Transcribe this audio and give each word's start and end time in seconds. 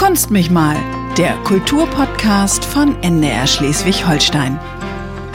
Kunst 0.00 0.30
mich 0.30 0.50
mal, 0.50 0.76
der 1.18 1.34
Kulturpodcast 1.44 2.64
von 2.64 2.96
NDR 3.02 3.46
Schleswig-Holstein. 3.46 4.58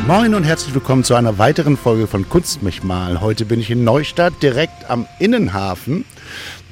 Moin 0.07 0.33
und 0.33 0.43
herzlich 0.43 0.73
willkommen 0.73 1.03
zu 1.03 1.13
einer 1.13 1.37
weiteren 1.37 1.77
Folge 1.77 2.07
von 2.07 2.27
Kunst 2.27 2.63
mich 2.63 2.81
mal. 2.81 3.21
Heute 3.21 3.45
bin 3.45 3.59
ich 3.59 3.69
in 3.69 3.83
Neustadt, 3.83 4.33
direkt 4.41 4.89
am 4.89 5.05
Innenhafen 5.19 6.03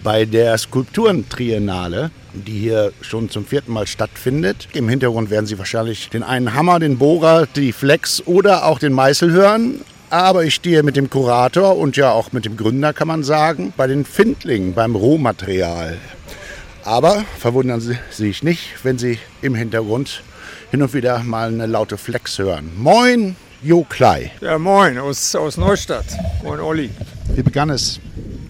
bei 0.04 0.26
der 0.26 0.58
Skulpturentriennale, 0.58 2.10
die 2.34 2.62
hier 2.62 2.94
schon 3.01 3.29
zum 3.29 3.46
vierten 3.46 3.71
Mal 3.71 3.85
stattfindet. 3.85 4.69
Im 4.73 4.89
Hintergrund 4.89 5.29
werden 5.29 5.46
Sie 5.46 5.60
wahrscheinlich 5.60 6.10
den 6.10 6.23
einen 6.23 6.55
Hammer, 6.55 6.79
den 6.79 6.97
Bohrer, 6.97 7.46
die 7.46 7.73
Flex 7.73 8.25
oder 8.25 8.65
auch 8.65 8.79
den 8.79 8.94
Meißel 8.94 9.31
hören. 9.31 9.81
Aber 10.10 10.44
ich 10.44 10.55
stehe 10.55 10.81
mit 10.81 10.96
dem 10.96 11.12
Kurator 11.12 11.78
und 11.78 11.96
ja 11.96 12.12
auch 12.12 12.31
mit 12.31 12.46
dem 12.46 12.57
Gründer, 12.57 12.91
kann 12.91 13.07
man 13.07 13.23
sagen, 13.23 13.71
bei 13.78 13.85
den 13.85 14.03
Findlingen, 14.03 14.73
beim 14.73 14.96
Rohmaterial. 14.96 15.99
Aber 16.86 17.23
verwundern 17.40 17.80
Sie 17.80 17.98
sich 18.12 18.44
nicht, 18.44 18.62
wenn 18.84 18.98
Sie 18.98 19.17
im 19.41 19.55
Hintergrund 19.55 20.21
hin 20.71 20.81
und 20.81 20.94
wieder 20.94 21.23
mal 21.23 21.48
eine 21.48 21.66
laute 21.66 21.98
Flex 21.98 22.38
hören. 22.40 22.71
Moin, 22.77 23.35
Jo 23.62 23.85
Klei. 23.88 24.31
Ja, 24.41 24.57
moin, 24.57 24.98
aus, 24.98 25.34
aus 25.35 25.55
Neustadt. 25.57 26.05
Moin, 26.43 26.59
Olli. 26.59 26.90
Wie 27.35 27.43
begann 27.43 27.70
es 27.70 27.99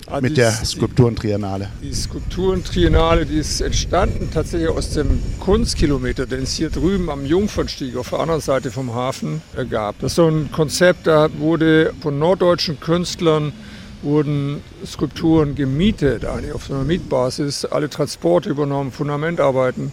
Ah, 0.07 0.20
mit 0.21 0.31
die- 0.31 0.35
der 0.35 0.52
Skulpturentriennale? 0.52 1.70
Die 1.81 1.93
Skulpturentriennale, 1.93 3.26
die 3.26 3.38
ist 3.38 3.62
entstanden 3.62 4.30
tatsächlich 4.34 4.70
aus 4.70 4.91
dem 4.91 5.21
Kunstkilometer, 5.40 6.26
den 6.26 6.43
es 6.43 6.54
hier 6.55 6.70
drüben 6.70 7.09
am 7.09 7.26
Jungfernstieg 7.26 7.95
auf 7.98 8.09
der 8.09 8.20
anderen 8.20 8.41
Seite 8.41 8.70
vom 8.71 8.93
Hafen 8.93 9.41
äh, 9.55 9.65
gab. 9.65 9.99
Das 9.99 10.12
ist 10.13 10.15
so 10.15 10.27
ein 10.27 10.52
Konzept, 10.52 11.07
da 11.07 11.29
wurde 11.38 11.93
von 12.02 12.20
norddeutschen 12.20 12.79
Künstlern 12.79 13.54
wurden 14.03 14.62
Skulpturen 14.85 15.55
gemietet, 15.55 16.25
eigentlich 16.25 16.53
auf 16.53 16.66
so 16.66 16.73
einer 16.73 16.84
Mietbasis, 16.84 17.66
alle 17.66 17.89
Transporte 17.89 18.49
übernommen, 18.49 18.91
Fundamentarbeiten. 18.91 19.91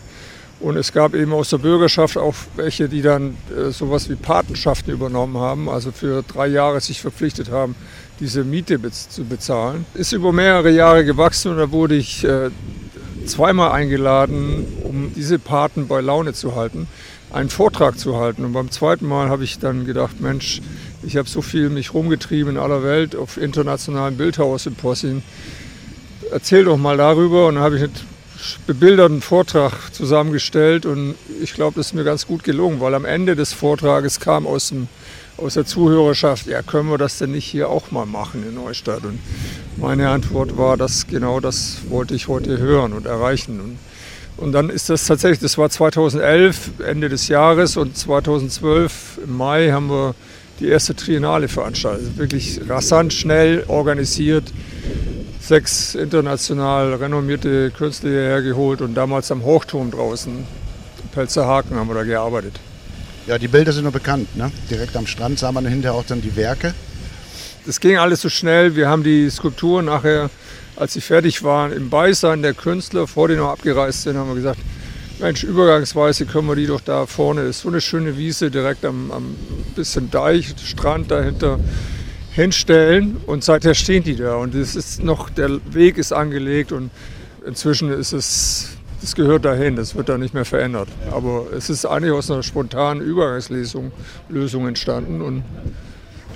Und 0.60 0.77
es 0.77 0.92
gab 0.92 1.14
eben 1.14 1.33
aus 1.33 1.48
der 1.48 1.59
Bürgerschaft 1.59 2.19
auch 2.19 2.34
welche, 2.56 2.88
die 2.88 3.00
dann 3.00 3.36
äh, 3.56 3.70
sowas 3.70 4.11
wie 4.11 4.14
Patenschaften 4.14 4.92
übernommen 4.92 5.38
haben, 5.38 5.70
also 5.70 5.91
für 5.91 6.22
drei 6.22 6.48
Jahre 6.48 6.81
sich 6.81 7.00
verpflichtet 7.00 7.50
haben, 7.50 7.75
diese 8.20 8.44
Miete 8.44 8.78
bez 8.78 9.08
zu 9.08 9.25
bezahlen. 9.25 9.86
Ist 9.94 10.12
über 10.12 10.33
mehrere 10.33 10.70
Jahre 10.70 11.05
gewachsen 11.06 11.53
und 11.53 11.56
da 11.56 11.72
wurde 11.72 11.94
ich 11.94 12.25
äh, 12.25 12.50
zweimal 13.25 13.72
eingeladen, 13.72 14.66
um 14.83 15.12
diese 15.14 15.38
Paten 15.38 15.88
bei 15.88 16.03
Laune 16.03 16.34
zu 16.34 16.55
halten, 16.55 16.88
einen 17.33 17.48
Vortrag 17.48 17.98
zu 17.98 18.19
halten. 18.19 18.44
Und 18.44 18.53
beim 18.53 18.70
zweiten 18.70 19.06
Mal 19.06 19.31
habe 19.31 19.44
ich 19.44 19.58
dann 19.58 19.86
gedacht, 19.86 20.20
Mensch, 20.20 20.61
ich 21.03 21.17
habe 21.17 21.29
so 21.29 21.43
viel 21.43 21.70
mich 21.70 21.95
rumgetrieben 21.95 22.56
in 22.56 22.61
aller 22.61 22.83
Welt 22.83 23.17
auf 23.17 23.37
internationalen 23.37 24.17
Bildhauersymposien. 24.17 25.23
Erzähl 26.31 26.65
doch 26.65 26.77
mal 26.77 26.97
darüber. 26.97 27.47
Und 27.47 27.55
dann 27.56 27.65
habe 27.65 27.77
ich 27.77 27.83
einen 27.83 27.95
bebilderten 28.67 29.21
Vortrag 29.23 29.73
zusammengestellt 29.93 30.87
und 30.87 31.15
ich 31.43 31.55
glaube, 31.55 31.77
das 31.77 31.89
ist 31.89 31.93
mir 31.93 32.05
ganz 32.05 32.27
gut 32.27 32.45
gelungen, 32.45 32.81
weil 32.81 32.95
am 32.95 33.05
Ende 33.05 33.37
des 33.37 33.53
Vortrages 33.53 34.21
kam 34.21 34.47
aus, 34.47 34.69
dem, 34.69 34.89
aus 35.37 35.55
der 35.55 35.67
Zuhörerschaft, 35.67 36.47
ja, 36.47 36.62
können 36.62 36.89
wir 36.89 36.98
das 36.98 37.19
denn 37.19 37.33
nicht 37.33 37.45
hier 37.45 37.69
auch 37.69 37.91
mal 37.91 38.06
machen 38.06 38.45
in 38.47 38.55
Neustadt? 38.55 39.05
Und 39.05 39.19
meine 39.77 40.09
Antwort 40.09 40.56
war, 40.56 40.77
dass 40.77 41.06
genau 41.06 41.41
das 41.41 41.78
wollte 41.89 42.15
ich 42.15 42.28
heute 42.28 42.59
hören 42.59 42.93
und 42.93 43.06
erreichen. 43.06 43.61
Und, 43.61 43.78
und 44.37 44.53
dann 44.53 44.71
ist 44.71 44.89
das 44.89 45.06
tatsächlich, 45.06 45.41
das 45.41 45.59
war 45.59 45.69
2011, 45.69 46.81
Ende 46.87 47.09
des 47.09 47.28
Jahres 47.28 47.77
und 47.77 47.97
2012 47.97 49.21
im 49.25 49.37
Mai 49.37 49.71
haben 49.71 49.91
wir 49.91 50.15
die 50.61 50.69
erste 50.69 50.94
Triennale 50.94 51.48
veranstaltet. 51.48 52.06
Also 52.06 52.19
wirklich 52.19 52.61
rasant, 52.69 53.12
schnell 53.12 53.64
organisiert 53.66 54.53
sechs 55.41 55.94
international 55.94 56.94
renommierte 56.94 57.70
Künstler 57.70 58.11
hierher 58.11 58.42
geholt 58.42 58.81
und 58.83 58.94
damals 58.94 59.33
am 59.33 59.42
Hochturm 59.42 59.91
draußen, 59.91 60.44
Pelzer 61.12 61.47
Haken, 61.47 61.75
haben 61.77 61.88
wir 61.88 61.94
da 61.94 62.05
gearbeitet. 62.05 62.61
Ja, 63.27 63.38
die 63.38 63.48
Bilder 63.48 63.72
sind 63.72 63.83
nur 63.83 63.92
bekannt. 63.92 64.36
Ne? 64.36 64.53
Direkt 64.70 64.97
am 64.97 65.06
Strand 65.06 65.38
sah 65.38 65.50
man 65.50 65.66
hinterher 65.66 65.98
auch 65.98 66.05
dann 66.05 66.21
die 66.21 66.37
Werke. 66.37 66.75
Das 67.66 67.81
ging 67.81 67.98
alles 67.98 68.21
so 68.21 68.28
schnell. 68.28 68.77
Wir 68.77 68.88
haben 68.88 69.03
die 69.03 69.28
Skulpturen 69.28 69.87
nachher, 69.87 70.31
als 70.77 70.92
sie 70.92 71.00
fertig 71.00 71.42
waren, 71.42 71.72
im 71.72 71.91
Beisein 71.91 72.42
der 72.42 72.54
Künstler, 72.54 73.06
vor 73.06 73.28
denen 73.28 73.41
wir 73.41 73.50
abgereist 73.50 74.03
sind, 74.03 74.16
haben 74.16 74.28
wir 74.28 74.37
gesagt, 74.37 74.60
Mensch, 75.20 75.44
übergangsweise 75.44 76.25
können 76.25 76.48
wir 76.48 76.56
die 76.56 76.66
doch 76.66 76.81
da 76.81 77.04
vorne, 77.04 77.42
ist 77.42 77.60
so 77.60 77.69
eine 77.69 77.81
schöne 77.82 78.16
Wiese 78.16 78.50
direkt 78.50 78.84
am, 78.86 79.10
am 79.10 79.34
bisschen 79.76 80.10
Deich, 80.10 80.54
Strand 80.64 81.10
dahinter 81.10 81.60
hinstellen 82.32 83.19
und 83.26 83.44
seither 83.44 83.75
stehen 83.75 84.03
die 84.03 84.16
da 84.16 84.36
und 84.36 84.54
es 84.54 84.76
ist 84.76 85.03
noch, 85.03 85.28
der 85.28 85.60
Weg 85.72 85.98
ist 85.98 86.12
angelegt 86.12 86.72
und 86.72 86.91
inzwischen 87.47 87.92
ist 87.92 88.12
es, 88.12 88.70
das 89.03 89.14
gehört 89.14 89.44
dahin, 89.44 89.76
das 89.76 89.94
wird 89.94 90.09
da 90.09 90.16
nicht 90.16 90.32
mehr 90.32 90.44
verändert. 90.47 90.88
Aber 91.10 91.47
es 91.54 91.69
ist 91.69 91.84
eigentlich 91.84 92.12
aus 92.12 92.30
einer 92.30 92.42
spontanen 92.42 93.03
Übergangslösung 93.03 93.92
Lösung 94.28 94.69
entstanden 94.69 95.20
und 95.20 95.42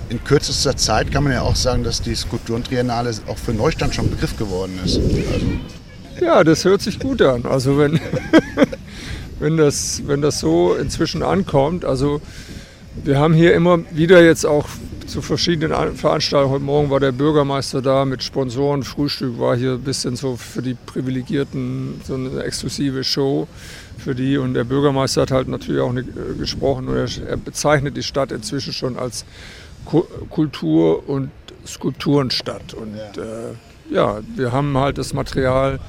In 0.09 0.23
kürzester 0.23 0.77
Zeit 0.77 1.11
kann 1.11 1.23
man 1.23 1.33
ja 1.33 1.41
auch 1.41 1.55
sagen, 1.55 1.83
dass 1.83 1.99
die 1.99 2.13
Skulpturentriennale 2.13 3.11
auch 3.25 3.39
für 3.39 3.53
Neustadt 3.53 3.95
schon 3.95 4.11
Begriff 4.11 4.37
geworden 4.37 4.79
ist. 4.85 4.97
Also, 4.97 5.45
Ja, 6.21 6.43
das 6.43 6.63
hört 6.63 6.81
sich 6.81 6.99
gut 6.99 7.21
an. 7.21 7.45
Also 7.45 7.77
wenn, 7.77 7.99
wenn, 9.45 9.57
das, 9.57 10.01
wenn 10.07 10.23
das 10.23 10.39
so 10.39 10.73
inzwischen 10.73 11.21
ankommt, 11.21 11.85
also 11.85 12.19
wir 13.03 13.19
haben 13.19 13.35
hier 13.35 13.53
immer 13.53 13.77
wieder 13.91 14.23
jetzt 14.23 14.43
auch 14.43 14.65
zu 15.05 15.21
verschiedenen 15.21 15.71
An- 15.71 15.95
Veranstaltungen, 15.95 16.51
heute 16.51 16.63
Morgen 16.63 16.89
war 16.89 16.99
der 16.99 17.11
Bürgermeister 17.11 17.83
da 17.83 18.05
mit 18.05 18.23
Sponsoren, 18.23 18.81
Frühstück 18.81 19.37
war 19.37 19.55
hier 19.55 19.73
ein 19.73 19.81
bisschen 19.81 20.15
so 20.15 20.35
für 20.35 20.63
die 20.63 20.73
Privilegierten 20.73 22.01
so 22.03 22.15
eine 22.15 22.41
exklusive 22.41 23.03
Show 23.03 23.47
für 23.99 24.15
die. 24.15 24.39
Und 24.39 24.55
der 24.55 24.63
Bürgermeister 24.63 25.21
hat 25.21 25.29
halt 25.29 25.47
natürlich 25.47 25.79
auch 25.79 25.93
äh, 25.93 26.03
gesprochen 26.39 26.87
und 26.87 26.95
er, 27.27 27.37
bezeichnet 27.37 27.95
die 27.95 28.01
Stadt 28.01 28.31
inzwischen 28.31 28.73
schon 28.73 28.97
als 28.97 29.25
Ku- 29.85 30.07
Kultur- 30.31 31.07
und 31.07 31.29
Skulpturenstadt. 31.67 32.73
Und 32.73 32.95
äh, 32.97 33.93
ja, 33.93 34.21
wir 34.35 34.51
haben 34.51 34.75
halt 34.75 34.97
das 34.97 35.13
Material 35.13 35.79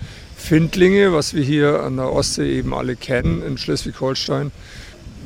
Findlinge, 0.47 1.13
was 1.13 1.35
wir 1.35 1.43
hier 1.43 1.83
an 1.83 1.97
der 1.97 2.13
Ostsee 2.13 2.59
eben 2.59 2.73
alle 2.73 2.95
kennen 2.95 3.43
in 3.43 3.59
Schleswig-Holstein. 3.59 4.53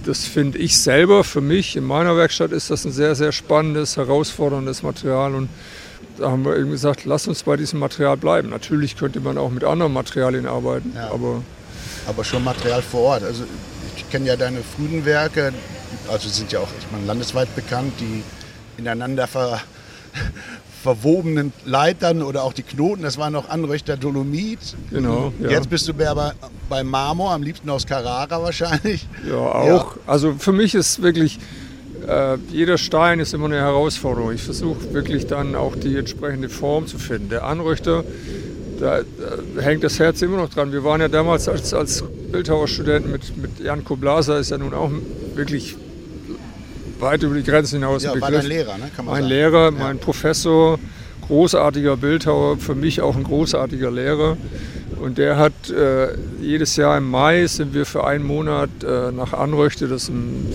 Das 0.07 0.25
finde 0.25 0.57
ich 0.57 0.79
selber 0.79 1.25
für 1.25 1.43
mich 1.43 1.77
in 1.77 1.85
meiner 1.85 2.17
Werkstatt 2.17 2.53
ist 2.53 2.71
das 2.71 2.87
ein 2.87 2.93
sehr, 2.93 3.15
sehr 3.15 3.31
spannendes, 3.31 3.99
herausforderndes 3.99 4.83
Material 4.83 5.35
und 5.35 5.51
da 6.17 6.31
haben 6.31 6.47
wir 6.47 6.57
eben 6.57 6.71
gesagt, 6.71 7.05
lass 7.05 7.29
uns 7.29 7.43
bei 7.43 7.59
diesem 7.59 7.81
Material 7.81 8.17
bleiben. 8.17 8.49
Natürlich 8.49 8.97
könnte 8.97 9.21
man 9.21 9.37
auch 9.37 9.51
mit 9.51 9.63
anderen 9.63 9.93
Materialien 9.93 10.47
arbeiten, 10.47 10.93
Ja. 10.97 11.11
aber 11.11 11.43
aber 12.07 12.25
schon 12.25 12.43
Material 12.43 12.81
vor 12.81 13.01
Ort. 13.03 13.23
Also 13.23 13.45
ich 13.99 14.09
kenne 14.09 14.27
ja 14.27 14.37
deine 14.37 14.63
frühen 14.63 15.05
Werke, 15.05 15.53
also 16.11 16.31
sind 16.31 16.51
ja 16.51 16.61
auch, 16.61 16.69
ich 16.79 16.91
meine, 16.91 17.05
landesweit 17.05 17.55
bekannt, 17.55 17.93
die 18.01 18.23
ineinander 18.79 19.27
ver, 19.27 19.61
verwobenen 20.83 21.53
Leitern 21.65 22.23
oder 22.23 22.43
auch 22.43 22.53
die 22.53 22.63
Knoten, 22.63 23.03
das 23.03 23.19
war 23.19 23.31
noch 23.31 23.49
Anröchter 23.49 23.97
Dolomit. 23.97 24.59
Genau, 24.91 25.33
ja. 25.41 25.51
Jetzt 25.51 25.69
bist 25.69 25.87
du 25.89 25.93
mehr 25.93 26.35
bei, 26.69 26.83
Marmor, 26.83 27.33
am 27.33 27.43
liebsten 27.43 27.69
aus 27.69 27.87
Carrara 27.87 28.43
wahrscheinlich. 28.43 29.07
Ja, 29.29 29.37
auch. 29.37 29.97
Also 30.07 30.35
für 30.39 30.53
mich 30.53 30.75
ist 30.75 31.03
wirklich, 31.03 31.39
äh, 32.09 32.37
jeder 32.51 32.79
Stein 32.79 33.21
ist 33.21 33.35
immer 33.35 33.47
eine 33.47 33.57
Herausforderung. 33.57 34.33
Ich 34.33 34.43
versuche 34.43 34.95
wirklich 34.95 35.27
dann 35.27 35.55
auch 35.55 35.77
die 35.77 35.97
entsprechende 35.97 36.49
Form 36.49 36.87
zu 36.87 36.99
finden. 36.99 37.29
Der 37.29 37.45
Anrüchter, 37.45 38.05
da, 38.81 39.01
da 39.57 39.63
hängt 39.63 39.85
das 39.85 39.99
Herz 39.99 40.23
immer 40.23 40.39
noch 40.39 40.49
dran. 40.49 40.73
Wir 40.73 40.85
waren 40.85 41.01
ja 41.01 41.09
damals 41.09 41.49
als, 41.49 41.75
als 41.75 42.03
Bildhauerstudenten 42.33 43.13
mit, 43.13 43.37
mit 43.37 43.61
Jan 43.61 43.85
Koblaser, 43.85 44.39
ist 44.39 44.51
ja 44.51 44.59
nun 44.59 44.73
auch 44.73 44.91
wirklich 45.35 45.77
weit 47.01 47.23
über 47.23 47.35
die 47.35 47.43
Grenzen 47.43 47.77
hinaus 47.77 48.03
Ja, 48.03 48.13
ein 48.13 48.21
war 48.21 48.29
Begriff. 48.29 48.43
dein 48.43 48.51
Lehrer, 48.51 48.79
ne? 48.79 48.91
kann 48.95 49.05
man 49.05 49.15
Mein 49.15 49.23
sagen. 49.23 49.29
Lehrer, 49.35 49.71
mein 49.71 49.99
Professor, 49.99 50.79
großartiger 51.27 51.97
Bildhauer, 51.97 52.57
für 52.59 52.75
mich 52.75 53.01
auch 53.01 53.17
ein 53.17 53.25
großartiger 53.25 53.91
Lehrer. 53.91 54.37
Und 55.01 55.17
der 55.17 55.37
hat 55.39 55.53
äh, 55.71 56.09
jedes 56.43 56.77
Jahr 56.77 56.99
im 56.99 57.09
Mai 57.11 57.47
sind 57.47 57.73
wir 57.73 57.87
für 57.87 58.05
einen 58.07 58.25
Monat 58.25 58.69
äh, 58.85 59.11
nach 59.13 59.33
Anröchte, 59.33 59.89
das 59.89 60.09
im, 60.11 60.47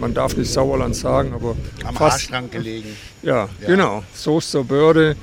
man 0.00 0.12
darf 0.12 0.36
nicht 0.36 0.50
Sauerland 0.50 0.96
sagen, 0.96 1.32
aber 1.34 1.54
Am 1.84 1.94
fast, 1.94 2.00
Haarstrang 2.00 2.50
gelegen. 2.50 2.96
ja, 3.22 3.48
Ja. 3.60 3.66
genau, 3.66 4.02
Soester 4.12 4.64
Börde. 4.64 5.14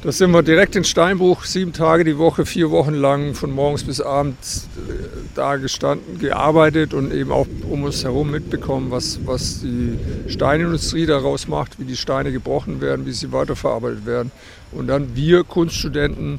Da 0.00 0.12
sind 0.12 0.30
wir 0.30 0.44
direkt 0.44 0.76
in 0.76 0.84
Steinbruch, 0.84 1.42
sieben 1.42 1.72
Tage 1.72 2.04
die 2.04 2.18
Woche, 2.18 2.46
vier 2.46 2.70
Wochen 2.70 2.94
lang, 2.94 3.34
von 3.34 3.50
morgens 3.50 3.82
bis 3.82 4.00
abends 4.00 4.68
äh, 4.76 4.92
da 5.34 5.56
gestanden, 5.56 6.20
gearbeitet 6.20 6.94
und 6.94 7.12
eben 7.12 7.32
auch 7.32 7.48
um 7.68 7.82
uns 7.82 8.04
herum 8.04 8.30
mitbekommen, 8.30 8.92
was, 8.92 9.18
was 9.26 9.60
die 9.60 9.98
Steinindustrie 10.28 11.04
daraus 11.04 11.48
macht, 11.48 11.80
wie 11.80 11.84
die 11.84 11.96
Steine 11.96 12.30
gebrochen 12.30 12.80
werden, 12.80 13.06
wie 13.06 13.12
sie 13.12 13.32
weiterverarbeitet 13.32 14.06
werden. 14.06 14.30
Und 14.70 14.86
dann 14.86 15.16
wir 15.16 15.42
Kunststudenten 15.42 16.38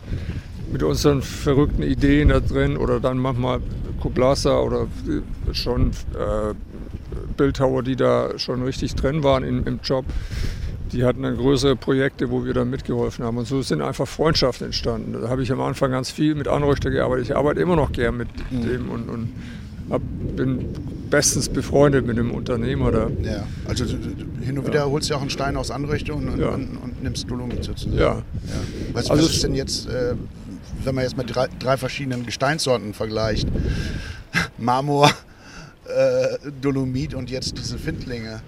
mit 0.72 0.82
unseren 0.82 1.22
verrückten 1.22 1.84
Ideen 1.84 2.30
da 2.30 2.40
drin 2.40 2.78
oder 2.78 3.02
dann 3.02 3.18
manchmal 3.18 3.60
Kublasa 4.00 4.58
oder 4.58 4.88
schon 5.52 5.92
äh, 6.14 6.54
Bildhauer, 7.36 7.84
die 7.84 7.98
da 7.98 8.40
schon 8.40 8.64
richtig 8.64 8.96
drin 8.96 9.22
waren 9.22 9.44
im, 9.44 9.68
im 9.68 9.82
Job 9.84 10.06
die 10.92 11.04
hatten 11.04 11.24
dann 11.24 11.38
größere 11.38 11.76
Projekte, 11.76 12.30
wo 12.30 12.46
wir 12.46 12.54
dann 12.54 12.70
mitgeholfen 12.70 13.24
haben. 13.26 13.38
Und 13.38 13.48
so 13.48 13.62
sind 13.62 13.82
einfach 13.82 14.08
Freundschaften 14.08 14.68
entstanden. 14.68 15.14
Da 15.22 15.30
habe 15.30 15.44
ich 15.44 15.52
am 15.52 15.62
Anfang 15.62 15.92
ganz 15.92 16.10
viel 16.12 16.36
mit 16.36 16.48
Anröchter 16.48 16.90
gearbeitet. 16.90 17.26
Ich 17.26 17.36
arbeite 17.36 17.60
immer 17.62 17.76
noch 17.76 17.92
gern 17.92 18.18
mit 18.18 18.30
mhm. 18.52 18.62
dem 18.64 18.90
und, 18.90 19.10
und 19.10 19.30
hab, 19.90 20.02
bin 20.36 20.70
bestens 21.10 21.50
befreundet 21.50 22.06
mit 22.06 22.18
dem 22.18 22.32
Unternehmer 22.32 22.92
da. 22.92 23.10
Ja, 23.24 23.48
also 23.68 23.86
hin 23.86 24.60
und 24.60 24.68
wieder 24.68 24.80
ja. 24.80 24.86
holst 24.86 25.10
du 25.10 25.16
auch 25.16 25.22
einen 25.22 25.30
Stein 25.30 25.58
aus 25.58 25.72
Anrichtung 25.72 26.28
und, 26.28 26.40
ja. 26.40 26.50
und, 26.50 26.78
und, 26.78 27.04
nimmst 27.04 27.30
Dolomit 27.30 27.64
sozusagen. 27.64 27.98
Ja. 27.98 28.16
ja. 28.16 28.24
Was, 28.94 29.10
also 29.10 29.24
was 29.24 29.32
ist 29.32 29.44
denn 29.44 29.56
jetzt, 29.56 29.88
äh, 29.88 30.16
wenn 30.84 30.96
man 30.96 31.04
jetzt 31.04 31.18
mit 31.18 31.34
drei, 31.34 31.48
drei 31.60 31.78
verschiedenen 31.78 32.26
Gesteinssorten 32.26 32.94
vergleicht? 32.94 33.48
Marmor, 34.58 35.10
äh, 35.86 36.52
Dolomit 36.62 37.16
und 37.16 37.30
jetzt 37.30 37.58
diese 37.58 37.78
Findlinge. 37.78 38.42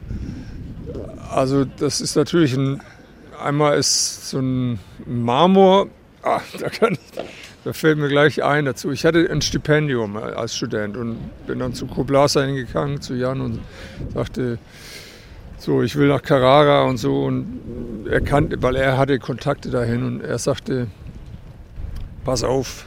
Also 1.30 1.66
das 1.66 2.02
ist 2.02 2.16
natürlich 2.16 2.54
ein, 2.54 2.82
einmal 3.42 3.78
ist 3.78 4.30
so 4.30 4.40
ein 4.40 4.80
Marmor, 5.06 5.88
ah, 6.24 6.42
da, 6.60 6.70
kann, 6.70 6.98
da 7.64 7.74
fällt 7.74 7.98
mir 7.98 8.10
gleich 8.10 8.44
ein 8.44 8.66
dazu. 8.66 8.92
Ich 8.92 9.06
hatte 9.06 9.30
ein 9.30 9.42
Stipendium 9.42 10.18
als 10.18 10.56
Student 10.56 10.98
und 10.98 11.18
bin 11.48 11.60
dann 11.60 11.74
zu 11.74 11.88
Koblasa 11.88 12.44
hingegangen, 12.44 13.02
zu 13.02 13.14
Jan 13.14 13.42
und 13.42 13.60
sagte, 14.14 14.58
so, 15.58 15.84
ich 15.84 15.96
will 15.96 16.08
nach 16.08 16.24
Carrara 16.24 16.84
und 16.84 16.98
so. 16.98 17.24
Und 17.24 18.08
er 18.10 18.22
kannte, 18.22 18.62
weil 18.62 18.76
er 18.76 18.98
hatte 18.98 19.20
Kontakte 19.20 19.70
dahin 19.70 20.04
und 20.04 20.22
er 20.22 20.40
sagte, 20.40 20.88
pass 22.26 22.44
auf, 22.44 22.86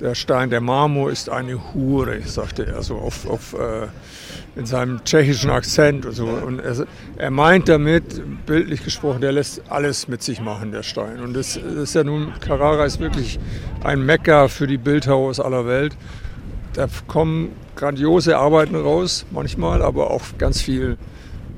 der 0.00 0.14
Stein, 0.14 0.50
der 0.50 0.60
Marmor 0.60 1.10
ist 1.10 1.28
eine 1.28 1.74
Hure, 1.74 2.22
sagte 2.22 2.66
er 2.66 2.82
so 2.82 2.96
auf, 2.96 3.28
auf 3.28 3.54
äh, 3.54 3.88
in 4.60 4.66
seinem 4.66 5.02
tschechischen 5.04 5.48
Akzent 5.48 6.04
und 6.04 6.12
so. 6.12 6.26
Und 6.26 6.58
er, 6.58 6.86
er, 7.16 7.30
meint 7.30 7.70
damit, 7.70 8.22
bildlich 8.44 8.84
gesprochen, 8.84 9.22
der 9.22 9.32
lässt 9.32 9.62
alles 9.70 10.06
mit 10.06 10.22
sich 10.22 10.42
machen, 10.42 10.70
der 10.70 10.82
Stein. 10.82 11.20
Und 11.20 11.32
das, 11.32 11.54
das 11.54 11.64
ist 11.64 11.94
ja 11.94 12.04
nun, 12.04 12.34
Carrara 12.40 12.84
ist 12.84 13.00
wirklich 13.00 13.40
ein 13.82 14.04
Mekka 14.04 14.48
für 14.48 14.66
die 14.66 14.76
Bildhauer 14.76 15.30
aus 15.30 15.40
aller 15.40 15.66
Welt. 15.66 15.96
Da 16.74 16.88
kommen 17.06 17.52
grandiose 17.74 18.36
Arbeiten 18.36 18.76
raus, 18.76 19.24
manchmal, 19.30 19.80
aber 19.80 20.10
auch 20.10 20.24
ganz 20.36 20.60
viel 20.60 20.98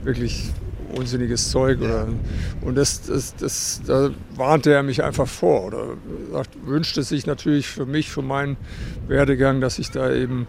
wirklich 0.05 0.53
unsinniges 0.97 1.51
Zeug. 1.51 1.81
Oder, 1.81 2.07
und 2.61 2.77
das, 2.77 3.03
das, 3.03 3.35
das, 3.35 3.83
da 3.85 4.11
warnte 4.37 4.73
er 4.73 4.85
mich 4.85 5.03
einfach 5.03 5.27
vor 5.27 5.65
oder 5.65 5.87
sagt, 6.31 6.51
wünschte 6.65 7.03
sich 7.03 7.27
natürlich 7.27 7.67
für 7.67 7.85
mich, 7.85 8.11
für 8.11 8.23
meinen 8.23 8.57
Werdegang, 9.09 9.61
dass 9.61 9.81
ich 9.81 9.91
da 9.91 10.13
eben 10.13 10.47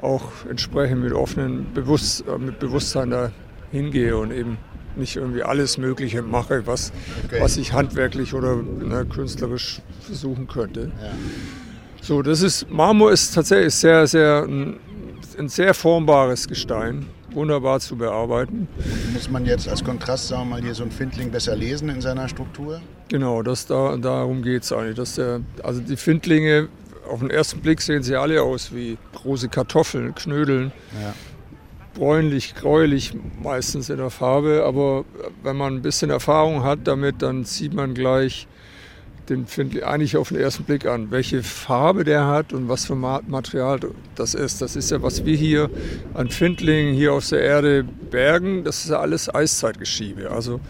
auch 0.00 0.30
entsprechend 0.48 1.02
mit 1.02 1.12
offenen 1.12 1.72
Bewusst 1.72 2.24
äh, 2.26 2.38
mit 2.38 2.58
Bewusstsein 2.58 3.10
da 3.10 3.30
hingehe 3.70 4.16
und 4.16 4.32
eben 4.32 4.58
nicht 4.96 5.16
irgendwie 5.16 5.42
alles 5.42 5.78
Mögliche 5.78 6.22
mache, 6.22 6.66
was, 6.66 6.92
okay. 7.24 7.40
was 7.40 7.56
ich 7.56 7.72
handwerklich 7.72 8.34
oder 8.34 8.56
ne, 8.56 9.04
künstlerisch 9.06 9.80
versuchen 10.00 10.46
könnte. 10.46 10.92
Ja. 11.02 11.10
So, 12.00 12.22
das 12.22 12.42
ist, 12.42 12.70
Marmor 12.70 13.12
ist 13.12 13.34
tatsächlich 13.34 13.74
sehr, 13.74 14.06
sehr, 14.06 14.44
ein, 14.44 14.78
ein 15.38 15.48
sehr 15.48 15.74
formbares 15.74 16.46
Gestein 16.46 17.06
wunderbar 17.34 17.80
zu 17.80 17.96
bearbeiten. 17.96 18.68
Muss 19.12 19.28
man 19.28 19.44
jetzt 19.44 19.68
als 19.68 19.82
Kontrast, 19.82 20.28
sagen 20.28 20.42
wir 20.42 20.56
mal, 20.56 20.62
hier 20.62 20.74
so 20.74 20.84
ein 20.84 20.90
Findling 20.90 21.30
besser 21.30 21.56
lesen 21.56 21.88
in 21.88 22.00
seiner 22.00 22.28
Struktur? 22.28 22.80
Genau, 23.08 23.42
das, 23.42 23.66
da, 23.66 23.96
darum 23.96 24.42
geht 24.42 24.62
es 24.62 24.72
eigentlich. 24.72 24.96
Dass 24.96 25.16
der, 25.16 25.40
also 25.62 25.80
die 25.80 25.96
Findlinge, 25.96 26.68
auf 27.08 27.20
den 27.20 27.30
ersten 27.30 27.60
Blick 27.60 27.80
sehen 27.80 28.02
sie 28.02 28.16
alle 28.16 28.42
aus 28.42 28.74
wie 28.74 28.98
große 29.14 29.48
Kartoffeln, 29.48 30.14
Knödeln. 30.14 30.72
Ja. 31.00 31.14
Bräunlich, 31.94 32.56
gräulich 32.56 33.12
meistens 33.40 33.88
in 33.88 33.98
der 33.98 34.10
Farbe, 34.10 34.64
aber 34.66 35.04
wenn 35.44 35.56
man 35.56 35.76
ein 35.76 35.82
bisschen 35.82 36.10
Erfahrung 36.10 36.64
hat 36.64 36.80
damit, 36.84 37.22
dann 37.22 37.44
sieht 37.44 37.72
man 37.72 37.94
gleich, 37.94 38.48
den 39.28 39.46
finde 39.46 39.86
eigentlich 39.86 40.16
auf 40.16 40.28
den 40.28 40.38
ersten 40.38 40.64
Blick 40.64 40.86
an. 40.86 41.10
Welche 41.10 41.42
Farbe 41.42 42.04
der 42.04 42.26
hat 42.26 42.52
und 42.52 42.68
was 42.68 42.86
für 42.86 42.94
Material 42.96 43.80
das 44.16 44.34
ist. 44.34 44.60
Das 44.60 44.76
ist 44.76 44.90
ja, 44.90 45.02
was 45.02 45.24
wir 45.24 45.36
hier 45.36 45.70
an 46.14 46.30
Findlingen 46.30 46.94
hier 46.94 47.12
auf 47.12 47.28
der 47.28 47.40
Erde 47.40 47.84
bergen, 47.84 48.64
das 48.64 48.84
ist 48.84 48.90
ja 48.90 49.00
alles 49.00 49.32
Eiszeitgeschiebe. 49.32 50.30
Also 50.30 50.60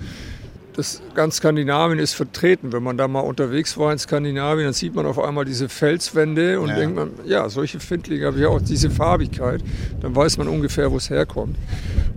das 0.77 1.03
ganz 1.15 1.37
Skandinavien 1.37 1.99
ist 1.99 2.15
vertreten. 2.15 2.73
Wenn 2.73 2.83
man 2.83 2.97
da 2.97 3.09
mal 3.09 3.21
unterwegs 3.21 3.77
war 3.79 3.93
in 3.93 3.99
Skandinavien, 3.99 4.67
dann 4.67 4.75
sieht 4.75 4.95
man 4.95 5.07
auf 5.07 5.19
einmal 5.19 5.45
diese 5.45 5.69
Felswände 5.69 6.61
und 6.61 6.69
ja. 6.69 6.77
denkt 6.77 6.97
man, 6.97 7.11
ja, 7.25 7.49
solche 7.49 7.81
Findlinge 7.81 8.27
habe 8.27 8.39
ich 8.39 8.47
auch, 8.47 8.61
diese 8.61 8.91
Farbigkeit. 8.91 9.63
Dann 10.01 10.15
weiß 10.15 10.39
man 10.39 10.49
ungefähr, 10.49 10.91
wo 10.91 10.97
es 10.97 11.11
herkommt. 11.11 11.57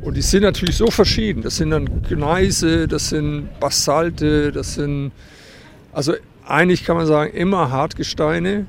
Und 0.01 0.17
die 0.17 0.21
sind 0.21 0.43
natürlich 0.43 0.77
so 0.77 0.89
verschieden. 0.89 1.41
Das 1.41 1.57
sind 1.57 1.71
dann 1.71 2.01
Gneise, 2.03 2.87
das 2.87 3.09
sind 3.09 3.59
Basalte, 3.59 4.51
das 4.51 4.75
sind 4.75 5.11
also 5.97 6.13
eigentlich 6.45 6.85
kann 6.85 6.95
man 6.95 7.07
sagen, 7.07 7.33
immer 7.33 7.71
Hartgesteine, 7.71 8.67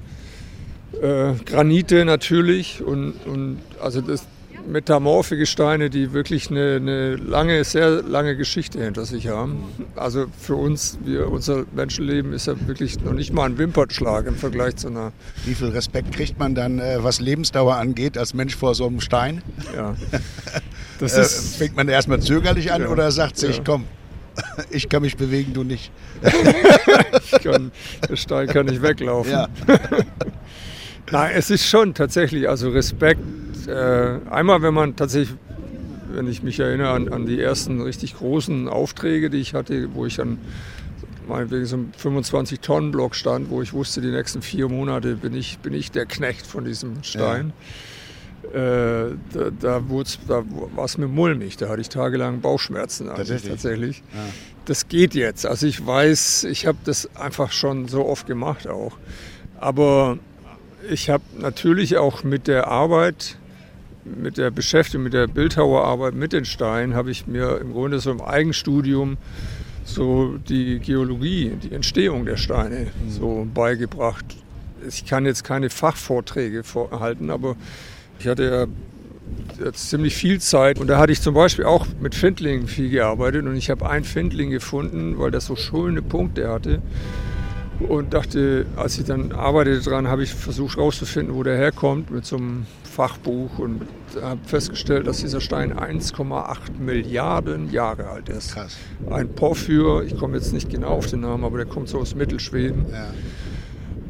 äh, 1.00 1.34
Granite 1.44 2.06
natürlich 2.06 2.82
und, 2.82 3.12
und 3.26 3.58
also 3.82 4.00
das 4.00 4.25
metamorphe 4.66 5.37
Gesteine, 5.37 5.90
die 5.90 6.12
wirklich 6.12 6.50
eine, 6.50 6.76
eine, 6.76 7.16
lange, 7.16 7.62
sehr 7.64 8.02
lange 8.02 8.37
Geschichte 8.37 8.82
hinter 8.82 9.05
sich 9.05 9.28
haben. 9.28 9.64
Also 9.96 10.26
für 10.38 10.55
uns, 10.55 10.99
wir, 11.05 11.31
unser 11.31 11.64
Menschenleben 11.75 12.32
ist 12.32 12.46
ja 12.46 12.55
wirklich 12.66 13.00
noch 13.00 13.12
nicht 13.12 13.32
mal 13.32 13.44
ein 13.44 13.58
Wimpernschlag 13.58 14.26
im 14.26 14.37
Vergleich 14.37 14.76
zu 14.76 14.88
einer. 14.88 15.12
Wie 15.44 15.55
viel 15.55 15.69
Respekt 15.69 16.12
kriegt 16.12 16.38
man 16.38 16.55
dann, 16.55 16.78
äh, 16.78 17.02
was 17.02 17.20
Lebensdauer 17.20 17.76
angeht, 17.76 18.19
als 18.19 18.34
Mensch 18.34 18.56
vor 18.56 18.75
so 18.75 18.87
einem 18.87 19.00
Stein? 19.00 19.43
Ja. 19.75 19.94
Das 21.00 21.16
äh, 21.16 21.20
ist, 21.20 21.56
fängt 21.56 21.76
man 21.76 21.88
erstmal 21.88 22.19
zögerlich 22.19 22.72
an 22.72 22.82
ja, 22.82 22.88
oder 22.88 23.12
sagt 23.12 23.37
sich, 23.37 23.58
ja. 23.58 23.62
komm, 23.64 23.84
ich 24.70 24.88
kann 24.88 25.02
mich 25.02 25.16
bewegen, 25.16 25.52
du 25.52 25.62
nicht. 25.62 25.93
kann, 27.43 27.70
der 28.08 28.16
Stein 28.16 28.49
kann 28.49 28.66
nicht 28.66 28.82
weglaufen. 28.82 29.31
Ja. 29.31 29.49
Nein, 31.10 31.32
es 31.34 31.50
ist 31.50 31.66
schon 31.66 31.94
tatsächlich, 31.94 32.49
also 32.49 32.70
Respekt. 32.70 33.20
Äh, 33.69 34.31
einmal, 34.31 34.62
wenn 34.62 34.75
man 34.75 34.97
tatsächlich, 34.97 35.37
wenn 36.12 36.26
ich 36.26 36.43
mich 36.43 36.59
erinnere 36.59 36.91
an, 36.91 37.12
an, 37.12 37.26
die 37.26 37.41
ersten 37.41 37.81
richtig 37.81 38.17
großen 38.17 38.69
Aufträge, 38.69 39.31
die 39.31 39.38
ich 39.38 39.55
hatte, 39.55 39.94
wo 39.94 40.06
ich 40.06 40.20
an 40.20 40.38
meinetwegen 41.29 41.67
so 41.67 41.76
einem 41.76 41.93
25-Tonnen-Block 42.03 43.15
stand, 43.15 43.50
wo 43.50 43.61
ich 43.61 43.75
wusste, 43.75 44.00
die 44.00 44.11
nächsten 44.11 44.41
vier 44.41 44.69
Monate 44.69 45.15
bin 45.17 45.35
ich, 45.35 45.59
bin 45.59 45.75
ich 45.75 45.91
der 45.91 46.06
Knecht 46.06 46.47
von 46.47 46.65
diesem 46.65 47.03
Stein. 47.03 47.49
Ja 47.49 47.65
äh, 48.53 49.17
da, 49.32 49.50
da, 49.61 49.82
da 50.29 50.44
war 50.75 50.85
es 50.85 50.97
mir 50.97 51.09
mulmig, 51.09 51.56
da 51.56 51.69
hatte 51.69 51.81
ich 51.81 51.88
tagelang 51.88 52.41
Bauchschmerzen 52.41 53.09
tatsächlich. 53.09 53.50
tatsächlich. 53.50 54.03
Ja. 54.15 54.20
Das 54.65 54.88
geht 54.88 55.15
jetzt. 55.15 55.47
Also 55.47 55.67
ich 55.67 55.85
weiß, 55.85 56.44
ich 56.44 56.67
habe 56.67 56.79
das 56.85 57.15
einfach 57.17 57.53
schon 57.53 57.88
so 57.88 58.06
oft 58.06 58.26
gemacht 58.26 58.67
auch. 58.67 58.97
Aber 59.59 60.19
ich 60.88 61.11
habe 61.11 61.25
natürlich 61.38 61.97
auch 61.97 62.23
mit 62.23 62.47
der 62.47 62.69
Arbeit, 62.69 63.37
mit 64.17 64.38
der 64.38 64.50
Beschäftigung, 64.50 65.05
mit 65.05 65.12
der 65.12 65.27
Bildhauerarbeit 65.27 66.15
mit 66.15 66.32
den 66.32 66.44
Steinen, 66.44 66.94
habe 66.94 67.10
ich 67.10 67.27
mir 67.27 67.58
im 67.58 67.72
Grunde 67.72 68.00
so 68.00 68.10
im 68.10 68.20
Eigenstudium 68.20 69.17
so 69.84 70.36
die 70.48 70.79
Geologie, 70.81 71.53
die 71.62 71.72
Entstehung 71.72 72.24
der 72.24 72.36
Steine 72.36 72.86
mhm. 72.86 73.10
so 73.10 73.46
beigebracht. 73.53 74.24
Ich 74.86 75.06
kann 75.06 75.27
jetzt 75.27 75.44
keine 75.44 75.70
Fachvorträge 75.70 76.62
halten, 76.93 77.31
aber 77.31 77.56
ich 78.19 78.27
hatte 78.27 78.44
ja 78.44 78.67
jetzt 79.65 79.91
ziemlich 79.91 80.15
viel 80.15 80.41
Zeit 80.41 80.79
und 80.79 80.86
da 80.86 80.98
hatte 80.98 81.12
ich 81.12 81.20
zum 81.20 81.34
Beispiel 81.34 81.65
auch 81.65 81.86
mit 82.00 82.15
Findlingen 82.15 82.69
viel 82.69 82.91
gearbeitet 82.91 83.44
und 83.44 83.56
ich 83.56 83.70
habe 83.70 83.88
einen 83.88 84.05
Findling 84.05 84.50
gefunden, 84.50 85.19
weil 85.19 85.31
das 85.31 85.46
so 85.46 85.56
schöne 85.56 86.03
Punkte 86.03 86.48
hatte 86.48 86.81
und 87.81 88.15
dachte, 88.15 88.67
als 88.77 88.98
ich 88.98 89.05
dann 89.05 89.32
arbeitete 89.32 89.91
dran, 89.91 90.08
habe 90.08 90.22
ich 90.22 90.34
versucht 90.34 90.77
herauszufinden, 90.77 91.34
wo 91.34 91.43
der 91.43 91.56
herkommt 91.56 92.10
mit 92.10 92.24
so 92.24 92.36
einem 92.36 92.67
Fachbuch 92.98 93.60
und 93.60 93.82
habe 94.20 94.40
festgestellt, 94.44 95.06
dass 95.06 95.19
dieser 95.19 95.40
Stein 95.40 95.72
1,8 95.72 96.81
Milliarden 96.81 97.70
Jahre 97.70 98.08
alt 98.08 98.28
ist. 98.28 98.55
Krass. 98.55 98.76
Ein 99.08 99.32
Porphyr, 99.36 100.02
ich 100.02 100.19
komme 100.19 100.36
jetzt 100.36 100.52
nicht 100.52 100.69
genau 100.69 100.88
auf 100.88 101.06
den 101.06 101.20
Namen, 101.20 101.44
aber 101.44 101.58
der 101.58 101.67
kommt 101.67 101.88
so 101.88 102.00
aus 102.00 102.17
Mittelschweden. 102.17 102.86
Ja. 102.90 103.14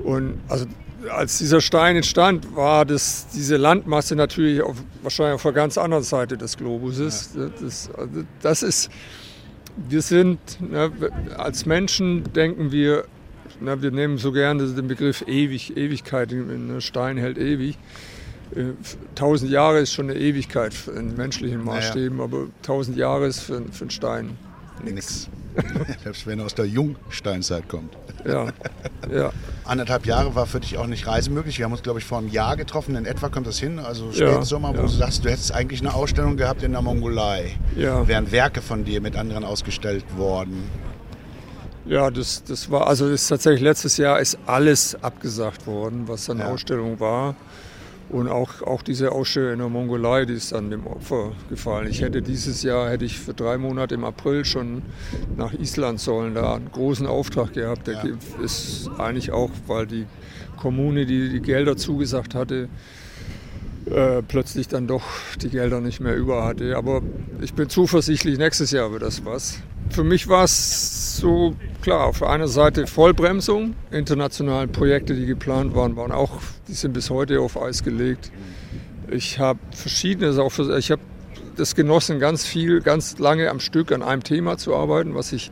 Und 0.03 0.39
also 0.49 0.65
als 1.11 1.37
dieser 1.37 1.61
Stein 1.61 1.97
entstand, 1.97 2.57
war 2.57 2.87
das, 2.87 3.27
diese 3.35 3.59
Landmasse 3.59 4.17
natürlich 4.17 4.63
auf, 4.63 4.83
wahrscheinlich 5.03 5.35
auf 5.35 5.43
der 5.43 5.53
ganz 5.53 5.77
anderen 5.77 6.05
Seite 6.05 6.39
des 6.39 6.57
Globuses. 6.57 7.35
Ja. 7.37 7.51
Das, 7.61 7.91
also 7.95 8.23
das, 8.41 8.63
ist, 8.63 8.91
wir 9.87 10.01
sind, 10.01 10.39
ne, 10.63 10.91
als 11.37 11.67
Menschen 11.67 12.33
denken 12.33 12.73
wir, 12.73 13.05
ne, 13.61 13.83
wir 13.83 13.91
nehmen 13.91 14.17
so 14.17 14.33
gerne 14.33 14.67
den 14.67 14.89
Begriff 14.89 15.25
ewig, 15.27 15.77
Ewigkeit, 15.77 16.33
ein 16.33 16.81
Stein 16.81 17.19
hält 17.19 17.37
ewig. 17.37 17.77
Äh, 18.55 18.73
tausend 19.15 19.51
Jahre 19.51 19.81
ist 19.81 19.93
schon 19.93 20.11
eine 20.11 20.19
Ewigkeit 20.19 20.75
in 20.95 21.17
menschlichen 21.17 21.65
Maßstäben, 21.65 22.19
ja. 22.19 22.25
aber 22.25 22.47
tausend 22.63 22.97
Jahre 22.97 23.27
ist 23.27 23.41
für, 23.41 23.63
für 23.71 23.83
einen 23.83 23.91
Stein 23.91 24.39
Nix. 24.85 25.29
Selbst 26.05 26.27
wenn 26.27 26.39
er 26.39 26.47
aus 26.47 26.55
der 26.55 26.67
Jungsteinzeit 26.67 27.69
kommt. 27.69 27.97
Ja, 28.25 28.47
ja. 29.11 29.33
Anderthalb 29.65 30.07
Jahre 30.07 30.35
war 30.35 30.47
für 30.47 30.61
dich 30.61 30.79
auch 30.79 30.87
nicht 30.87 31.07
reisemöglich. 31.07 31.59
Wir 31.59 31.65
haben 31.65 31.73
uns, 31.73 31.83
glaube 31.83 31.99
ich, 31.99 32.05
vor 32.05 32.19
einem 32.19 32.29
Jahr 32.29 32.57
getroffen. 32.57 32.95
In 32.95 33.07
etwa 33.07 33.29
kommt 33.29 33.47
das 33.47 33.59
hin. 33.59 33.79
Also 33.79 34.13
Spätsommer, 34.13 34.73
ja, 34.73 34.79
wo 34.79 34.83
du 34.83 34.89
sagst, 34.89 35.25
du 35.25 35.31
hättest 35.31 35.53
eigentlich 35.53 35.81
eine 35.81 35.95
Ausstellung 35.95 36.37
gehabt 36.37 36.63
in 36.63 36.73
der 36.73 36.83
Mongolei. 36.83 37.57
Ja. 37.77 38.07
Wären 38.07 38.31
Werke 38.31 38.63
von 38.63 38.85
dir 38.85 39.01
mit 39.01 39.17
anderen 39.17 39.45
ausgestellt 39.45 40.05
worden. 40.17 40.63
Ja, 41.87 42.11
das, 42.11 42.45
das 42.45 42.71
war, 42.71 42.87
also 42.87 43.09
ist 43.09 43.29
tatsächlich 43.29 43.63
letztes 43.63 43.97
Jahr 43.97 44.21
ist 44.21 44.39
alles 44.47 44.97
abgesagt 45.03 45.67
worden, 45.67 46.05
was 46.07 46.29
an 46.29 46.39
ja. 46.39 46.49
Ausstellung 46.49 47.01
war. 47.01 47.35
Und 48.11 48.29
auch, 48.29 48.63
auch 48.63 48.83
diese 48.83 49.13
Ausstellung 49.13 49.53
in 49.53 49.59
der 49.59 49.69
Mongolei, 49.69 50.25
die 50.25 50.33
ist 50.33 50.53
dann 50.53 50.71
dem 50.71 50.87
Opfer 50.87 51.33
gefallen. 51.51 51.89
Ich 51.89 52.01
hätte 52.01 52.23
dieses 52.23 52.63
Jahr, 52.63 52.89
hätte 52.89 53.05
ich 53.05 53.19
für 53.19 53.35
drei 53.35 53.59
Monate 53.59 53.95
im 53.95 54.05
April 54.05 54.47
schon 54.47 54.83
nach 55.37 55.53
Island 55.53 56.01
sollen, 56.01 56.35
da 56.35 56.55
einen 56.55 56.73
großen 56.73 57.07
Auftrag 57.07 57.53
gehabt. 57.53 57.87
Der 57.87 57.95
ja. 57.95 58.15
ist 58.43 58.89
eigentlich 58.97 59.31
auch, 59.31 59.51
weil 59.67 59.87
die 59.87 60.07
Kommune, 60.57 61.05
die 61.05 61.29
die 61.29 61.41
Gelder 61.41 61.77
zugesagt 61.77 62.35
hatte, 62.35 62.69
äh, 63.91 64.23
plötzlich 64.23 64.69
dann 64.69 64.87
doch 64.87 65.05
die 65.41 65.51
Gelder 65.51 65.81
nicht 65.81 66.01
mehr 66.01 66.17
über 66.17 66.45
hatte. 66.45 66.77
Aber 66.77 67.03
ich 67.43 67.53
bin 67.53 67.69
zuversichtlich, 67.69 68.39
nächstes 68.39 68.71
Jahr 68.71 68.91
wird 68.91 69.03
das 69.03 69.25
was. 69.27 69.59
Für 69.91 70.05
mich 70.05 70.29
war 70.29 70.45
es 70.45 70.98
so 71.19 71.55
klar, 71.83 72.07
auf 72.07 72.23
einer 72.23 72.49
Seite 72.49 72.87
Vollbremsung. 72.87 73.75
Internationale 73.91 74.69
Projekte, 74.69 75.15
die 75.15 75.27
geplant 75.27 75.75
waren, 75.75 75.97
waren 75.97 76.13
auch, 76.13 76.41
die 76.67 76.73
sind 76.73 76.93
bis 76.93 77.11
heute 77.11 77.41
auf 77.41 77.61
Eis 77.61 77.83
gelegt. 77.83 78.31
Ich 79.11 79.39
habe 79.39 79.59
verschiedenes 79.75 80.39
auch, 80.39 80.53
ich 80.77 80.91
habe 80.91 81.03
das 81.57 81.75
genossen, 81.75 82.21
ganz 82.21 82.45
viel, 82.45 82.81
ganz 82.81 83.19
lange 83.19 83.51
am 83.51 83.61
Stück 83.61 83.93
an 83.93 84.03
einem 84.03 84.23
Thema 84.23 84.59
zu 84.59 84.75
arbeiten, 84.75 85.15
was 85.15 85.33
ich 85.33 85.51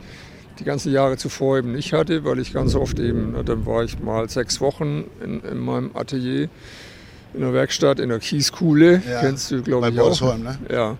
die 0.59 0.63
ganzen 0.63 0.91
Jahre 0.91 1.17
zuvor 1.17 1.59
eben 1.59 1.73
nicht 1.73 1.93
hatte, 1.93 2.23
weil 2.23 2.39
ich 2.39 2.53
ganz 2.53 2.75
oft 2.75 2.99
eben, 2.99 3.35
dann 3.45 3.65
war 3.65 3.83
ich 3.83 3.99
mal 3.99 4.29
sechs 4.29 4.59
Wochen 4.61 5.05
in, 5.23 5.41
in 5.41 5.57
meinem 5.59 5.91
Atelier 5.95 6.49
in 7.33 7.41
der 7.41 7.53
Werkstatt, 7.53 7.99
in 7.99 8.09
der 8.09 8.19
Kieskuhle, 8.19 9.01
ja, 9.07 9.21
kennst 9.21 9.51
du, 9.51 9.61
glaube 9.61 9.89
ich, 9.89 9.99
auch. 9.99 10.37
Ne? 10.37 10.57
Ja. 10.69 10.75
ja. 10.75 10.97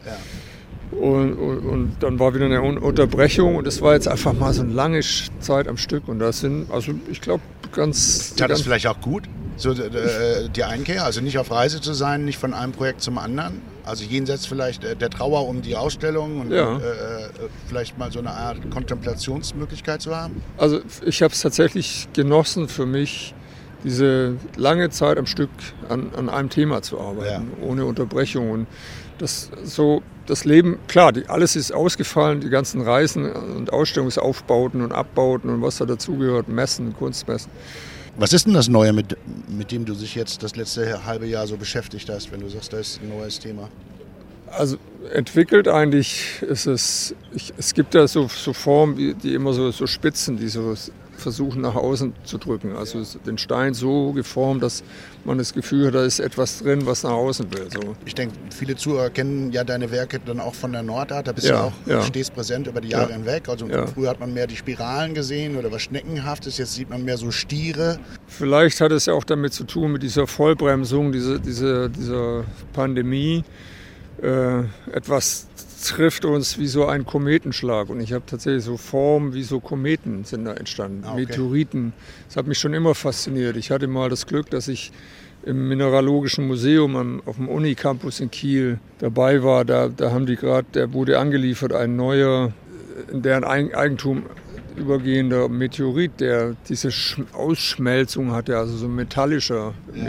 Und, 0.99 1.33
und, 1.33 1.59
und, 1.59 1.95
dann 1.99 2.19
war 2.19 2.33
wieder 2.33 2.45
eine 2.45 2.61
Unterbrechung 2.61 3.55
und 3.55 3.67
es 3.67 3.81
war 3.81 3.93
jetzt 3.93 4.07
einfach 4.07 4.33
mal 4.33 4.53
so 4.53 4.63
eine 4.63 4.73
lange 4.73 5.01
Zeit 5.39 5.67
am 5.67 5.77
Stück. 5.77 6.07
Und 6.07 6.19
das 6.19 6.39
sind, 6.39 6.71
also 6.71 6.93
ich 7.11 7.21
glaube, 7.21 7.43
ganz. 7.71 8.35
Tat 8.35 8.49
das 8.49 8.61
vielleicht 8.61 8.87
auch 8.87 8.99
gut, 8.99 9.23
so 9.57 9.71
äh, 9.71 10.49
die 10.49 10.63
Einkehr? 10.63 11.03
Also 11.03 11.21
nicht 11.21 11.37
auf 11.37 11.51
Reise 11.51 11.81
zu 11.81 11.93
sein, 11.93 12.25
nicht 12.25 12.37
von 12.37 12.53
einem 12.53 12.71
Projekt 12.71 13.01
zum 13.01 13.17
anderen? 13.17 13.61
Also 13.85 14.03
jenseits 14.03 14.45
vielleicht 14.45 14.83
äh, 14.83 14.95
der 14.95 15.09
Trauer 15.09 15.47
um 15.47 15.61
die 15.61 15.75
Ausstellung 15.75 16.41
und, 16.41 16.51
ja. 16.51 16.77
äh, 16.77 16.79
äh, 16.79 17.29
vielleicht 17.67 17.97
mal 17.97 18.11
so 18.11 18.19
eine 18.19 18.31
Art 18.31 18.69
Kontemplationsmöglichkeit 18.69 20.01
zu 20.01 20.15
haben? 20.15 20.41
Also 20.57 20.81
ich 21.05 21.21
habe 21.21 21.33
es 21.33 21.41
tatsächlich 21.41 22.07
genossen 22.13 22.67
für 22.67 22.85
mich, 22.85 23.33
diese 23.83 24.35
lange 24.55 24.89
Zeit 24.89 25.17
am 25.17 25.25
Stück 25.25 25.49
an, 25.87 26.11
an 26.15 26.29
einem 26.29 26.49
Thema 26.49 26.81
zu 26.81 26.99
arbeiten, 26.99 27.51
ja. 27.59 27.67
ohne 27.67 27.85
Unterbrechung. 27.85 28.51
Und 28.51 28.67
das 29.17 29.49
so 29.63 30.03
das 30.27 30.45
Leben, 30.45 30.77
klar, 30.87 31.13
die, 31.13 31.27
alles 31.27 31.55
ist 31.55 31.71
ausgefallen, 31.71 32.41
die 32.41 32.49
ganzen 32.49 32.81
Reisen 32.81 33.31
und 33.31 33.71
Ausstellungsaufbauten 33.71 34.81
und 34.81 34.91
Abbauten 34.91 35.49
und 35.49 35.61
was 35.61 35.77
da 35.77 35.85
dazugehört, 35.85 36.47
Messen, 36.49 36.95
Kunstmessen. 36.95 37.51
Was 38.17 38.33
ist 38.33 38.45
denn 38.45 38.53
das 38.53 38.67
Neue, 38.67 38.93
mit, 38.93 39.15
mit 39.47 39.71
dem 39.71 39.85
du 39.85 39.93
dich 39.93 40.15
jetzt 40.15 40.43
das 40.43 40.55
letzte 40.55 41.05
halbe 41.05 41.27
Jahr 41.27 41.47
so 41.47 41.55
beschäftigt 41.55 42.09
hast, 42.09 42.31
wenn 42.31 42.41
du 42.41 42.49
sagst, 42.49 42.73
da 42.73 42.79
ist 42.79 42.99
ein 43.01 43.09
neues 43.09 43.39
Thema? 43.39 43.69
Also 44.47 44.77
entwickelt 45.13 45.67
eigentlich 45.67 46.41
ist 46.41 46.67
es, 46.67 47.15
ich, 47.33 47.53
es 47.57 47.73
gibt 47.73 47.93
ja 47.93 48.07
so, 48.07 48.27
so 48.27 48.53
Formen, 48.53 49.17
die 49.19 49.33
immer 49.33 49.53
so, 49.53 49.71
so 49.71 49.85
Spitzen, 49.87 50.37
die 50.37 50.47
so 50.47 50.73
versuchen 51.17 51.61
nach 51.61 51.75
außen 51.75 52.13
zu 52.23 52.37
drücken. 52.37 52.75
Also 52.75 53.03
den 53.25 53.37
Stein 53.37 53.73
so 53.73 54.13
geformt, 54.13 54.63
dass 54.63 54.83
man 55.25 55.37
das 55.37 55.53
Gefühl 55.53 55.87
hat, 55.87 55.95
da 55.95 56.03
ist 56.03 56.19
etwas 56.19 56.59
drin, 56.59 56.85
was 56.85 57.03
nach 57.03 57.11
außen 57.11 57.51
will. 57.53 57.67
So. 57.71 57.95
Ich 58.05 58.15
denke, 58.15 58.35
viele 58.49 58.75
Zuhörer 58.75 59.09
kennen 59.09 59.51
ja 59.51 59.63
deine 59.63 59.91
Werke 59.91 60.19
dann 60.19 60.39
auch 60.39 60.55
von 60.55 60.71
der 60.71 60.83
Nordart. 60.83 61.27
Da 61.27 61.31
bist 61.31 61.47
ja, 61.47 61.53
du 61.53 61.67
auch, 61.67 61.73
ja. 61.85 62.01
stehst 62.03 62.33
präsent 62.33 62.67
über 62.67 62.81
die 62.81 62.89
Jahre 62.89 63.09
ja. 63.09 63.17
hinweg. 63.17 63.49
Also 63.49 63.67
früher 63.93 64.09
hat 64.09 64.19
man 64.19 64.33
mehr 64.33 64.47
die 64.47 64.55
Spiralen 64.55 65.13
gesehen 65.13 65.57
oder 65.57 65.71
was 65.71 65.81
Schneckenhaftes. 65.83 66.57
Jetzt 66.57 66.75
sieht 66.75 66.89
man 66.89 67.03
mehr 67.03 67.17
so 67.17 67.31
Stiere. 67.31 67.99
Vielleicht 68.27 68.81
hat 68.81 68.91
es 68.91 69.05
ja 69.05 69.13
auch 69.13 69.23
damit 69.23 69.53
zu 69.53 69.63
tun 69.63 69.91
mit 69.91 70.03
dieser 70.03 70.27
Vollbremsung, 70.27 71.11
diese, 71.11 71.39
diese, 71.39 71.89
dieser 71.89 72.45
Pandemie. 72.73 73.43
Äh, 74.21 74.63
etwas 74.91 75.47
trifft 75.83 76.25
uns 76.25 76.57
wie 76.57 76.67
so 76.67 76.85
ein 76.85 77.05
Kometenschlag. 77.05 77.89
Und 77.89 77.99
ich 77.99 78.13
habe 78.13 78.25
tatsächlich 78.25 78.63
so 78.63 78.77
Formen 78.77 79.33
wie 79.33 79.43
so 79.43 79.59
Kometen 79.59 80.23
sind 80.23 80.45
da 80.45 80.53
entstanden, 80.53 81.03
ah, 81.05 81.13
okay. 81.13 81.21
Meteoriten. 81.21 81.93
Das 82.27 82.37
hat 82.37 82.47
mich 82.47 82.59
schon 82.59 82.73
immer 82.73 82.95
fasziniert. 82.95 83.57
Ich 83.57 83.71
hatte 83.71 83.87
mal 83.87 84.09
das 84.09 84.25
Glück, 84.25 84.49
dass 84.49 84.67
ich 84.67 84.91
im 85.43 85.67
Mineralogischen 85.67 86.47
Museum 86.47 86.95
am, 86.95 87.21
auf 87.25 87.37
dem 87.37 87.47
Unicampus 87.47 88.19
in 88.19 88.31
Kiel 88.31 88.79
dabei 88.99 89.43
war. 89.43 89.65
Da, 89.65 89.87
da 89.87 90.11
haben 90.11 90.25
die 90.25 90.35
gerade, 90.35 90.67
der 90.73 90.93
wurde 90.93 91.19
angeliefert, 91.19 91.73
ein 91.73 91.95
neuer, 91.95 92.51
in 93.11 93.21
deren 93.21 93.43
Eigentum 93.43 94.23
übergehender 94.75 95.49
Meteorit, 95.49 96.19
der 96.19 96.55
diese 96.69 96.89
Ausschmelzung 97.33 98.31
hatte, 98.31 98.57
also 98.57 98.77
so 98.77 98.85
ein 98.85 98.95
metallischer 98.95 99.73
ja. 99.93 100.03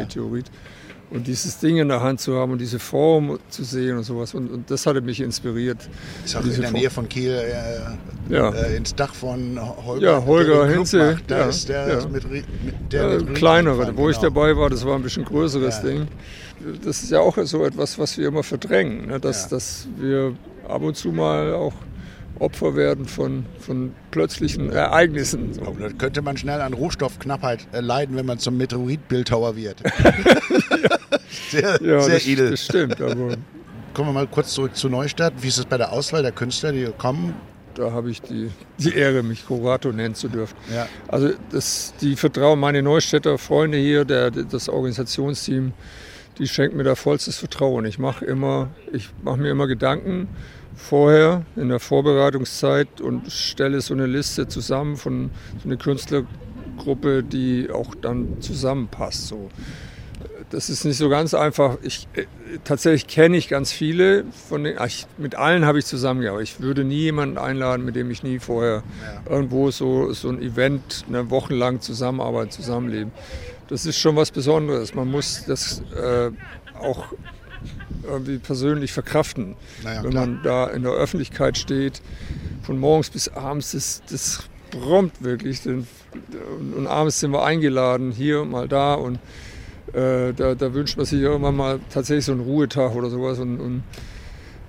Und 1.11 1.27
dieses 1.27 1.59
Ding 1.59 1.79
in 1.79 1.88
der 1.88 2.03
Hand 2.03 2.21
zu 2.21 2.37
haben 2.37 2.53
und 2.53 2.61
diese 2.61 2.79
Form 2.79 3.38
zu 3.49 3.65
sehen 3.65 3.97
und 3.97 4.03
sowas. 4.03 4.35
Und, 4.35 4.50
und 4.50 4.71
das 4.71 4.85
hatte 4.85 5.00
mich 5.00 5.21
inspiriert. 5.21 5.88
Ist 6.25 6.37
auch 6.37 6.45
in 6.45 6.50
der 6.50 6.62
Form. 6.65 6.73
Nähe 6.75 6.91
von 6.91 7.09
Kiel 7.09 7.33
äh, 7.33 8.33
ja. 8.35 8.50
äh, 8.50 8.77
ins 8.77 8.95
Dach 8.95 9.15
von 9.15 9.59
Holger. 9.87 10.07
Ja, 10.07 10.25
Holger 10.25 10.67
Hinze. 10.67 11.19
Da 11.27 11.38
ja, 11.38 11.45
ist 11.47 11.69
der 11.69 11.88
ja. 11.88 12.07
mit, 12.09 12.31
mit 12.31 12.45
der 12.91 13.21
mit 13.21 13.35
kleinere. 13.37 13.87
Wo 13.88 13.93
genau. 13.93 14.09
ich 14.11 14.19
dabei 14.19 14.55
war, 14.57 14.69
das 14.69 14.85
war 14.85 14.97
ein 14.97 15.03
bisschen 15.03 15.25
größeres 15.25 15.81
Ding. 15.81 16.09
Das 16.85 17.03
ist 17.03 17.11
ja 17.11 17.21
auch 17.21 17.38
so 17.45 17.65
etwas, 17.65 17.99
was 17.99 18.19
wir 18.19 18.29
immer 18.29 18.43
verdrängen. 18.43 19.07
Ne? 19.07 19.19
Dass, 19.19 19.49
dass 19.49 19.88
wir 19.97 20.35
ab 20.69 20.83
und 20.83 20.95
zu 20.95 21.09
mal 21.09 21.55
auch 21.55 21.73
Opfer 22.38 22.77
werden 22.77 23.07
von, 23.07 23.47
von 23.59 23.95
plötzlichen 24.11 24.71
Ereignissen. 24.71 25.55
So. 25.55 25.75
Da 25.79 25.88
könnte 25.91 26.23
man 26.23 26.37
schnell 26.37 26.61
an 26.61 26.73
Rohstoffknappheit 26.73 27.67
äh, 27.73 27.81
leiden, 27.81 28.17
wenn 28.17 28.27
man 28.27 28.38
zum 28.38 28.57
Meteoritbildhauer 28.59 29.57
wird. 29.57 29.83
sehr 31.50 31.83
ja, 31.83 32.00
sehr 32.00 32.14
das, 32.14 32.26
edel. 32.26 32.50
Das 32.50 32.64
stimmt. 32.64 33.00
Aber 33.00 33.37
Kommen 33.95 34.11
wir 34.11 34.12
mal 34.12 34.26
kurz 34.28 34.55
zurück 34.55 34.76
zu 34.76 34.88
Neustadt. 34.88 35.35
Wie 35.40 35.49
ist 35.49 35.59
es 35.59 35.64
bei 35.64 35.76
der 35.76 35.93
Auswahl 35.93 36.23
der 36.23 36.31
Künstler, 36.31 36.71
die 36.71 36.87
kommen? 36.99 37.35
Da 37.75 37.90
habe 37.90 38.11
ich 38.11 38.23
die, 38.23 38.50
die 38.78 38.95
Ehre, 38.95 39.23
mich 39.23 39.47
Kurator 39.47 39.93
nennen 39.93 40.14
zu 40.14 40.28
dürfen. 40.28 40.57
Ja. 40.73 40.87
Also 41.09 41.31
das, 41.50 41.95
die 42.00 42.17
Vertrauen, 42.17 42.61
meine 42.61 42.83
Neustädter 42.83 43.38
Freunde 43.38 43.78
hier, 43.78 44.05
der, 44.05 44.31
das 44.31 44.69
Organisationsteam, 44.69 45.73
die 46.38 46.47
schenken 46.47 46.76
mir 46.76 46.85
da 46.85 46.95
vollstes 46.95 47.38
Vertrauen. 47.38 47.85
Ich 47.87 47.99
mache 47.99 48.25
immer, 48.25 48.71
ich 48.93 49.09
mache 49.23 49.38
mir 49.38 49.50
immer 49.50 49.67
Gedanken, 49.67 50.28
vorher 50.76 51.45
in 51.57 51.69
der 51.69 51.81
Vorbereitungszeit 51.81 53.00
und 53.00 53.33
stelle 53.33 53.81
so 53.81 53.95
eine 53.95 54.07
Liste 54.07 54.47
zusammen 54.47 54.97
von 54.97 55.31
so 55.61 55.69
einer 55.69 55.76
Künstlergruppe, 55.76 57.25
die 57.25 57.69
auch 57.73 57.95
dann 57.97 58.40
zusammenpasst. 58.40 59.26
So. 59.26 59.50
Das 60.50 60.71
ist 60.71 60.85
nicht 60.85 60.97
so 60.97 61.09
ganz 61.09 61.35
einfach. 61.35 61.76
Ich, 61.83 62.09
äh, 62.14 62.25
tatsächlich 62.64 63.07
kenne 63.07 63.37
ich 63.37 63.49
ganz 63.49 63.71
viele 63.71 64.25
von 64.49 64.64
den, 64.64 64.78
ich, 64.87 65.07
mit 65.19 65.35
allen 65.35 65.67
habe 65.67 65.78
ich 65.78 65.85
zusammengearbeitet. 65.85 66.49
Ich 66.49 66.61
würde 66.61 66.85
nie 66.85 67.00
jemanden 67.00 67.37
einladen, 67.37 67.85
mit 67.85 67.97
dem 67.97 68.11
ich 68.11 68.23
nie 68.23 68.38
vorher 68.38 68.83
ja. 69.02 69.31
irgendwo 69.31 69.71
so, 69.71 70.12
so 70.12 70.31
ein 70.31 70.40
Event, 70.40 71.05
eine 71.09 71.31
Woche 71.31 71.55
lang 71.55 71.81
zusammenarbeiten, 71.81 72.50
zusammenleben. 72.50 73.12
Das 73.69 73.85
ist 73.85 73.99
schon 73.99 74.17
was 74.17 74.31
Besonderes. 74.31 74.95
Man 74.95 75.11
muss 75.11 75.45
das 75.47 75.83
äh, 75.95 76.31
auch 76.81 77.05
irgendwie 78.02 78.38
persönlich 78.38 78.93
verkraften. 78.93 79.57
Naja, 79.83 80.02
Wenn 80.05 80.14
man 80.14 80.40
da 80.43 80.67
in 80.69 80.83
der 80.83 80.93
Öffentlichkeit 80.93 81.59
steht, 81.59 82.00
von 82.62 82.78
morgens 82.78 83.11
bis 83.11 83.28
abends, 83.28 83.73
das, 83.73 84.02
das 84.09 84.45
brummt 84.71 85.23
wirklich. 85.23 85.67
Und, 85.67 85.87
und 86.76 86.87
abends 86.87 87.21
sind 87.21 87.33
wir 87.33 87.45
eingeladen, 87.45 88.12
hier 88.12 88.43
und 88.43 88.50
mal 88.50 88.69
da. 88.69 88.95
Und 88.95 89.19
äh, 89.92 90.33
da, 90.35 90.54
da, 90.54 90.75
wünscht 90.75 90.97
man 90.97 91.07
sich 91.07 91.21
irgendwann 91.21 91.57
mal 91.57 91.80
tatsächlich 91.90 92.25
so 92.25 92.33
einen 92.33 92.42
Ruhetag 92.42 92.95
oder 92.95 93.11
sowas. 93.11 93.38
Und, 93.38 93.61
und 93.61 93.83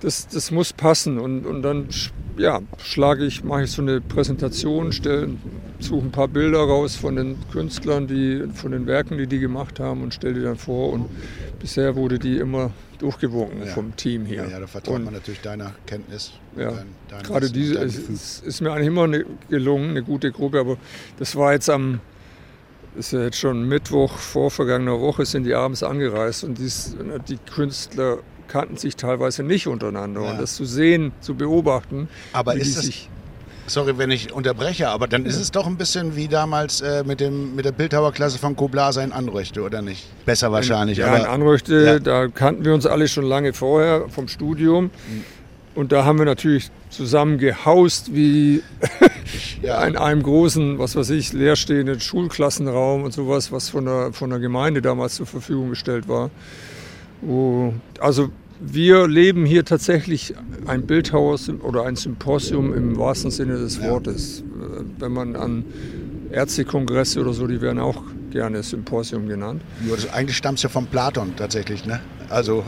das, 0.00 0.28
das 0.28 0.50
muss 0.50 0.72
passen. 0.72 1.18
Und, 1.18 1.46
und 1.46 1.62
dann 1.62 1.88
ja, 2.36 2.60
schlage 2.78 3.24
ich, 3.24 3.44
mache 3.44 3.64
ich 3.64 3.70
so 3.70 3.82
eine 3.82 4.00
Präsentation, 4.00 4.92
stelle, 4.92 5.28
suche 5.78 6.06
ein 6.06 6.10
paar 6.10 6.28
Bilder 6.28 6.60
raus 6.60 6.96
von 6.96 7.16
den 7.16 7.36
Künstlern, 7.52 8.06
die, 8.06 8.44
von 8.54 8.72
den 8.72 8.86
Werken, 8.86 9.18
die 9.18 9.26
die 9.26 9.38
gemacht 9.38 9.80
haben 9.80 10.02
und 10.02 10.14
stelle 10.14 10.34
die 10.34 10.42
dann 10.42 10.56
vor. 10.56 10.92
Und 10.92 11.06
bisher 11.58 11.96
wurde 11.96 12.18
die 12.18 12.38
immer 12.38 12.70
durchgewunken 12.98 13.60
ja. 13.60 13.66
vom 13.66 13.96
Team 13.96 14.24
hier. 14.24 14.44
Ja, 14.44 14.48
ja 14.48 14.60
da 14.60 14.66
vertraut 14.66 14.96
und, 14.96 15.04
man 15.04 15.14
natürlich 15.14 15.40
deiner 15.40 15.72
Kenntnis. 15.86 16.32
Ja, 16.56 16.70
dein, 16.70 16.86
dein 17.08 17.22
gerade 17.22 17.50
diese 17.50 17.74
ist, 17.78 18.42
ist, 18.44 18.60
mir 18.60 18.72
eigentlich 18.72 18.88
immer 18.88 19.04
eine, 19.04 19.24
gelungen, 19.48 19.90
eine 19.90 20.02
gute 20.02 20.32
Gruppe, 20.32 20.60
aber 20.60 20.76
das 21.18 21.36
war 21.36 21.52
jetzt 21.52 21.70
am, 21.70 22.00
ist 22.96 23.12
ja 23.12 23.22
jetzt 23.22 23.38
schon 23.38 23.68
Mittwoch 23.68 24.12
vor 24.18 24.50
vergangener 24.50 25.00
Woche, 25.00 25.24
sind 25.24 25.44
die 25.44 25.54
abends 25.54 25.82
angereist 25.82 26.44
und 26.44 26.58
dies, 26.58 26.96
die 27.28 27.38
Künstler 27.52 28.18
kannten 28.48 28.76
sich 28.76 28.96
teilweise 28.96 29.42
nicht 29.42 29.66
untereinander. 29.68 30.22
Ja. 30.22 30.30
Und 30.32 30.40
das 30.40 30.56
zu 30.56 30.64
sehen, 30.64 31.12
zu 31.20 31.34
beobachten, 31.34 32.08
aber 32.32 32.56
ist 32.56 32.76
das, 32.76 32.90
sorry, 33.68 33.96
wenn 33.96 34.10
ich 34.10 34.32
unterbreche, 34.32 34.88
aber 34.88 35.06
dann 35.06 35.24
ist 35.24 35.36
es 35.36 35.52
doch 35.52 35.66
ein 35.66 35.76
bisschen 35.76 36.16
wie 36.16 36.26
damals 36.26 36.80
äh, 36.80 37.04
mit, 37.04 37.20
dem, 37.20 37.54
mit 37.54 37.64
der 37.64 37.72
Bildhauerklasse 37.72 38.38
von 38.38 38.56
Koblasa 38.56 39.02
in 39.02 39.12
Anröchte, 39.12 39.62
oder 39.62 39.82
nicht? 39.82 40.04
Besser 40.26 40.50
wahrscheinlich. 40.50 40.98
Ja, 40.98 41.06
aber, 41.06 41.20
in 41.20 41.26
Anröchte, 41.26 41.84
Ja. 41.84 41.98
da 42.00 42.26
kannten 42.26 42.64
wir 42.64 42.74
uns 42.74 42.86
alle 42.86 43.06
schon 43.06 43.24
lange 43.24 43.52
vorher 43.52 44.08
vom 44.08 44.26
Studium. 44.26 44.90
Und 45.76 45.92
da 45.92 46.04
haben 46.04 46.18
wir 46.18 46.26
natürlich 46.26 46.68
zusammen 46.90 47.38
gehaust 47.38 48.12
wie 48.12 48.62
Ja. 49.62 49.84
in 49.84 49.96
einem 49.96 50.22
großen, 50.22 50.78
was 50.78 50.96
weiß 50.96 51.10
ich, 51.10 51.32
leerstehenden 51.32 52.00
Schulklassenraum 52.00 53.04
und 53.04 53.12
sowas, 53.12 53.52
was 53.52 53.68
von 53.68 53.84
der, 53.84 54.12
von 54.12 54.30
der 54.30 54.38
Gemeinde 54.38 54.82
damals 54.82 55.16
zur 55.16 55.26
Verfügung 55.26 55.70
gestellt 55.70 56.08
war. 56.08 56.30
Wo, 57.20 57.74
also 58.00 58.30
wir 58.60 59.08
leben 59.08 59.46
hier 59.46 59.64
tatsächlich 59.64 60.34
ein 60.66 60.86
Bildhaus 60.86 61.48
oder 61.48 61.84
ein 61.84 61.96
Symposium 61.96 62.74
im 62.74 62.98
wahrsten 62.98 63.30
Sinne 63.30 63.56
des. 63.56 63.80
Wortes. 63.82 64.44
Wenn 64.98 65.12
man 65.12 65.36
an 65.36 65.64
Ärztekongresse 66.30 67.20
oder 67.20 67.32
so, 67.32 67.46
die 67.46 67.60
werden 67.60 67.78
auch 67.78 68.02
gerne 68.30 68.62
Symposium 68.62 69.28
genannt. 69.28 69.62
Ja, 69.86 69.96
das, 69.96 70.12
eigentlich 70.12 70.36
stammt 70.36 70.58
es 70.58 70.62
ja 70.62 70.68
von 70.68 70.86
Platon 70.86 71.34
tatsächlich, 71.36 71.86
ne? 71.86 72.00
Also 72.30 72.64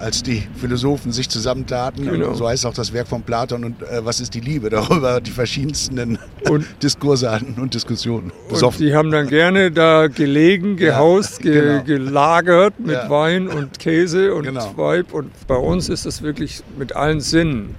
als 0.00 0.22
die 0.24 0.42
Philosophen 0.56 1.12
sich 1.12 1.28
zusammentaten, 1.28 2.04
Genau. 2.10 2.28
und 2.30 2.34
so 2.34 2.48
heißt 2.48 2.66
auch 2.66 2.74
das 2.74 2.92
Werk 2.92 3.06
von 3.06 3.22
Platon 3.22 3.62
und 3.64 3.82
äh, 3.82 4.04
was 4.04 4.18
ist 4.20 4.34
die 4.34 4.40
Liebe, 4.40 4.68
darüber 4.70 5.20
die 5.20 5.30
verschiedensten 5.30 6.18
Und- 6.50 6.66
Diskurse 6.82 7.30
hatten 7.30 7.54
und 7.60 7.72
Diskussionen. 7.74 8.30
Und 8.32 8.48
Besoffen. 8.48 8.84
die 8.84 8.94
haben 8.94 9.10
dann 9.12 9.28
gerne 9.28 9.70
da 9.70 10.08
gelegen, 10.08 10.76
gehaust, 10.76 11.40
ge 11.40 11.52
genau. 11.80 11.84
gelagert 11.84 12.80
mit 12.80 12.90
Ja. 12.96 13.08
Wein 13.08 13.46
und 13.48 13.78
Käse 13.78 14.34
und 14.34 14.42
Genau. 14.44 14.76
Weib. 14.76 15.12
Und 15.14 15.30
bei 15.46 15.56
uns 15.56 15.88
ist 15.88 16.04
das 16.04 16.20
wirklich 16.22 16.62
mit 16.76 16.96
allen 16.96 17.20
Sinnen. 17.20 17.76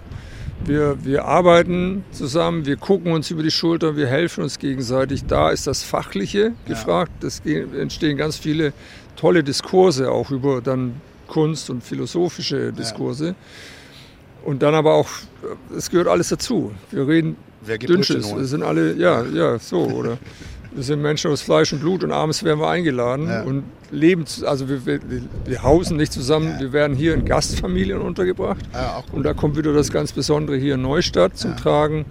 Wir, 0.66 0.96
wir 1.04 1.26
arbeiten 1.26 2.04
zusammen, 2.12 2.66
wir 2.66 2.78
gucken 2.78 3.12
uns 3.12 3.30
über 3.32 3.44
die 3.44 3.52
Schulter, 3.52 3.96
wir 3.96 4.08
helfen 4.08 4.44
uns 4.44 4.60
gegenseitig. 4.60 5.26
Da 5.26 5.50
ist 5.52 5.68
das 5.68 5.84
Fachliche 5.84 6.54
gefragt. 6.68 7.24
Es 7.24 7.44
ge- 7.44 7.66
entstehen 7.80 8.18
ganz 8.18 8.38
viele 8.38 8.72
tolle 9.18 9.44
Diskurse 9.44 10.12
auch 10.12 10.32
über 10.32 10.62
dann 10.62 11.02
Kunst 11.28 11.70
und 11.70 11.84
philosophische 11.84 12.72
Diskurse. 12.74 13.36
Und 14.46 14.64
dann 14.64 14.76
aber 14.76 14.94
auch, 14.94 15.10
äh, 15.44 15.76
es 15.76 15.90
gehört 15.90 16.08
alles 16.08 16.30
dazu. 16.30 16.72
Wir 16.92 17.08
reden 17.08 17.36
Dünnsches. 17.88 18.34
Wir 18.34 18.46
sind 18.46 18.64
alle, 18.64 18.94
ja, 18.96 19.24
ja, 19.26 19.60
so, 19.60 19.80
oder? 19.88 20.18
Wir 20.72 20.84
sind 20.84 21.02
Menschen 21.02 21.32
aus 21.32 21.42
Fleisch 21.42 21.74
und 21.74 21.80
Blut 21.80 22.04
und 22.04 22.12
abends 22.12 22.44
werden 22.44 22.60
wir 22.60 22.70
eingeladen 22.70 23.28
Ja. 23.28 23.42
und 23.42 23.64
leben, 23.90 24.26
also 24.46 24.70
wir, 24.70 24.86
wir, 24.86 25.00
wir 25.46 25.64
hausen 25.64 25.98
nicht 25.98 26.14
zusammen, 26.14 26.60
wir 26.60 26.72
werden 26.72 26.96
hier 26.96 27.14
in 27.16 27.26
Gastfamilien 27.26 28.00
untergebracht. 28.00 28.64
Ja, 28.74 29.02
gut. 29.02 29.14
Und 29.14 29.24
da 29.24 29.34
kommt 29.34 29.58
wieder 29.58 29.74
das 29.74 29.92
ganz 29.92 30.12
Besondere 30.12 30.56
hier 30.58 30.76
in 30.76 30.82
Neustadt 30.84 31.36
zum 31.38 31.58
Tragen. 31.58 32.06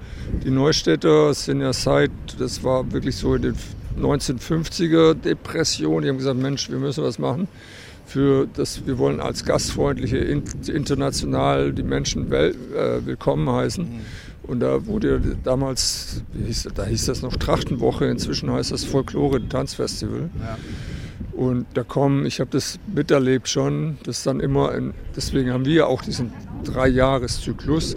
Die 0.44 0.50
Neustädter 0.50 1.32
sind 1.32 1.61
ja 1.61 1.73
seit, 1.73 2.11
das 2.38 2.64
war 2.64 2.90
wirklich 2.92 3.16
so 3.16 3.37
in 3.37 3.42
den 3.42 3.54
1950er 4.00 5.14
Depression, 5.14 6.02
die 6.02 6.08
haben 6.08 6.18
gesagt, 6.18 6.38
Mensch, 6.38 6.68
wir 6.70 6.78
müssen 6.78 7.04
was 7.04 7.18
machen. 7.18 7.49
Für 8.06 8.46
das, 8.46 8.86
wir 8.86 8.98
wollen 8.98 9.20
als 9.20 9.44
gastfreundliche 9.44 10.18
in, 10.18 10.44
international 10.72 11.72
die 11.72 11.82
Menschen 11.82 12.30
wel, 12.30 12.54
äh, 12.75 13.04
willkommen 13.04 13.50
heißen. 13.50 13.86
Und 14.44 14.60
da 14.60 14.86
wurde 14.86 15.36
damals, 15.42 16.22
wie 16.32 16.44
hieß, 16.46 16.68
da 16.75 16.84
hieß 16.84 17.06
das 17.06 17.22
noch 17.22 17.36
Trachtenwoche, 17.36 18.06
inzwischen 18.06 18.50
heißt 18.50 18.70
das 18.70 18.84
Folklore-Tanzfestival. 18.84 20.30
Ja. 20.40 20.56
Und 21.32 21.66
da 21.75 21.82
kommen, 21.82 22.25
ich 22.26 22.40
habe 22.40 22.50
das 22.50 22.78
miterlebt 22.86 23.48
schon, 23.48 23.98
das 24.04 24.22
dann 24.22 24.40
immer, 24.40 24.75
in, 24.75 24.94
deswegen 25.14 25.52
haben 25.52 25.66
wir 25.66 25.88
auch 25.88 26.00
diesen 26.00 26.32
Dreijahreszyklus. 26.64 27.96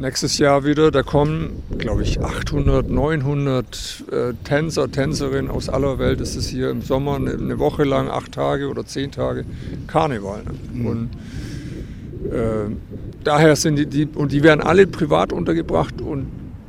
Nächstes 0.00 0.38
Jahr 0.38 0.64
wieder, 0.64 0.90
da 0.90 1.02
kommen, 1.02 1.62
glaube 1.76 2.02
ich, 2.04 2.22
800, 2.22 2.88
900 2.88 4.04
äh, 4.10 4.32
Tänzer, 4.44 4.90
Tänzerinnen 4.90 5.50
aus 5.50 5.68
aller 5.68 5.98
Welt. 5.98 6.22
Das 6.22 6.36
ist 6.36 6.48
hier 6.48 6.70
im 6.70 6.80
Sommer 6.80 7.16
eine, 7.16 7.32
eine 7.34 7.58
Woche 7.58 7.84
lang, 7.84 8.08
acht 8.08 8.32
Tage 8.32 8.70
oder 8.70 8.86
zehn 8.86 9.12
Tage 9.12 9.44
Karneval. 9.88 10.44
Ne? 10.72 10.88
Und 10.88 11.10
äh, 12.32 12.74
daher 13.24 13.56
sind 13.56 13.76
die, 13.76 13.84
die, 13.84 14.06
und 14.06 14.32
die 14.32 14.42
werden 14.42 14.62
alle 14.62 14.86
privat 14.86 15.34
untergebracht 15.34 16.00
und 16.00 16.28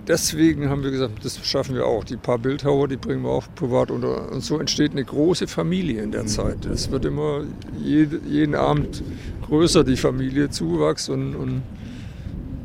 deswegen 0.10 0.70
haben 0.70 0.84
wir 0.84 0.92
gesagt, 0.92 1.24
das 1.24 1.40
schaffen 1.42 1.76
wir 1.76 1.86
auch. 1.86 2.04
Die 2.04 2.18
paar 2.18 2.38
Bildhauer, 2.38 2.90
die 2.90 2.98
bringen 2.98 3.24
wir 3.24 3.30
auch 3.32 3.48
privat 3.56 3.92
unter. 3.92 4.30
Und 4.30 4.44
so 4.44 4.60
entsteht 4.60 4.92
eine 4.92 5.06
große 5.06 5.48
Familie 5.48 6.02
in 6.02 6.12
der 6.12 6.26
Zeit. 6.26 6.66
Es 6.66 6.92
wird 6.92 7.06
immer 7.06 7.46
jede, 7.80 8.20
jeden 8.28 8.56
Abend 8.56 9.02
größer, 9.48 9.86
die 9.86 9.96
Familie, 9.96 10.50
Zuwachs 10.50 11.08
und, 11.08 11.34
und 11.36 11.62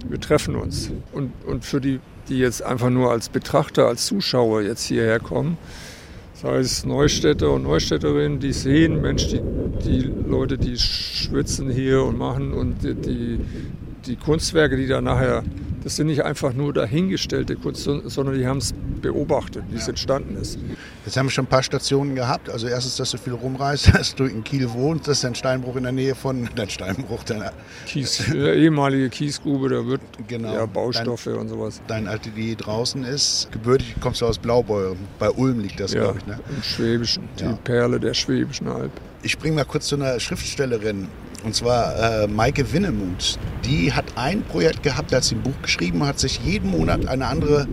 wir 0.09 0.21
treffen 0.21 0.57
uns. 0.57 0.91
Und, 1.13 1.33
und 1.47 1.65
für 1.65 1.81
die, 1.81 2.01
die 2.29 2.39
jetzt 2.39 2.63
einfach 2.63 2.91
nur 2.91 3.11
als 3.11 3.29
Betrachter, 3.29 3.87
als 3.87 4.07
Zuschauer 4.07 4.63
jetzt 4.63 4.85
hierher 4.85 5.21
kommen, 5.21 5.59
sei 6.35 6.59
es 6.59 6.85
Neustädter 6.85 7.51
und 7.53 7.63
Neustädterinnen, 7.63 8.41
die 8.41 8.53
sehen, 8.53 9.01
Mensch, 9.01 9.29
die, 9.29 9.41
die 9.85 10.13
Leute, 10.29 10.59
die 10.59 10.77
schwitzen 10.77 11.71
hier 11.71 12.03
und 12.03 12.19
machen 12.19 12.53
und 12.53 12.83
die, 12.83 12.95
die, 12.95 13.41
die 14.07 14.17
Kunstwerke, 14.17 14.77
die 14.77 14.87
da 14.87 15.01
nachher, 15.01 15.45
das 15.87 15.95
sind 15.95 16.09
nicht 16.09 16.25
einfach 16.25 16.53
nur 16.53 16.73
dahingestellte 16.73 17.55
Kunst, 17.55 17.85
sondern 17.85 18.37
die 18.37 18.45
haben 18.45 18.59
es 18.59 18.75
beobachtet, 19.01 19.63
wie 19.71 19.77
es 19.77 19.87
entstanden 19.87 20.35
ist. 20.35 20.59
Jetzt 21.05 21.17
haben 21.17 21.27
wir 21.27 21.31
schon 21.31 21.45
ein 21.45 21.49
paar 21.49 21.63
Stationen 21.63 22.17
gehabt. 22.17 22.51
Also 22.51 22.67
erstens, 22.67 22.97
dass 22.97 23.13
du 23.13 23.19
viel 23.19 23.35
rumreist, 23.35 23.95
dass 23.95 24.13
du 24.17 24.25
in 24.25 24.43
Kiel 24.43 24.69
wohnst, 24.73 25.07
das 25.07 25.19
ist 25.19 25.25
ein 25.27 25.37
Steinbruch 25.37 25.77
in 25.77 25.85
der 25.85 25.93
Nähe 25.93 26.17
von, 26.17 26.49
dein 26.57 26.69
Steinbruch, 26.71 27.23
dein, 27.23 27.45
Kies, 27.87 28.33
äh, 28.33 28.65
ehemalige 28.65 29.09
Kiesgrube, 29.11 29.69
da 29.69 29.87
wird 29.87 30.01
Genau. 30.27 30.55
ja, 30.55 30.67
Baustoffe 30.67 31.29
und 31.29 31.49
sowas. 31.51 31.81
dein 31.87 32.09
Atelier 32.09 32.57
draußen 32.57 33.05
ist. 33.05 33.47
Gebürtig 33.53 33.95
kommst 34.01 34.23
du 34.23 34.27
aus 34.27 34.39
Blaubeuren. 34.39 34.99
Bei 35.21 35.31
Ulm 35.31 35.61
liegt 35.61 35.79
das, 35.79 35.93
Ja, 35.93 36.01
glaube 36.03 36.19
ich. 36.19 36.27
Ne? 36.27 36.41
im 36.49 36.63
Schwäbischen, 36.65 37.29
Ja. 37.39 37.53
die 37.53 37.59
Perle 37.63 38.01
der 38.01 38.13
Schwäbischen 38.15 38.67
Alb. 38.67 38.91
Ich 39.23 39.31
springe 39.31 39.55
mal 39.55 39.65
kurz 39.65 39.87
zu 39.87 39.95
einer 39.95 40.19
Schriftstellerin. 40.19 41.07
Und 41.45 41.55
zwar 41.55 42.23
äh, 42.23 42.27
Maike 42.27 42.73
Winnemuth. 42.73 43.39
Die 43.65 43.93
hat 43.93 44.05
ein 44.17 44.43
Projekt 44.43 44.83
gehabt, 44.83 45.13
hat 45.13 45.25
sie 45.25 45.37
ein 45.37 45.43
Buch 45.43 45.61
geschrieben, 45.63 46.05
hat 46.05 46.19
sich 46.19 46.41
jeden 46.45 46.71
Monat 46.71 47.07
eine 47.07 47.27
andere 47.27 47.69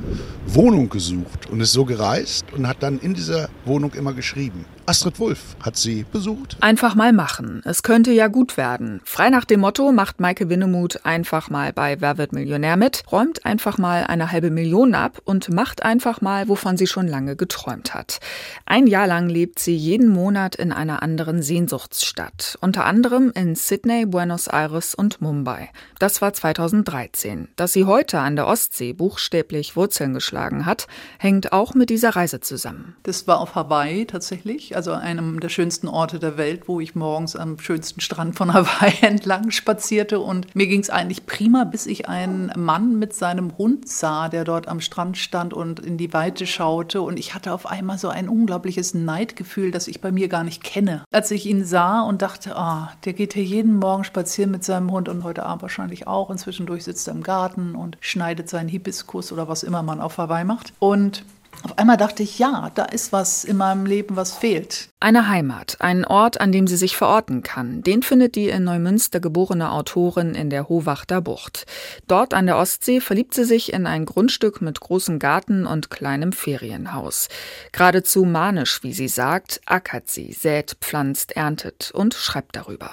Wohnung 0.46 0.90
gesucht 0.90 1.50
und 1.50 1.62
ist 1.62 1.74
so 1.74 1.86
gereist 1.86 2.46
und 2.54 2.68
hat 2.68 2.82
dann 2.82 3.00
in 3.00 3.14
dieser 3.14 3.50
Wohnung 3.66 3.94
immer 3.94 4.14
geschrieben. 4.14 4.66
Astrid 4.86 5.18
Wulff 5.20 5.56
hat 5.62 5.78
sie 5.78 6.06
besucht. 6.12 6.58
Einfach 6.60 6.94
mal 6.94 7.14
machen. 7.14 7.62
Es 7.64 7.84
könnte 7.84 8.12
ja 8.12 8.28
gut 8.28 8.58
werden. 8.58 9.00
Frei 9.06 9.30
nach 9.30 9.46
dem 9.46 9.62
Motto 9.62 9.94
macht 9.94 10.20
Maike 10.20 10.50
Winnemuth 10.50 11.06
einfach 11.06 11.50
mal 11.50 11.72
bei 11.72 12.02
Wer 12.02 12.18
wird 12.18 12.34
Millionär 12.34 12.76
mit, 12.76 13.04
räumt 13.10 13.46
einfach 13.46 13.78
mal 13.78 14.04
eine 14.04 14.34
halbe 14.34 14.52
Million 14.52 14.94
ab 14.94 15.22
und 15.24 15.50
macht 15.54 15.84
einfach 15.84 16.20
mal, 16.20 16.50
wovon 16.50 16.76
sie 16.76 16.88
schon 16.88 17.08
lange 17.08 17.38
geträumt 17.38 17.94
hat. 17.94 18.20
Ein 18.66 18.88
Jahr 18.88 19.08
lang 19.08 19.30
lebt 19.30 19.60
sie 19.60 19.76
jeden 19.76 20.10
Monat 20.10 20.56
in 20.56 20.74
einer 20.74 21.02
anderen 21.02 21.42
Sehnsuchtsstadt. 21.42 22.58
Unter 22.60 22.84
anderem 22.84 23.32
in 23.36 23.56
Sydney, 23.56 24.06
Buenos 24.06 24.48
Aires 24.48 24.96
und 24.96 25.22
Mumbai. 25.22 25.70
Das 26.00 26.22
war 26.22 26.34
2013. 26.34 27.48
Dass 27.56 27.72
sie 27.72 27.86
heute 27.86 28.20
an 28.20 28.36
der 28.36 28.48
Ostsee 28.48 28.92
buchstäblich 28.92 29.78
Wurzeln 29.78 30.14
geschlagen 30.14 30.66
hat, 30.66 30.88
hängt 31.20 31.54
auch 31.54 31.74
mit 31.74 31.90
dieser 31.90 32.10
Reise 32.18 32.42
zusammen. 32.42 32.98
Das 33.04 33.28
war 33.28 33.40
auf 33.40 33.56
Hawaii 33.56 34.06
tatsächlich, 34.06 34.73
also 34.76 34.92
einem 34.92 35.40
der 35.40 35.50
schönsten 35.50 35.88
Orte 35.88 36.20
der 36.20 36.38
Welt, 36.38 36.68
wo 36.68 36.80
ich 36.80 36.96
morgens 36.96 37.36
am 37.36 37.60
schönsten 37.60 38.02
Strand 38.02 38.36
von 38.36 38.54
Hawaii 38.54 38.94
entlang 39.02 39.52
spazierte. 39.52 40.20
Und 40.20 40.56
mir 40.56 40.68
ging 40.68 40.82
es 40.82 40.90
eigentlich 40.90 41.26
prima, 41.26 41.64
bis 41.64 41.86
ich 41.86 42.08
einen 42.08 42.52
Mann 42.56 43.00
mit 43.00 43.14
seinem 43.14 43.58
Hund 43.58 43.88
sah, 43.88 44.30
der 44.30 44.44
dort 44.44 44.68
am 44.68 44.82
Strand 44.82 45.18
stand 45.18 45.54
und 45.54 45.80
in 45.80 45.98
die 45.98 46.14
Weite 46.14 46.46
schaute. 46.46 47.02
Und 47.02 47.18
ich 47.18 47.34
hatte 47.34 47.54
auf 47.54 47.66
einmal 47.66 47.98
so 47.98 48.10
ein 48.10 48.30
unglaubliches 48.30 48.94
Neidgefühl, 48.94 49.72
das 49.72 49.88
ich 49.88 50.02
bei 50.02 50.12
mir 50.12 50.28
gar 50.28 50.44
nicht 50.44 50.64
kenne. 50.64 51.04
Als 51.12 51.32
ich 51.32 51.46
ihn 51.46 51.66
sah 51.66 52.02
und 52.02 52.22
dachte, 52.22 52.56
ah, 52.56 52.92
der 53.06 53.14
geht 53.14 53.34
hier 53.34 53.44
jeden 53.44 53.78
Morgen 53.78 54.04
spazieren 54.04 54.52
mit 54.52 54.64
seinem 54.64 54.92
Hund 54.92 55.10
und 55.10 55.24
heute 55.24 55.44
Abend 55.44 55.62
wahrscheinlich 55.62 56.08
auch. 56.08 56.30
Und 56.30 56.38
zwischendurch 56.38 56.84
sitzt 56.84 57.08
er 57.08 57.14
im 57.14 57.24
Garten 57.24 57.76
und 57.76 57.98
schneidet 58.00 58.50
seinen 58.50 58.70
Hibiskus 58.70 59.32
oder 59.32 59.48
was 59.48 59.64
immer 59.64 59.84
man 59.84 60.02
auf 60.02 60.18
Hawaii 60.18 60.46
macht. 60.46 60.74
Und 60.80 61.24
auf 61.62 61.78
einmal 61.78 61.98
dachte 61.98 62.24
ich, 62.24 62.40
ja, 62.40 62.72
da 62.76 62.84
ist 62.84 63.14
was 63.14 63.44
in 63.46 63.58
meinem 63.58 63.86
Leben, 63.86 64.16
was 64.16 64.34
fehlt. 64.34 64.90
Eine 65.00 65.28
Heimat, 65.30 65.78
ein 65.80 66.06
Ort, 66.06 66.42
an 66.42 66.52
dem 66.52 66.68
sie 66.68 66.76
sich 66.76 66.98
verorten 66.98 67.44
kann, 67.44 67.84
den 67.84 68.04
findet 68.04 68.36
die 68.36 68.50
in 68.50 68.64
Neumünster 68.64 69.20
geborene 69.20 69.72
Autorin 69.72 70.36
in 70.36 70.50
der 70.50 70.68
Hohwachter 70.68 71.22
Bucht. 71.22 71.66
Dort 72.08 72.34
an 72.34 72.48
der 72.48 72.58
Ostsee 72.58 73.00
verliebt 73.00 73.34
sie 73.34 73.46
sich 73.46 73.72
in 73.72 73.86
ein 73.86 74.06
Grundstück 74.06 74.62
mit 74.62 74.80
großem 74.80 75.20
Garten 75.20 75.66
und 75.66 75.90
kleinem 75.90 76.34
Ferienhaus. 76.34 77.30
Geradezu 77.72 78.26
manisch, 78.26 78.84
wie 78.84 78.94
sie 78.94 79.08
sagt, 79.08 79.62
ackert 79.66 80.10
sie, 80.10 80.34
sät, 80.34 80.78
pflanzt, 80.82 81.36
erntet 81.36 81.92
und 81.94 82.14
schreibt 82.14 82.56
darüber. 82.56 82.92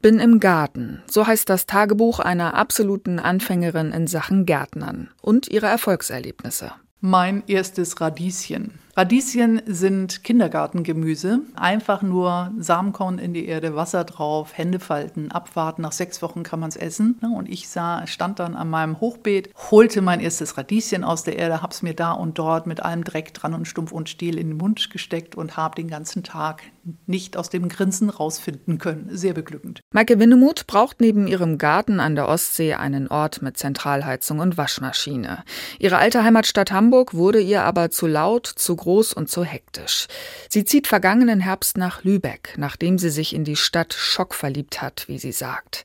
Bin 0.00 0.18
im 0.18 0.38
Garten, 0.38 1.02
so 1.08 1.26
heißt 1.26 1.48
das 1.48 1.66
Tagebuch 1.66 2.20
einer 2.20 2.54
absoluten 2.54 3.18
Anfängerin 3.18 3.92
in 3.92 4.06
Sachen 4.06 4.46
Gärtnern 4.46 5.10
und 5.20 5.48
ihre 5.48 5.66
Erfolgserlebnisse. 5.66 6.72
Mein 7.04 7.42
erstes 7.48 8.00
Radieschen. 8.00 8.78
Radieschen 8.94 9.62
sind 9.64 10.22
Kindergartengemüse. 10.22 11.40
Einfach 11.56 12.02
nur 12.02 12.52
Samenkorn 12.58 13.18
in 13.18 13.32
die 13.32 13.46
Erde, 13.46 13.74
Wasser 13.74 14.04
drauf, 14.04 14.50
Hände 14.54 14.80
falten, 14.80 15.30
abwarten. 15.32 15.80
Nach 15.80 15.92
sechs 15.92 16.20
Wochen 16.20 16.42
kann 16.42 16.60
man 16.60 16.68
es 16.68 16.76
essen. 16.76 17.18
Und 17.34 17.48
ich 17.48 17.70
sah, 17.70 18.06
stand 18.06 18.38
dann 18.38 18.54
an 18.54 18.68
meinem 18.68 19.00
Hochbeet, 19.00 19.48
holte 19.70 20.02
mein 20.02 20.20
erstes 20.20 20.58
Radieschen 20.58 21.04
aus 21.04 21.24
der 21.24 21.38
Erde, 21.38 21.62
hab's 21.62 21.80
mir 21.80 21.94
da 21.94 22.12
und 22.12 22.38
dort 22.38 22.66
mit 22.66 22.80
allem 22.82 23.02
Dreck 23.02 23.32
dran 23.32 23.54
und 23.54 23.66
Stumpf 23.66 23.92
und 23.92 24.10
Stiel 24.10 24.38
in 24.38 24.48
den 24.48 24.56
Mund 24.58 24.90
gesteckt 24.90 25.36
und 25.36 25.56
habe 25.56 25.74
den 25.76 25.88
ganzen 25.88 26.22
Tag 26.22 26.62
nicht 27.06 27.36
aus 27.36 27.48
dem 27.48 27.68
Grinsen 27.68 28.10
rausfinden 28.10 28.78
können. 28.78 29.08
Sehr 29.10 29.34
beglückend. 29.34 29.80
Maike 29.92 30.18
Winnemuth 30.18 30.66
braucht 30.66 31.00
neben 31.00 31.28
ihrem 31.28 31.56
Garten 31.56 32.00
an 32.00 32.14
der 32.14 32.28
Ostsee 32.28 32.74
einen 32.74 33.08
Ort 33.08 33.40
mit 33.40 33.56
Zentralheizung 33.56 34.40
und 34.40 34.58
Waschmaschine. 34.58 35.44
Ihre 35.78 35.98
alte 35.98 36.24
Heimatstadt 36.24 36.72
Hamburg 36.72 37.14
wurde 37.14 37.40
ihr 37.40 37.62
aber 37.62 37.90
zu 37.90 38.06
laut, 38.06 38.46
zu 38.46 38.76
groß 38.82 39.12
und 39.12 39.30
zu 39.30 39.44
hektisch. 39.44 40.08
Sie 40.48 40.64
zieht 40.64 40.88
vergangenen 40.88 41.38
Herbst 41.38 41.76
nach 41.78 42.02
Lübeck, 42.02 42.54
nachdem 42.56 42.98
sie 42.98 43.10
sich 43.10 43.32
in 43.32 43.44
die 43.44 43.54
Stadt 43.54 43.94
Schock 43.94 44.34
verliebt 44.34 44.82
hat, 44.82 45.04
wie 45.06 45.18
sie 45.18 45.30
sagt. 45.30 45.84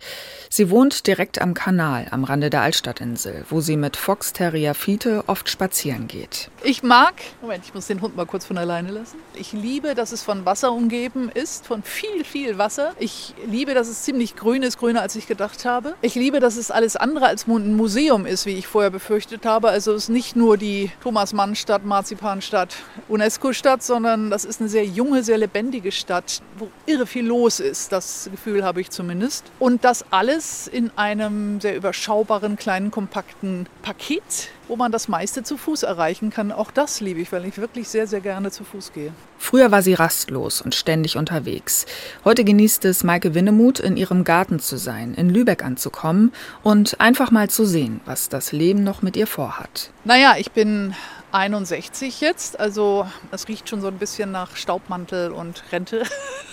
Sie 0.50 0.72
wohnt 0.72 1.06
direkt 1.06 1.40
am 1.40 1.54
Kanal, 1.54 2.08
am 2.10 2.24
Rande 2.24 2.50
der 2.50 2.62
Altstadtinsel, 2.62 3.46
wo 3.50 3.62
sie 3.62 3.78
mit 3.78 3.98
Fox 3.98 4.34
Terrier 4.34 4.74
Fiete 4.74 5.24
oft 5.28 5.48
spazieren 5.48 6.08
geht. 6.08 6.50
Ich 6.64 6.82
mag, 6.82 7.14
Moment, 7.42 7.66
ich 7.66 7.74
muss 7.76 7.86
den 7.86 8.02
Hund 8.02 8.16
mal 8.16 8.26
kurz 8.26 8.46
von 8.46 8.58
alleine 8.58 8.90
lassen. 8.90 9.18
Ich 9.36 9.54
liebe, 9.54 9.94
dass 9.94 10.12
es 10.12 10.24
von 10.24 10.46
Wasser 10.46 10.72
umgeben 10.72 11.30
ist, 11.32 11.68
von 11.68 11.84
viel, 11.84 12.24
viel 12.24 12.58
Wasser. 12.58 12.96
Ich 12.98 13.36
liebe, 13.46 13.76
dass 13.76 13.88
es 13.88 14.02
ziemlich 14.02 14.36
grün 14.36 14.64
ist, 14.64 14.80
grüner 14.80 15.02
als 15.02 15.16
ich 15.16 15.28
gedacht 15.28 15.66
habe. 15.66 15.94
Ich 16.02 16.16
liebe, 16.16 16.40
dass 16.40 16.58
es 16.58 16.72
alles 16.72 16.96
andere 16.96 17.28
als 17.28 17.48
ein 17.48 17.76
Museum 17.76 18.26
ist, 18.26 18.48
wie 18.48 18.58
ich 18.58 18.66
vorher 18.66 18.90
befürchtet 18.90 19.46
habe. 19.46 19.70
Also 19.70 19.94
es 19.94 20.04
ist 20.04 20.10
nicht 20.10 20.36
nur 20.36 20.58
die 20.58 20.92
Thomas-Mann-Stadt, 21.04 21.86
Marzipanstadt, 21.86 22.76
UNESCO-Stadt, 23.08 23.84
sondern 23.84 24.30
das 24.30 24.45
ist 24.45 24.60
eine 24.60 24.69
sehr 24.69 24.86
junge, 24.86 25.23
sehr 25.23 25.38
lebendige 25.38 25.91
Stadt, 25.91 26.41
wo 26.58 26.69
irre 26.86 27.06
viel 27.06 27.26
los 27.26 27.60
ist. 27.60 27.91
Das 27.91 28.30
Gefühl 28.32 28.63
habe 28.63 28.82
ich 28.82 28.89
zumindest. 28.89 29.45
Und 29.60 29.84
das 29.84 30.06
alles 30.12 30.67
in 30.67 30.91
einem 30.95 31.62
sehr 31.62 31.76
überschaubaren, 31.76 32.56
kleinen, 32.56 32.91
kompakten 32.91 33.67
Paket 33.82 34.50
wo 34.67 34.76
man 34.76 34.91
das 34.91 35.08
meiste 35.08 35.43
zu 35.43 35.58
Fuß 35.58 35.84
erreichen 35.84 36.30
kann. 36.30 36.52
Auch 36.52 36.71
das 36.71 37.00
liebe 37.00 37.19
ich, 37.21 37.32
weil 37.32 37.45
ich 37.45 37.58
wirklich 37.58 37.88
sehr, 37.88 38.08
sehr 38.08 38.19
gerne 38.19 38.52
zu 38.52 38.63
Fuß 38.63 38.93
gehe. 38.93 39.12
Früher 39.38 39.71
war 39.71 39.82
sie 39.82 39.93
rastlos 39.93 40.62
und 40.62 40.76
ständig 40.76 41.17
unterwegs. 41.17 41.86
Heute 42.26 42.43
genießt 42.43 42.86
es 42.86 43.04
Maike 43.04 43.34
Winnemuth, 43.34 43.80
in 43.80 43.97
ihrem 43.97 44.23
Garten 44.23 44.60
zu 44.60 44.78
sein, 44.78 45.13
in 45.13 45.30
Lübeck 45.30 45.63
anzukommen 45.63 46.34
und 46.63 47.00
einfach 47.00 47.32
mal 47.32 47.50
zu 47.50 47.65
sehen, 47.65 48.02
was 48.06 48.30
das 48.30 48.52
Leben 48.52 48.84
noch 48.84 49.02
mit 49.02 49.15
ihr 49.15 49.28
vorhat. 49.28 49.91
Naja, 50.04 50.36
ich 50.38 50.52
bin 50.52 50.95
61 51.32 52.22
jetzt, 52.22 52.60
also 52.60 53.08
es 53.32 53.48
riecht 53.48 53.70
schon 53.70 53.82
so 53.82 53.88
ein 53.88 53.98
bisschen 53.98 54.32
nach 54.32 54.56
Staubmantel 54.56 55.32
und 55.32 55.63
Rente. 55.72 56.04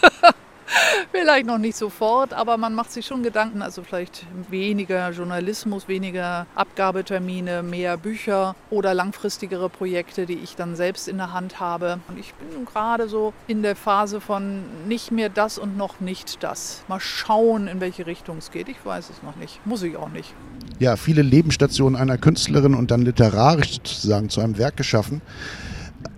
Vielleicht 1.13 1.47
noch 1.47 1.59
nicht 1.59 1.77
sofort, 1.77 2.33
aber 2.33 2.57
man 2.57 2.75
macht 2.75 2.93
sich 2.93 3.07
schon 3.07 3.23
Gedanken. 3.23 3.63
Also 3.63 3.83
vielleicht 3.83 4.27
weniger 4.51 5.11
Journalismus, 5.11 5.89
weniger 5.89 6.47
Abgabetermine, 6.55 7.63
mehr 7.63 7.97
Bücher 7.97 8.55
oder 8.71 8.95
langfristigere 8.95 9.69
Projekte, 9.69 10.27
die 10.27 10.39
ich 10.43 10.57
dann 10.57 10.77
selbst 10.77 11.09
in 11.09 11.19
der 11.19 11.33
Hand 11.33 11.61
habe. 11.61 12.01
Und 12.09 12.19
ich 12.19 12.35
bin 12.35 12.65
gerade 12.65 13.09
so 13.09 13.33
in 13.47 13.63
der 13.63 13.77
Phase 13.77 14.21
von 14.21 14.65
nicht 14.89 15.13
mehr 15.13 15.29
das 15.29 15.59
und 15.59 15.77
noch 15.77 16.01
nicht 16.01 16.43
das. 16.43 16.83
Mal 16.89 17.01
schauen, 17.01 17.69
in 17.69 17.81
welche 17.81 18.07
Richtung 18.07 18.39
es 18.39 18.51
geht. 18.51 18.69
Ich 18.69 18.85
weiß 18.85 19.11
es 19.11 19.23
noch 19.23 19.37
nicht. 19.37 19.65
Muss 19.67 19.83
ich 19.83 19.97
auch 19.97 20.11
nicht. 20.11 20.35
Ja, 20.79 20.97
viele 20.97 21.23
Lebensstationen 21.23 22.01
einer 22.01 22.19
Künstlerin 22.19 22.75
und 22.75 22.91
dann 22.91 23.03
literarisch 23.03 23.75
sozusagen 23.75 24.29
zu 24.29 24.41
einem 24.41 24.59
Werk 24.59 24.77
geschaffen 24.77 25.23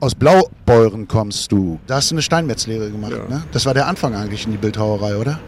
aus 0.01 0.15
Blaubeuren 0.15 1.09
kommst 1.09 1.53
du. 1.53 1.79
Da 1.87 1.97
hast 1.97 2.11
du 2.11 2.15
eine 2.15 2.23
Steinmetzlehre 2.23 2.91
gemacht. 2.91 3.13
Ja. 3.13 3.29
Ne? 3.29 3.45
Das 3.53 3.67
war 3.67 3.75
der 3.75 3.87
Anfang 3.87 4.15
eigentlich 4.15 4.45
in 4.45 4.53
die 4.53 4.59
Bildhauerei, 4.59 5.17
oder? 5.17 5.39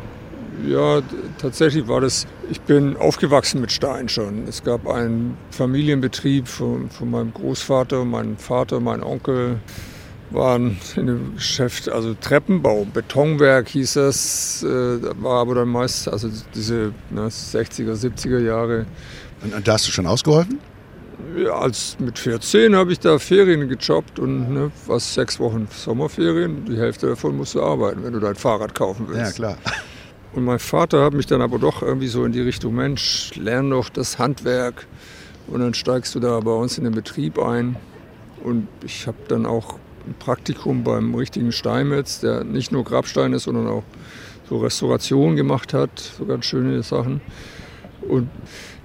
Ja, 0.66 1.00
tatsächlich 1.38 1.86
war 1.86 2.00
das, 2.00 2.26
ich 2.50 2.60
bin 2.60 2.96
aufgewachsen 2.96 3.60
mit 3.60 3.70
Stein 3.70 4.08
schon. 4.08 4.48
Es 4.48 4.64
gab 4.64 4.88
einen 4.88 5.36
Familienbetrieb 5.50 6.48
von, 6.48 6.90
von 6.90 7.10
meinem 7.10 7.32
Großvater, 7.32 8.04
mein 8.04 8.36
Vater, 8.38 8.80
mein 8.80 9.02
Onkel 9.02 9.60
waren 10.30 10.76
in 10.96 11.06
dem 11.06 11.34
Geschäft, 11.36 11.88
also 11.88 12.14
Treppenbau, 12.14 12.86
Betonwerk 12.92 13.68
hieß 13.68 13.94
das, 13.94 14.62
äh, 14.62 14.68
war 15.22 15.40
aber 15.40 15.54
dann 15.54 15.68
meist, 15.68 16.08
also 16.08 16.28
diese 16.54 16.92
ne, 17.10 17.28
60er, 17.28 17.94
70er 17.94 18.40
Jahre. 18.40 18.86
Und, 19.42 19.54
und 19.54 19.66
da 19.66 19.74
hast 19.74 19.86
du 19.86 19.92
schon 19.92 20.06
ausgeholfen? 20.06 20.58
Ja, 21.36 21.52
als 21.52 21.96
mit 21.98 22.18
14 22.18 22.76
habe 22.76 22.92
ich 22.92 23.00
da 23.00 23.18
Ferien 23.18 23.68
gejobbt 23.68 24.18
und 24.18 24.52
ne, 24.52 24.70
was 24.86 25.14
sechs 25.14 25.40
Wochen 25.40 25.68
Sommerferien. 25.70 26.64
Die 26.64 26.76
Hälfte 26.76 27.08
davon 27.08 27.36
musst 27.36 27.54
du 27.54 27.62
arbeiten, 27.62 28.04
wenn 28.04 28.12
du 28.12 28.20
dein 28.20 28.36
Fahrrad 28.36 28.74
kaufen 28.74 29.06
willst. 29.08 29.38
Ja, 29.38 29.54
klar. 29.54 29.58
Und 30.32 30.44
mein 30.44 30.58
Vater 30.58 31.04
hat 31.04 31.14
mich 31.14 31.26
dann 31.26 31.40
aber 31.40 31.58
doch 31.58 31.82
irgendwie 31.82 32.06
so 32.08 32.24
in 32.24 32.32
die 32.32 32.40
Richtung, 32.40 32.74
Mensch, 32.74 33.32
lern 33.34 33.70
doch 33.70 33.88
das 33.88 34.18
Handwerk. 34.18 34.86
Und 35.48 35.60
dann 35.60 35.74
steigst 35.74 36.14
du 36.14 36.20
da 36.20 36.38
bei 36.40 36.52
uns 36.52 36.78
in 36.78 36.84
den 36.84 36.94
Betrieb 36.94 37.38
ein. 37.38 37.76
Und 38.44 38.68
ich 38.84 39.06
habe 39.06 39.16
dann 39.28 39.46
auch 39.46 39.78
ein 40.06 40.14
Praktikum 40.18 40.84
beim 40.84 41.14
richtigen 41.14 41.52
Steinmetz, 41.52 42.20
der 42.20 42.44
nicht 42.44 42.72
nur 42.72 42.84
Grabstein 42.84 43.32
ist, 43.32 43.44
sondern 43.44 43.66
auch 43.66 43.84
so 44.48 44.58
Restauration 44.58 45.36
gemacht 45.36 45.74
hat, 45.74 45.98
so 45.98 46.24
ganz 46.24 46.44
schöne 46.44 46.82
Sachen. 46.82 47.20
Und 48.02 48.28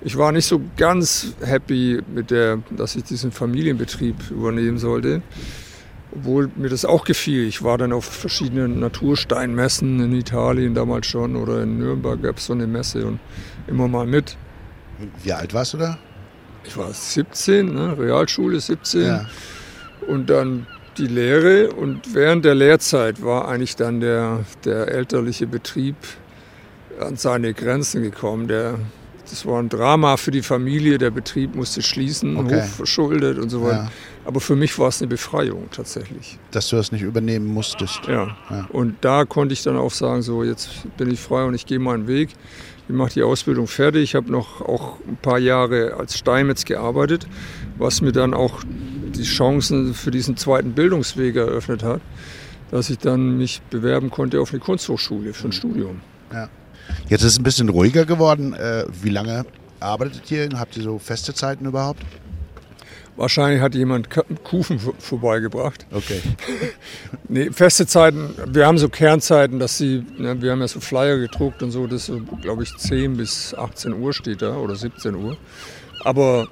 ich 0.03 0.17
war 0.17 0.31
nicht 0.31 0.45
so 0.45 0.61
ganz 0.75 1.33
happy 1.41 2.01
mit 2.13 2.29
der, 2.29 2.59
dass 2.71 2.95
ich 2.95 3.03
diesen 3.03 3.31
Familienbetrieb 3.31 4.31
übernehmen 4.31 4.77
sollte. 4.77 5.21
Obwohl 6.11 6.51
mir 6.55 6.69
das 6.69 6.85
auch 6.85 7.05
gefiel. 7.05 7.47
Ich 7.47 7.63
war 7.63 7.77
dann 7.77 7.91
auf 7.91 8.05
verschiedenen 8.05 8.79
Natursteinmessen 8.79 9.99
in 9.99 10.13
Italien 10.13 10.75
damals 10.75 11.07
schon 11.07 11.35
oder 11.35 11.63
in 11.63 11.79
Nürnberg 11.79 12.21
gab 12.21 12.37
es 12.37 12.45
so 12.45 12.53
eine 12.53 12.67
Messe 12.67 13.07
und 13.07 13.19
immer 13.65 13.87
mal 13.87 14.05
mit. 14.05 14.37
Wie 15.23 15.33
alt 15.33 15.53
warst 15.53 15.73
du 15.73 15.77
da? 15.77 15.97
Ich 16.65 16.77
war 16.77 16.93
17, 16.93 17.73
ne? 17.73 17.97
Realschule 17.97 18.59
17. 18.59 19.01
Ja. 19.01 19.25
Und 20.07 20.29
dann 20.29 20.67
die 20.97 21.07
Lehre 21.07 21.71
und 21.71 22.13
während 22.13 22.45
der 22.45 22.55
Lehrzeit 22.55 23.23
war 23.23 23.47
eigentlich 23.47 23.75
dann 23.75 23.99
der, 23.99 24.45
der 24.65 24.89
elterliche 24.89 25.47
Betrieb 25.47 25.95
an 26.99 27.15
seine 27.15 27.53
Grenzen 27.53 28.03
gekommen. 28.03 28.47
Der 28.47 28.75
das 29.33 29.47
war 29.47 29.59
ein 29.59 29.67
Drama 29.67 30.15
für 30.17 30.29
die 30.29 30.43
Familie. 30.43 30.99
Der 30.99 31.09
Betrieb 31.09 31.55
musste 31.55 31.81
schließen, 31.81 32.37
okay. 32.37 32.61
hoch 32.61 32.65
verschuldet 32.65 33.39
und 33.39 33.49
so 33.49 33.63
weiter. 33.63 33.85
Ja. 33.85 33.91
Aber 34.25 34.39
für 34.39 34.55
mich 34.55 34.77
war 34.77 34.89
es 34.89 35.01
eine 35.01 35.07
Befreiung 35.07 35.69
tatsächlich. 35.71 36.37
Dass 36.51 36.69
du 36.69 36.75
das 36.75 36.91
nicht 36.91 37.01
übernehmen 37.01 37.47
musstest. 37.47 38.01
Ja. 38.07 38.37
ja. 38.51 38.67
Und 38.71 38.97
da 39.01 39.25
konnte 39.25 39.53
ich 39.53 39.63
dann 39.63 39.75
auch 39.75 39.89
sagen, 39.89 40.21
so 40.21 40.43
jetzt 40.43 40.69
bin 40.97 41.09
ich 41.09 41.19
frei 41.19 41.45
und 41.45 41.55
ich 41.55 41.65
gehe 41.65 41.79
meinen 41.79 42.07
Weg. 42.07 42.29
Ich 42.87 42.93
mache 42.93 43.13
die 43.13 43.23
Ausbildung 43.23 43.65
fertig. 43.65 44.03
Ich 44.03 44.13
habe 44.13 44.31
noch 44.31 44.61
auch 44.61 44.99
ein 45.07 45.17
paar 45.19 45.39
Jahre 45.39 45.95
als 45.95 46.15
Steinmetz 46.15 46.63
gearbeitet, 46.63 47.25
was 47.79 48.01
mir 48.01 48.11
dann 48.11 48.35
auch 48.35 48.61
die 49.15 49.23
Chancen 49.23 49.95
für 49.95 50.11
diesen 50.11 50.37
zweiten 50.37 50.73
Bildungsweg 50.73 51.37
eröffnet 51.37 51.81
hat, 51.81 52.01
dass 52.69 52.91
ich 52.91 52.99
dann 52.99 53.39
mich 53.39 53.63
bewerben 53.71 54.11
konnte 54.11 54.39
auf 54.39 54.51
eine 54.51 54.59
Kunsthochschule 54.59 55.33
für 55.33 55.47
ein 55.47 55.53
Studium. 55.53 56.01
Ja. 56.31 56.49
Jetzt 57.09 57.23
ist 57.23 57.33
es 57.33 57.39
ein 57.39 57.43
bisschen 57.43 57.69
ruhiger 57.69 58.05
geworden. 58.05 58.53
Äh, 58.53 58.85
wie 59.01 59.09
lange 59.09 59.45
arbeitet 59.79 60.29
ihr? 60.31 60.49
Habt 60.55 60.77
ihr 60.77 60.83
so 60.83 60.99
feste 60.99 61.33
Zeiten 61.33 61.65
überhaupt? 61.65 62.01
Wahrscheinlich 63.15 63.61
hat 63.61 63.75
jemand 63.75 64.09
Kuchen 64.43 64.79
vorbeigebracht. 64.97 65.85
Okay. 65.91 66.19
nee, 67.29 67.51
feste 67.51 67.85
Zeiten, 67.85 68.33
wir 68.47 68.65
haben 68.65 68.79
so 68.79 68.89
Kernzeiten, 68.89 69.59
dass 69.59 69.77
sie, 69.77 70.03
ne, 70.17 70.41
wir 70.41 70.51
haben 70.51 70.61
ja 70.61 70.67
so 70.67 70.79
Flyer 70.79 71.19
gedruckt 71.19 71.61
und 71.61 71.69
so, 71.69 71.85
das 71.85 72.07
so, 72.07 72.21
glaube 72.41 72.63
ich, 72.63 72.75
10 72.75 73.17
bis 73.17 73.53
18 73.53 73.93
Uhr 73.93 74.13
steht 74.13 74.41
da 74.41 74.55
oder 74.55 74.75
17 74.75 75.13
Uhr. 75.13 75.37
Aber 76.03 76.47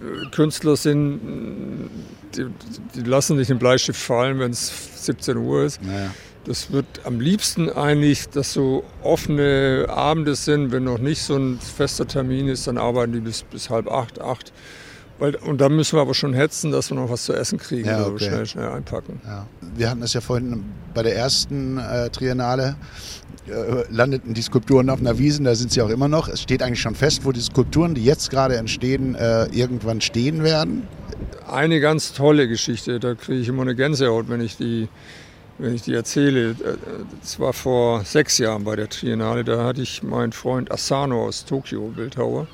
äh, 0.00 0.30
Künstler 0.30 0.76
sind, 0.76 1.90
die, 2.34 2.46
die, 2.94 3.02
lassen 3.02 3.36
nicht 3.36 3.50
den 3.50 3.58
Bleistift 3.58 4.00
fallen, 4.00 4.38
wenn 4.38 4.52
es 4.52 5.04
17 5.04 5.36
Uhr 5.36 5.64
ist. 5.64 5.82
Naja. 5.82 6.10
Das 6.46 6.70
wird 6.70 6.86
am 7.04 7.18
liebsten 7.18 7.70
eigentlich, 7.70 8.28
dass 8.28 8.52
so 8.52 8.84
offene 9.02 9.86
Abende 9.88 10.36
sind, 10.36 10.70
wenn 10.70 10.84
noch 10.84 10.98
nicht 10.98 11.22
so 11.22 11.36
ein 11.36 11.58
fester 11.58 12.06
Termin 12.06 12.46
ist, 12.46 12.68
dann 12.68 12.78
arbeiten 12.78 13.12
die 13.12 13.20
bis, 13.20 13.42
bis 13.42 13.68
halb 13.68 13.90
acht, 13.90 14.20
acht. 14.20 14.52
Weil, 15.18 15.34
und 15.36 15.60
dann 15.60 15.74
müssen 15.74 15.96
wir 15.96 16.02
aber 16.02 16.14
schon 16.14 16.34
hetzen, 16.34 16.70
dass 16.70 16.90
wir 16.90 16.96
noch 16.96 17.10
was 17.10 17.24
zu 17.24 17.32
essen 17.32 17.58
kriegen 17.58 17.88
ja, 17.88 18.06
okay. 18.06 18.26
schnell, 18.26 18.46
schnell 18.46 18.68
einpacken. 18.68 19.20
Ja. 19.24 19.46
Wir 19.74 19.90
hatten 19.90 20.02
es 20.02 20.12
ja 20.12 20.20
vorhin 20.20 20.64
bei 20.94 21.02
der 21.02 21.16
ersten 21.16 21.78
äh, 21.78 22.10
Triennale, 22.10 22.76
äh, 23.48 23.84
landeten 23.90 24.34
die 24.34 24.42
Skulpturen 24.42 24.88
auf 24.90 25.00
einer 25.00 25.18
Wiesen, 25.18 25.46
da 25.46 25.54
sind 25.54 25.72
sie 25.72 25.80
auch 25.82 25.88
immer 25.88 26.06
noch. 26.06 26.28
Es 26.28 26.42
steht 26.42 26.62
eigentlich 26.62 26.82
schon 26.82 26.94
fest, 26.94 27.24
wo 27.24 27.32
die 27.32 27.40
Skulpturen, 27.40 27.94
die 27.94 28.04
jetzt 28.04 28.30
gerade 28.30 28.56
entstehen, 28.56 29.14
äh, 29.14 29.46
irgendwann 29.46 30.00
stehen 30.00 30.44
werden. 30.44 30.86
Eine 31.50 31.80
ganz 31.80 32.12
tolle 32.12 32.46
Geschichte, 32.46 33.00
da 33.00 33.14
kriege 33.14 33.40
ich 33.40 33.48
immer 33.48 33.62
eine 33.62 33.74
Gänsehaut, 33.74 34.28
wenn 34.28 34.40
ich 34.40 34.56
die 34.56 34.88
wenn 35.58 35.74
ich 35.74 35.82
die 35.82 35.94
erzähle, 35.94 36.50
äh, 36.50 36.54
das 37.20 37.38
war 37.40 37.52
vor 37.52 38.04
sechs 38.04 38.38
Jahren 38.38 38.64
bei 38.64 38.76
der 38.76 38.88
Triennale, 38.88 39.44
da 39.44 39.64
hatte 39.64 39.82
ich 39.82 40.02
meinen 40.02 40.32
Freund 40.32 40.70
Asano 40.70 41.26
aus 41.26 41.44
Tokio, 41.44 41.88
Bildhauer, 41.88 42.46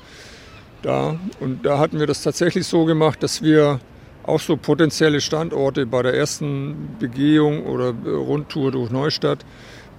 da. 0.81 1.17
Und 1.39 1.65
da 1.65 1.79
hatten 1.79 1.99
wir 1.99 2.07
das 2.07 2.23
tatsächlich 2.23 2.67
so 2.67 2.85
gemacht, 2.85 3.23
dass 3.23 3.41
wir 3.41 3.79
auch 4.23 4.39
so 4.39 4.55
potenzielle 4.55 5.19
Standorte 5.21 5.85
bei 5.85 6.01
der 6.01 6.13
ersten 6.13 6.95
Begehung 6.99 7.65
oder 7.65 7.93
Rundtour 8.05 8.71
durch 8.71 8.89
Neustadt 8.89 9.39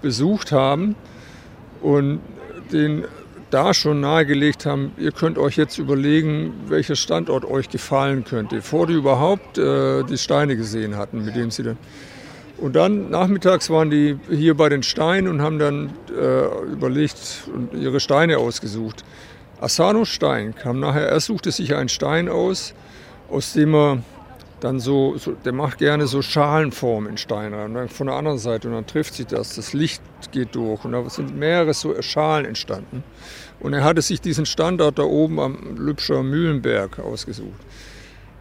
besucht 0.00 0.52
haben 0.52 0.96
und 1.82 2.20
den 2.72 3.04
da 3.50 3.72
schon 3.72 4.00
nahegelegt 4.00 4.66
haben, 4.66 4.92
ihr 4.98 5.12
könnt 5.12 5.38
euch 5.38 5.56
jetzt 5.56 5.78
überlegen, 5.78 6.54
welcher 6.66 6.96
Standort 6.96 7.44
euch 7.44 7.68
gefallen 7.68 8.24
könnte, 8.24 8.56
bevor 8.56 8.86
die 8.86 8.94
überhaupt 8.94 9.58
äh, 9.58 10.02
die 10.04 10.18
Steine 10.18 10.56
gesehen 10.56 10.96
hatten, 10.96 11.24
mit 11.24 11.36
denen 11.36 11.50
sie 11.50 11.62
dann. 11.62 11.78
Und 12.64 12.76
dann 12.76 13.10
nachmittags 13.10 13.68
waren 13.68 13.90
die 13.90 14.18
hier 14.30 14.56
bei 14.56 14.70
den 14.70 14.82
Steinen 14.82 15.28
und 15.28 15.42
haben 15.42 15.58
dann 15.58 15.92
äh, 16.18 16.72
überlegt 16.72 17.42
und 17.54 17.74
ihre 17.74 18.00
Steine 18.00 18.38
ausgesucht. 18.38 19.04
Asano 19.60 20.06
Stein 20.06 20.54
kam 20.54 20.80
nachher, 20.80 21.06
er 21.06 21.20
suchte 21.20 21.52
sich 21.52 21.74
einen 21.74 21.90
Stein 21.90 22.26
aus, 22.26 22.72
aus 23.28 23.52
dem 23.52 23.74
er 23.74 23.98
dann 24.60 24.80
so, 24.80 25.18
so, 25.18 25.32
der 25.32 25.52
macht 25.52 25.76
gerne 25.76 26.06
so 26.06 26.22
Schalenformen 26.22 27.10
in 27.10 27.18
Stein 27.18 27.52
rein. 27.52 27.66
Und 27.66 27.74
dann 27.74 27.90
von 27.90 28.06
der 28.06 28.16
anderen 28.16 28.38
Seite 28.38 28.68
und 28.68 28.72
dann 28.72 28.86
trifft 28.86 29.12
sich 29.12 29.26
das, 29.26 29.56
das 29.56 29.74
Licht 29.74 30.00
geht 30.32 30.54
durch 30.54 30.86
und 30.86 30.92
da 30.92 31.06
sind 31.10 31.36
mehrere 31.36 31.74
so 31.74 32.00
Schalen 32.00 32.46
entstanden. 32.46 33.04
Und 33.60 33.74
er 33.74 33.84
hatte 33.84 34.00
sich 34.00 34.22
diesen 34.22 34.46
Standort 34.46 34.98
da 34.98 35.02
oben 35.02 35.38
am 35.38 35.76
Lübscher 35.76 36.22
Mühlenberg 36.22 36.98
ausgesucht. 36.98 37.60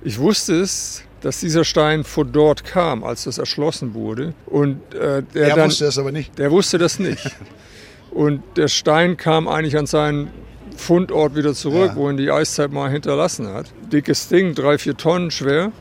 Ich 0.04 0.20
wusste 0.20 0.60
es, 0.60 1.04
dass 1.22 1.39
dieser 1.39 1.63
Stein 1.63 2.04
von 2.04 2.32
dort 2.32 2.66
kam, 2.66 3.04
als 3.04 3.24
das 3.24 3.38
erschlossen 3.38 3.94
wurde. 3.94 4.34
Und 4.46 4.94
äh, 4.94 5.24
der 5.34 5.50
er 5.50 5.56
dann, 5.56 5.70
wusste 5.70 5.86
das 5.86 5.98
aber 5.98 6.12
nicht. 6.12 6.38
Der 6.38 6.52
wusste 6.52 6.78
das 6.78 7.00
nicht. 7.00 7.32
Und 8.12 8.44
der 8.58 8.68
Stein 8.68 9.18
kam 9.18 9.48
eigentlich 9.48 9.78
an 9.78 9.88
seinen 9.88 10.30
Fundort 10.76 11.36
wieder 11.36 11.54
zurück, 11.54 11.92
ja. 11.92 11.96
wo 11.96 12.10
ihn 12.10 12.18
die 12.18 12.30
Eiszeit 12.30 12.72
mal 12.72 12.92
hinterlassen 12.92 13.48
hat. 13.48 13.68
Dickes 13.92 14.28
Ding, 14.28 14.54
drei, 14.54 14.78
vier 14.78 14.98
Tonnen 14.98 15.32
schwer. 15.32 15.72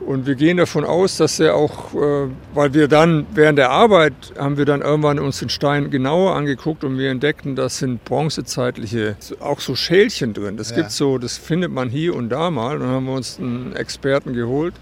Und 0.00 0.26
wir 0.26 0.36
gehen 0.36 0.56
davon 0.56 0.84
aus, 0.84 1.16
dass 1.16 1.40
er 1.40 1.54
auch, 1.54 1.92
äh, 1.94 2.28
weil 2.54 2.72
wir 2.72 2.88
dann 2.88 3.26
während 3.34 3.58
der 3.58 3.70
Arbeit 3.70 4.14
haben 4.38 4.56
wir 4.56 4.64
dann 4.64 4.80
irgendwann 4.80 5.18
uns 5.18 5.40
den 5.40 5.48
Stein 5.48 5.90
genauer 5.90 6.36
angeguckt 6.36 6.84
und 6.84 6.98
wir 6.98 7.10
entdeckten, 7.10 7.56
da 7.56 7.68
sind 7.68 8.04
bronzezeitliche, 8.04 9.16
auch 9.40 9.60
so 9.60 9.74
Schälchen 9.74 10.34
drin. 10.34 10.56
Das 10.56 10.70
ja. 10.70 10.76
gibt 10.76 10.92
so, 10.92 11.18
das 11.18 11.36
findet 11.36 11.72
man 11.72 11.90
hier 11.90 12.14
und 12.14 12.28
da 12.28 12.50
mal. 12.50 12.76
Und 12.76 12.82
dann 12.82 12.90
haben 12.90 13.06
wir 13.06 13.14
uns 13.14 13.38
einen 13.38 13.74
Experten 13.74 14.32
geholt 14.32 14.74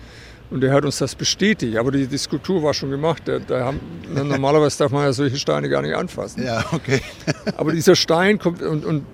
und 0.50 0.60
der 0.60 0.72
hat 0.72 0.84
uns 0.84 0.98
das 0.98 1.14
bestätigt. 1.14 1.76
Aber 1.76 1.90
die, 1.90 2.06
die 2.06 2.18
Skulptur 2.18 2.62
war 2.62 2.74
schon 2.74 2.90
gemacht. 2.90 3.22
Da, 3.24 3.38
da 3.38 3.64
haben, 3.64 3.80
normalerweise 4.12 4.78
darf 4.78 4.92
man 4.92 5.04
ja 5.04 5.12
solche 5.12 5.38
Steine 5.38 5.68
gar 5.68 5.82
nicht 5.82 5.94
anfassen. 5.94 6.42
Ja, 6.46 6.64
okay. 6.72 7.00
Aber 7.56 7.72
dieser 7.72 7.96
Stein 7.96 8.38
kommt 8.38 8.62
und, 8.62 8.84
und 8.84 9.04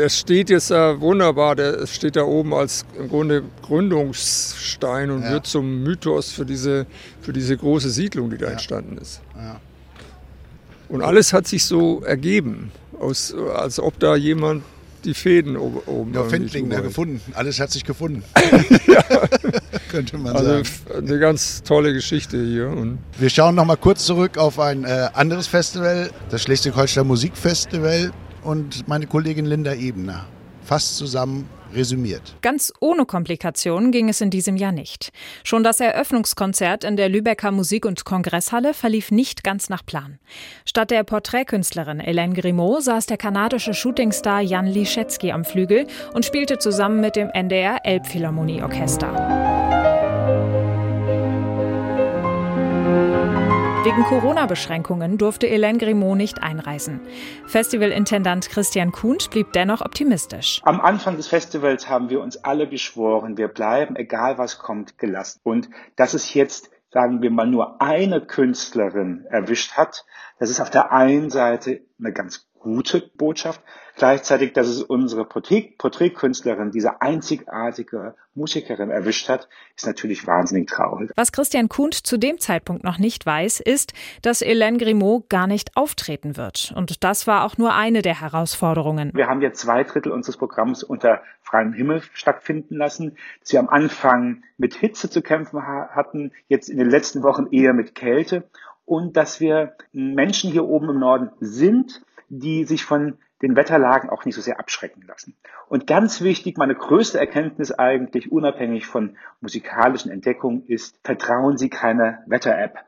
der 0.00 0.08
steht 0.08 0.48
jetzt 0.48 0.70
da 0.70 0.98
wunderbar, 0.98 1.54
der 1.54 1.86
steht 1.86 2.16
da 2.16 2.22
oben 2.22 2.54
als 2.54 2.86
im 2.98 3.10
Grunde 3.10 3.42
Gründungsstein 3.60 5.10
und 5.10 5.24
ja. 5.24 5.32
wird 5.32 5.46
zum 5.46 5.82
Mythos 5.82 6.32
für 6.32 6.46
diese, 6.46 6.86
für 7.20 7.34
diese 7.34 7.54
große 7.54 7.90
Siedlung, 7.90 8.30
die 8.30 8.38
da 8.38 8.46
ja. 8.46 8.52
entstanden 8.52 8.96
ist. 8.96 9.20
Ja. 9.36 9.60
Und 10.88 11.02
alles 11.02 11.34
hat 11.34 11.46
sich 11.46 11.66
so 11.66 12.00
ergeben, 12.00 12.72
aus, 12.98 13.34
als 13.54 13.78
ob 13.78 13.98
da 14.00 14.16
jemand 14.16 14.62
die 15.04 15.12
Fäden 15.12 15.58
oben. 15.58 16.14
Ja, 16.14 16.24
Findling, 16.24 16.70
ja, 16.70 16.80
gefunden. 16.80 17.20
Alles 17.34 17.60
hat 17.60 17.70
sich 17.70 17.84
gefunden. 17.84 18.24
ja. 18.86 19.04
Könnte 19.90 20.16
man 20.16 20.34
also 20.34 20.48
sagen. 20.48 20.68
Eine 20.96 21.18
ganz 21.18 21.62
tolle 21.62 21.92
Geschichte 21.92 22.42
hier. 22.42 22.68
Und 22.68 23.00
Wir 23.18 23.28
schauen 23.28 23.54
noch 23.54 23.66
mal 23.66 23.76
kurz 23.76 24.06
zurück 24.06 24.38
auf 24.38 24.58
ein 24.58 24.84
äh, 24.84 25.08
anderes 25.12 25.46
Festival, 25.46 26.10
das 26.30 26.42
Schleswig-Holstein 26.42 27.06
Musikfestival 27.06 28.12
und 28.42 28.88
meine 28.88 29.06
Kollegin 29.06 29.46
Linda 29.46 29.74
Ebner. 29.74 30.26
Fast 30.64 30.96
zusammen 30.98 31.48
resümiert. 31.74 32.36
Ganz 32.42 32.72
ohne 32.80 33.06
Komplikationen 33.06 33.92
ging 33.92 34.08
es 34.08 34.20
in 34.20 34.30
diesem 34.30 34.56
Jahr 34.56 34.72
nicht. 34.72 35.10
Schon 35.44 35.62
das 35.62 35.80
Eröffnungskonzert 35.80 36.84
in 36.84 36.96
der 36.96 37.08
Lübecker 37.08 37.50
Musik- 37.50 37.86
und 37.86 38.04
Kongresshalle 38.04 38.74
verlief 38.74 39.10
nicht 39.10 39.44
ganz 39.44 39.68
nach 39.68 39.84
Plan. 39.84 40.18
Statt 40.64 40.90
der 40.90 41.04
Porträtkünstlerin 41.04 42.00
Hélène 42.00 42.34
Grimaud 42.34 42.82
saß 42.82 43.06
der 43.06 43.16
kanadische 43.16 43.74
Shootingstar 43.74 44.40
Jan 44.40 44.66
Liszewski 44.66 45.32
am 45.32 45.44
Flügel 45.44 45.86
und 46.14 46.24
spielte 46.24 46.58
zusammen 46.58 47.00
mit 47.00 47.16
dem 47.16 47.30
NDR 47.30 47.78
Elbphilharmonie-Orchester. 47.84 49.49
Wegen 53.82 54.02
Corona-Beschränkungen 54.04 55.16
durfte 55.16 55.46
Hélène 55.46 55.78
Grimaud 55.78 56.14
nicht 56.14 56.42
einreisen. 56.42 57.00
Festivalintendant 57.46 58.50
Christian 58.50 58.92
Kuhnt 58.92 59.30
blieb 59.30 59.54
dennoch 59.54 59.80
optimistisch. 59.80 60.60
Am 60.64 60.82
Anfang 60.82 61.16
des 61.16 61.28
Festivals 61.28 61.88
haben 61.88 62.10
wir 62.10 62.20
uns 62.20 62.36
alle 62.44 62.68
geschworen, 62.68 63.38
wir 63.38 63.48
bleiben, 63.48 63.96
egal 63.96 64.36
was 64.36 64.58
kommt, 64.58 64.98
gelassen. 64.98 65.40
Und 65.44 65.70
dass 65.96 66.12
es 66.12 66.34
jetzt, 66.34 66.70
sagen 66.90 67.22
wir 67.22 67.30
mal, 67.30 67.46
nur 67.46 67.80
eine 67.80 68.20
Künstlerin 68.20 69.24
erwischt 69.30 69.72
hat, 69.72 70.04
das 70.38 70.50
ist 70.50 70.60
auf 70.60 70.68
der 70.68 70.92
einen 70.92 71.30
Seite 71.30 71.80
eine 71.98 72.12
ganz 72.12 72.50
gute 72.58 73.00
Botschaft. 73.16 73.62
Gleichzeitig, 74.00 74.54
dass 74.54 74.66
es 74.66 74.82
unsere 74.82 75.26
Porträtkünstlerin, 75.26 76.70
diese 76.70 77.02
einzigartige 77.02 78.14
Musikerin 78.32 78.88
erwischt 78.88 79.28
hat, 79.28 79.46
ist 79.76 79.86
natürlich 79.86 80.26
wahnsinnig 80.26 80.70
traurig. 80.70 81.10
Was 81.16 81.32
Christian 81.32 81.68
Kuhnt 81.68 81.92
zu 81.92 82.16
dem 82.16 82.38
Zeitpunkt 82.38 82.82
noch 82.82 82.96
nicht 82.96 83.26
weiß, 83.26 83.60
ist, 83.60 83.92
dass 84.22 84.40
Hélène 84.40 84.78
Grimaud 84.78 85.28
gar 85.28 85.46
nicht 85.46 85.76
auftreten 85.76 86.38
wird. 86.38 86.72
Und 86.74 87.04
das 87.04 87.26
war 87.26 87.44
auch 87.44 87.58
nur 87.58 87.74
eine 87.74 88.00
der 88.00 88.18
Herausforderungen. 88.22 89.10
Wir 89.12 89.26
haben 89.26 89.42
ja 89.42 89.52
zwei 89.52 89.84
Drittel 89.84 90.12
unseres 90.12 90.38
Programms 90.38 90.82
unter 90.82 91.20
freiem 91.42 91.74
Himmel 91.74 92.00
stattfinden 92.14 92.76
lassen, 92.76 93.18
dass 93.40 93.52
wir 93.52 93.60
am 93.60 93.68
Anfang 93.68 94.44
mit 94.56 94.76
Hitze 94.76 95.10
zu 95.10 95.20
kämpfen 95.20 95.62
hatten, 95.62 96.32
jetzt 96.48 96.70
in 96.70 96.78
den 96.78 96.88
letzten 96.88 97.22
Wochen 97.22 97.48
eher 97.50 97.74
mit 97.74 97.94
Kälte 97.94 98.48
und 98.90 99.16
dass 99.16 99.40
wir 99.40 99.76
Menschen 99.92 100.50
hier 100.50 100.64
oben 100.64 100.88
im 100.90 100.98
Norden 100.98 101.30
sind, 101.38 102.02
die 102.30 102.64
sich 102.64 102.84
von 102.84 103.18
den 103.42 103.56
Wetterlagen 103.56 104.08
auch 104.08 104.24
nicht 104.24 104.34
so 104.34 104.40
sehr 104.40 104.58
abschrecken 104.58 105.02
lassen. 105.06 105.34
Und 105.68 105.86
ganz 105.86 106.20
wichtig, 106.20 106.56
meine 106.56 106.74
größte 106.74 107.18
Erkenntnis 107.18 107.72
eigentlich, 107.72 108.30
unabhängig 108.30 108.86
von 108.86 109.16
musikalischen 109.40 110.10
Entdeckungen, 110.10 110.64
ist, 110.66 110.98
vertrauen 111.04 111.56
Sie 111.56 111.68
keiner 111.68 112.22
Wetter-App. 112.26 112.78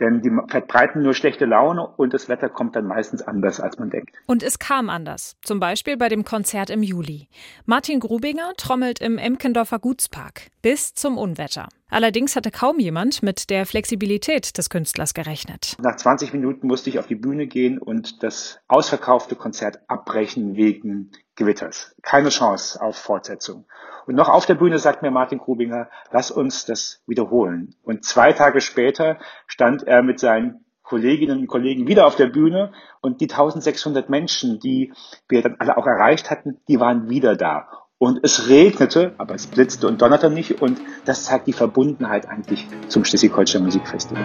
Denn 0.00 0.22
die 0.22 0.30
verbreiten 0.48 1.02
nur 1.02 1.14
schlechte 1.14 1.44
Laune 1.44 1.86
und 1.86 2.14
das 2.14 2.28
Wetter 2.28 2.48
kommt 2.48 2.74
dann 2.74 2.86
meistens 2.86 3.22
anders, 3.22 3.60
als 3.60 3.78
man 3.78 3.90
denkt. 3.90 4.16
Und 4.26 4.42
es 4.42 4.58
kam 4.58 4.88
anders. 4.88 5.36
Zum 5.42 5.60
Beispiel 5.60 5.96
bei 5.96 6.08
dem 6.08 6.24
Konzert 6.24 6.70
im 6.70 6.82
Juli. 6.82 7.28
Martin 7.66 8.00
Grubinger 8.00 8.52
trommelt 8.56 9.00
im 9.00 9.18
Emkendorfer 9.18 9.78
Gutspark. 9.78 10.48
Bis 10.62 10.94
zum 10.94 11.18
Unwetter. 11.18 11.68
Allerdings 11.90 12.36
hatte 12.36 12.50
kaum 12.50 12.78
jemand 12.78 13.22
mit 13.22 13.50
der 13.50 13.66
Flexibilität 13.66 14.56
des 14.56 14.70
Künstlers 14.70 15.12
gerechnet. 15.12 15.76
Nach 15.82 15.96
20 15.96 16.32
Minuten 16.32 16.66
musste 16.66 16.88
ich 16.88 16.98
auf 16.98 17.06
die 17.06 17.16
Bühne 17.16 17.46
gehen 17.46 17.78
und 17.78 18.22
das 18.22 18.60
ausverkaufte 18.68 19.34
Konzert 19.34 19.80
abbrechen 19.88 20.54
wegen 20.54 21.10
Gewitters. 21.40 21.96
Keine 22.02 22.28
Chance 22.28 22.80
auf 22.82 22.96
Fortsetzung. 22.96 23.64
Und 24.06 24.14
noch 24.14 24.28
auf 24.28 24.44
der 24.44 24.56
Bühne 24.56 24.78
sagt 24.78 25.00
mir 25.00 25.10
Martin 25.10 25.38
Grubinger, 25.38 25.88
lass 26.12 26.30
uns 26.30 26.66
das 26.66 27.02
wiederholen. 27.06 27.74
Und 27.82 28.04
zwei 28.04 28.32
Tage 28.34 28.60
später 28.60 29.16
stand 29.46 29.82
er 29.84 30.02
mit 30.02 30.20
seinen 30.20 30.66
Kolleginnen 30.82 31.38
und 31.38 31.46
Kollegen 31.46 31.86
wieder 31.86 32.06
auf 32.06 32.16
der 32.16 32.26
Bühne 32.26 32.72
und 33.00 33.22
die 33.22 33.30
1600 33.30 34.10
Menschen, 34.10 34.60
die 34.60 34.92
wir 35.28 35.40
dann 35.40 35.56
alle 35.58 35.78
auch 35.78 35.86
erreicht 35.86 36.30
hatten, 36.30 36.60
die 36.68 36.78
waren 36.78 37.08
wieder 37.08 37.36
da. 37.36 37.68
Und 37.96 38.20
es 38.22 38.48
regnete, 38.48 39.14
aber 39.16 39.34
es 39.34 39.46
blitzte 39.46 39.86
und 39.86 40.02
donnerte 40.02 40.28
nicht. 40.28 40.60
Und 40.60 40.78
das 41.06 41.24
zeigt 41.24 41.46
die 41.46 41.52
Verbundenheit 41.54 42.28
eigentlich 42.28 42.66
zum 42.88 43.04
Schleswig-Holstein 43.04 43.62
Musikfestival. 43.62 44.24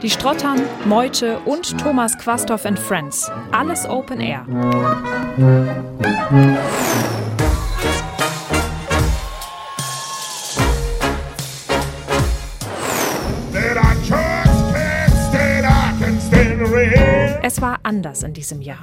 Die 0.00 0.10
Strottern, 0.10 0.60
Meute 0.84 1.40
und 1.40 1.76
Thomas 1.76 2.16
Quasthoff 2.16 2.64
and 2.64 2.78
Friends. 2.78 3.28
Alles 3.50 3.84
Open 3.84 4.20
Air. 4.20 4.46
Es 17.42 17.60
war 17.60 17.80
anders 17.82 18.22
in 18.22 18.32
diesem 18.34 18.60
Jahr, 18.62 18.78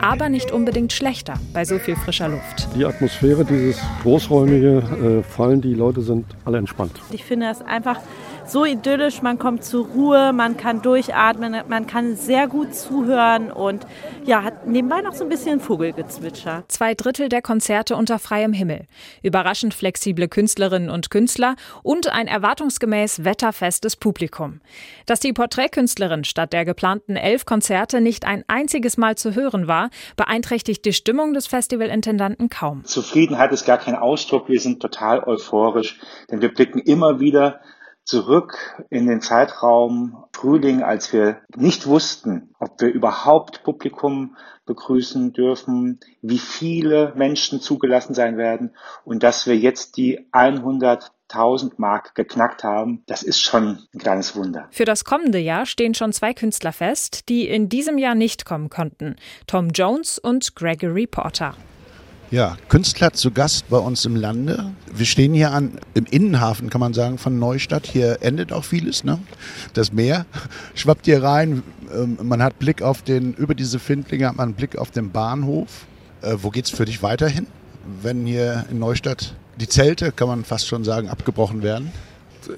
aber 0.00 0.30
nicht 0.30 0.50
unbedingt 0.50 0.94
schlechter 0.94 1.34
bei 1.52 1.66
so 1.66 1.78
viel 1.78 1.96
frischer 1.96 2.28
Luft. 2.28 2.68
Die 2.74 2.86
Atmosphäre, 2.86 3.44
dieses 3.44 3.78
großräumige 4.02 4.78
äh, 4.78 5.22
Fallen, 5.22 5.60
die 5.60 5.74
Leute 5.74 6.00
sind 6.00 6.24
alle 6.46 6.56
entspannt. 6.56 6.92
Ich 7.10 7.24
finde 7.24 7.50
es 7.50 7.60
einfach 7.60 8.00
so 8.46 8.64
idyllisch, 8.64 9.22
man 9.22 9.38
kommt 9.38 9.64
zur 9.64 9.86
Ruhe, 9.86 10.32
man 10.32 10.56
kann 10.56 10.82
durchatmen, 10.82 11.56
man 11.68 11.86
kann 11.86 12.16
sehr 12.16 12.46
gut 12.46 12.74
zuhören 12.74 13.50
und 13.50 13.86
ja, 14.24 14.42
hat 14.42 14.66
nebenbei 14.66 15.00
noch 15.00 15.14
so 15.14 15.24
ein 15.24 15.28
bisschen 15.28 15.60
Vogelgezwitscher. 15.60 16.64
Zwei 16.68 16.94
Drittel 16.94 17.28
der 17.28 17.42
Konzerte 17.42 17.96
unter 17.96 18.18
freiem 18.18 18.52
Himmel, 18.52 18.86
überraschend 19.22 19.74
flexible 19.74 20.28
Künstlerinnen 20.28 20.90
und 20.90 21.10
Künstler 21.10 21.56
und 21.82 22.08
ein 22.08 22.26
erwartungsgemäß 22.26 23.24
wetterfestes 23.24 23.96
Publikum. 23.96 24.60
Dass 25.06 25.20
die 25.20 25.32
Porträtkünstlerin 25.32 26.24
statt 26.24 26.52
der 26.52 26.64
geplanten 26.64 27.16
elf 27.16 27.44
Konzerte 27.44 28.00
nicht 28.00 28.24
ein 28.26 28.44
einziges 28.48 28.96
Mal 28.96 29.16
zu 29.16 29.34
hören 29.34 29.66
war, 29.66 29.90
beeinträchtigt 30.16 30.84
die 30.84 30.92
Stimmung 30.92 31.34
des 31.34 31.46
Festivalintendanten 31.46 32.48
kaum. 32.48 32.84
Zufriedenheit 32.84 33.52
ist 33.52 33.64
gar 33.66 33.78
kein 33.78 33.96
Ausdruck, 33.96 34.48
wir 34.48 34.60
sind 34.60 34.80
total 34.80 35.22
euphorisch, 35.24 35.98
denn 36.30 36.40
wir 36.40 36.52
blicken 36.52 36.78
immer 36.78 37.20
wieder 37.20 37.60
zurück 38.04 38.84
in 38.90 39.06
den 39.06 39.20
Zeitraum 39.20 40.24
Frühling, 40.32 40.82
als 40.82 41.12
wir 41.12 41.38
nicht 41.56 41.86
wussten, 41.86 42.54
ob 42.58 42.80
wir 42.80 42.88
überhaupt 42.88 43.62
Publikum 43.62 44.36
begrüßen 44.66 45.32
dürfen, 45.32 46.00
wie 46.22 46.38
viele 46.38 47.12
Menschen 47.16 47.60
zugelassen 47.60 48.14
sein 48.14 48.36
werden 48.36 48.74
und 49.04 49.22
dass 49.22 49.46
wir 49.46 49.56
jetzt 49.56 49.96
die 49.96 50.28
100.000 50.32 51.72
Mark 51.78 52.14
geknackt 52.14 52.62
haben, 52.62 53.02
das 53.06 53.22
ist 53.22 53.40
schon 53.40 53.86
ein 53.94 53.98
kleines 53.98 54.36
Wunder. 54.36 54.68
Für 54.70 54.84
das 54.84 55.04
kommende 55.04 55.38
Jahr 55.38 55.66
stehen 55.66 55.94
schon 55.94 56.12
zwei 56.12 56.34
Künstler 56.34 56.72
fest, 56.72 57.28
die 57.28 57.48
in 57.48 57.68
diesem 57.68 57.98
Jahr 57.98 58.14
nicht 58.14 58.44
kommen 58.44 58.70
konnten. 58.70 59.16
Tom 59.46 59.70
Jones 59.70 60.18
und 60.18 60.54
Gregory 60.54 61.06
Porter. 61.06 61.54
Ja, 62.34 62.56
Künstler 62.68 63.12
zu 63.12 63.30
Gast 63.30 63.68
bei 63.68 63.78
uns 63.78 64.04
im 64.04 64.16
Lande. 64.16 64.72
Wir 64.92 65.06
stehen 65.06 65.34
hier 65.34 65.52
an, 65.52 65.78
im 65.94 66.04
Innenhafen, 66.04 66.68
kann 66.68 66.80
man 66.80 66.92
sagen, 66.92 67.16
von 67.16 67.38
Neustadt. 67.38 67.86
Hier 67.86 68.22
endet 68.22 68.52
auch 68.52 68.64
vieles. 68.64 69.04
Ne? 69.04 69.20
Das 69.72 69.92
Meer 69.92 70.26
schwappt 70.74 71.04
hier 71.04 71.22
rein. 71.22 71.62
Ähm, 71.94 72.18
man 72.20 72.42
hat 72.42 72.58
Blick 72.58 72.82
auf 72.82 73.02
den, 73.02 73.34
über 73.34 73.54
diese 73.54 73.78
Findlinge 73.78 74.26
hat 74.26 74.36
man 74.36 74.48
einen 74.48 74.54
Blick 74.54 74.76
auf 74.76 74.90
den 74.90 75.12
Bahnhof. 75.12 75.86
Äh, 76.22 76.38
wo 76.42 76.50
geht's 76.50 76.70
für 76.70 76.86
dich 76.86 77.04
weiterhin, 77.04 77.46
wenn 78.02 78.26
hier 78.26 78.64
in 78.68 78.80
Neustadt 78.80 79.36
die 79.60 79.68
Zelte, 79.68 80.10
kann 80.10 80.26
man 80.26 80.44
fast 80.44 80.66
schon 80.66 80.82
sagen, 80.82 81.08
abgebrochen 81.08 81.62
werden? 81.62 81.92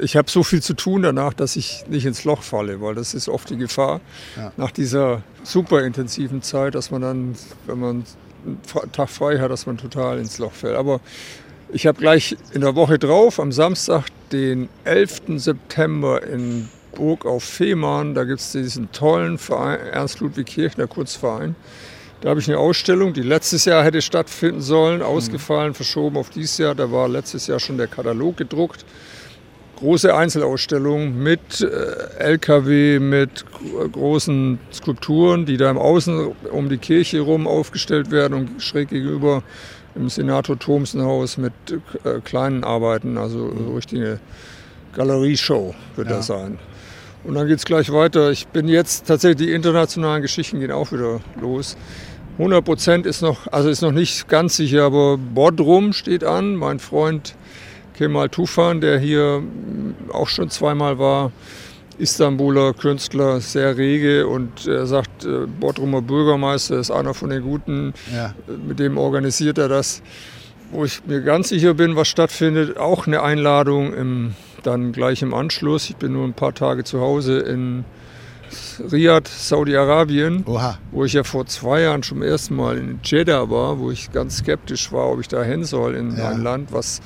ich 0.01 0.17
habe 0.17 0.29
so 0.29 0.43
viel 0.43 0.61
zu 0.63 0.75
tun 0.75 1.03
danach, 1.03 1.33
dass 1.33 1.55
ich 1.55 1.85
nicht 1.89 2.07
ins 2.07 2.25
Loch 2.25 2.43
falle, 2.43 2.81
weil 2.81 2.97
das 2.97 3.15
ist 3.15 3.29
oft 3.29 3.49
die 3.51 3.57
Gefahr 3.57 4.01
ja. 4.37 4.51
nach 4.57 4.73
dieser 4.73 5.23
super 5.45 5.85
intensiven 5.85 6.43
Zeit, 6.43 6.75
dass 6.75 6.91
man 6.91 7.03
dann, 7.03 7.37
wenn 7.67 7.79
man 7.79 8.05
Tag 8.93 9.11
frei 9.11 9.39
hat, 9.39 9.51
dass 9.51 9.67
man 9.67 9.77
total 9.77 10.19
ins 10.19 10.39
Loch 10.39 10.53
fällt. 10.53 10.77
Aber 10.77 11.01
ich 11.73 11.87
habe 11.87 11.99
gleich 11.99 12.37
in 12.53 12.61
der 12.61 12.75
Woche 12.75 12.99
drauf, 12.99 13.41
am 13.41 13.53
Samstag, 13.53 14.05
den 14.33 14.69
11. 14.85 15.23
September 15.37 16.23
in 16.23 16.69
Burg 16.95 17.27
auf 17.27 17.45
Fehmarn, 17.45 18.15
da 18.15 18.25
gibt 18.25 18.41
es 18.41 18.53
diesen 18.53 18.91
tollen 18.93 19.39
Verein, 19.39 19.81
Ernst 19.93 20.21
Ludwig 20.21 20.47
Kirchner 20.47 20.87
Kurzverein. 20.87 21.55
Da 22.23 22.31
habe 22.31 22.41
ich 22.41 22.49
eine 22.49 22.59
Ausstellung, 22.59 23.13
die 23.13 23.23
letztes 23.23 23.67
Jahr 23.67 23.85
hätte 23.85 24.01
stattfinden 24.01 24.63
sollen, 24.63 25.03
ausgefallen, 25.03 25.75
verschoben 25.75 26.17
auf 26.17 26.31
dieses 26.31 26.57
Jahr. 26.57 26.75
Da 26.75 26.91
war 26.91 27.09
letztes 27.09 27.47
Jahr 27.47 27.61
schon 27.61 27.77
der 27.77 27.89
Katalog 27.89 28.39
gedruckt 28.39 28.85
große 29.77 30.15
Einzelausstellung 30.15 31.23
mit 31.23 31.61
äh, 31.61 32.19
LKW, 32.19 32.99
mit 32.99 33.45
großen 33.93 34.59
Skulpturen, 34.73 35.47
die 35.47 35.57
da 35.57 35.71
im 35.71 35.79
Außen 35.79 36.33
um 36.51 36.69
die 36.69 36.79
Kirche 36.79 37.19
herum 37.19 37.47
aufgestellt 37.47 38.11
werden 38.11 38.35
und 38.35 38.63
schräg 38.63 38.89
gegenüber 38.89 39.43
im 39.95 40.09
Senator 40.09 40.59
Thomsen-Haus 40.59 41.39
mit 41.39 41.53
äh, 42.05 42.21
kleinen 42.25 42.65
Arbeiten, 42.65 43.17
also 43.19 43.53
so 43.57 43.75
richtige 43.75 44.21
Galerieshow 44.95 45.75
wird 45.97 46.09
ja. 46.09 46.17
das 46.17 46.27
sein. 46.27 46.59
Und 47.25 47.35
dann 47.35 47.49
geht 47.49 47.59
es 47.59 47.65
gleich 47.65 47.93
weiter. 47.93 48.31
Ich 48.31 48.47
bin 48.47 48.69
jetzt 48.69 49.07
tatsächlich, 49.07 49.49
die 49.49 49.53
internationalen 49.53 50.23
Geschichten 50.23 50.61
gehen 50.61 50.71
auch 50.71 50.93
wieder 50.93 51.21
los. 51.41 51.77
100 52.39 52.65
Prozent 52.65 53.07
ist 53.07 53.23
noch, 53.23 53.51
also 53.51 53.69
ist 53.69 53.81
noch 53.81 53.93
nicht 53.93 54.29
ganz 54.29 54.57
sicher, 54.57 54.85
aber 54.85 55.17
Bodrum 55.17 55.93
steht 55.93 56.23
an. 56.23 56.55
Mein 56.55 56.79
Freund 56.79 57.35
Kemal 57.97 58.29
Tufan, 58.29 58.81
der 58.81 58.99
hier 58.99 59.43
auch 60.13 60.29
schon 60.29 60.51
zweimal 60.51 60.99
war, 60.99 61.33
Istanbuler 61.99 62.75
Künstler, 62.75 63.41
sehr 63.41 63.77
rege 63.77 64.27
und 64.27 64.67
er 64.67 64.87
sagt, 64.87 65.25
äh, 65.25 65.47
Bodrumer 65.47 66.03
Bürgermeister 66.03 66.79
ist 66.79 66.91
einer 66.91 67.15
von 67.15 67.31
den 67.31 67.43
Guten, 67.43 67.95
ja. 68.15 68.35
mit 68.67 68.79
dem 68.79 68.99
organisiert 68.99 69.59
er 69.59 69.69
das. 69.69 70.03
Wo 70.73 70.85
ich 70.85 71.07
mir 71.07 71.23
ganz 71.23 71.49
sicher 71.49 71.75
bin, 71.75 71.97
was 71.97 72.09
stattfindet, 72.09 72.77
auch 72.77 73.07
eine 73.07 73.23
Einladung 73.23 73.95
im, 73.95 74.35
dann 74.63 74.93
gleich 74.93 75.23
im 75.23 75.33
Anschluss. 75.33 75.89
Ich 75.89 75.97
bin 75.97 76.13
nur 76.13 76.25
ein 76.25 76.35
paar 76.35 76.55
Tage 76.55 76.83
zu 76.83 77.01
Hause 77.01 77.39
in 77.39 77.85
Riyadh, 78.93 79.29
Saudi-Arabien, 79.29 80.45
wo 80.91 81.05
ich 81.05 81.13
ja 81.13 81.25
vor 81.25 81.47
zwei 81.47 81.83
Jahren 81.83 82.03
schon 82.03 82.19
zum 82.19 82.23
ersten 82.23 82.57
Mal 82.57 82.79
in 82.79 83.01
Jeddah 83.03 83.49
war, 83.49 83.79
wo 83.79 83.91
ich 83.91 84.13
ganz 84.13 84.39
skeptisch 84.39 84.93
war, 84.93 85.11
ob 85.13 85.21
ich 85.21 85.29
da 85.29 85.43
hin 85.43 85.65
soll 85.65 85.95
in 85.95 86.17
ja. 86.17 86.31
ein 86.31 86.43
Land, 86.43 86.73
was 86.73 87.01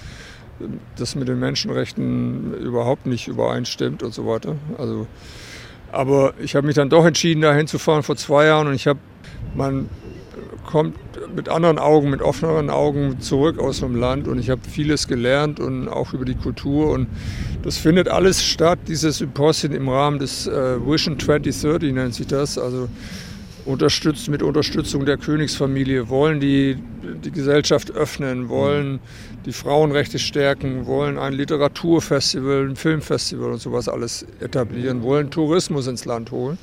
das 0.97 1.15
mit 1.15 1.29
den 1.29 1.39
Menschenrechten 1.39 2.55
überhaupt 2.55 3.07
nicht 3.07 3.29
übereinstimmt 3.29 4.03
und 4.03 4.15
so 4.15 4.27
weiter. 4.27 4.57
Also, 4.79 5.07
aber 5.93 6.35
ich 6.41 6.55
habe 6.55 6.67
mich 6.67 6.77
dann 6.77 6.89
doch 6.89 7.05
entschieden, 7.05 7.41
da 7.43 7.55
hinzufahren 7.55 8.03
vor 8.03 8.17
zwei 8.17 8.47
Jahren 8.47 8.69
und 8.69 8.75
ich 8.75 8.87
habe, 8.87 9.01
man 9.55 9.89
kommt 10.67 10.97
mit 11.35 11.49
anderen 11.49 11.79
Augen, 11.79 12.11
mit 12.11 12.23
offeneren 12.23 12.71
Augen 12.71 13.21
zurück 13.21 13.59
aus 13.59 13.81
dem 13.81 13.97
Land 13.97 14.29
und 14.29 14.39
ich 14.39 14.51
habe 14.51 14.61
vieles 14.69 15.09
gelernt 15.09 15.61
und 15.61 15.89
auch 15.89 16.13
über 16.13 16.25
die 16.25 16.35
Kultur 16.35 16.91
und 16.91 17.09
das 17.63 17.77
findet 17.77 18.09
alles 18.09 18.45
statt, 18.45 18.79
dieses 18.89 19.19
Symposium 19.19 19.75
im 19.75 19.89
Rahmen 19.89 20.19
des 20.19 20.47
äh, 20.47 20.79
Vision 20.85 21.19
2030 21.19 21.93
nennt 21.93 22.15
sich 22.15 22.27
das, 22.27 22.59
also 22.59 22.89
unterstützt 23.65 24.29
mit 24.29 24.43
Unterstützung 24.43 25.05
der 25.05 25.17
Königsfamilie, 25.17 26.09
wollen 26.09 26.41
die, 26.41 26.77
die 27.25 27.31
Gesellschaft 27.31 27.91
öffnen, 27.91 28.49
wollen 28.49 29.01
die 29.47 29.53
Frauenrechte 29.53 30.19
stärken, 30.19 30.87
wollen 30.87 31.19
ein 31.19 31.33
Literaturfestival, 31.33 32.69
ein 32.69 32.77
Filmfestival 32.77 33.53
und 33.53 33.61
sowas 33.61 33.89
alles 33.89 34.27
etablieren, 34.41 35.03
wollen 35.03 35.31
Tourismus 35.31 35.87
ins 35.87 36.05
Land 36.05 36.31
holen 36.31 36.59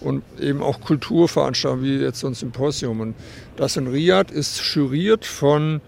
und 0.00 0.22
eben 0.40 0.62
auch 0.62 0.80
Kulturveranstaltungen 0.80 1.84
wie 1.84 1.96
jetzt 1.98 2.20
so 2.20 2.26
ein 2.26 2.34
Symposium. 2.34 3.00
Und 3.00 3.14
das 3.56 3.76
in 3.76 3.86
Riyadh 3.86 4.32
ist 4.32 4.60
juriert 4.74 5.24
von 5.24 5.80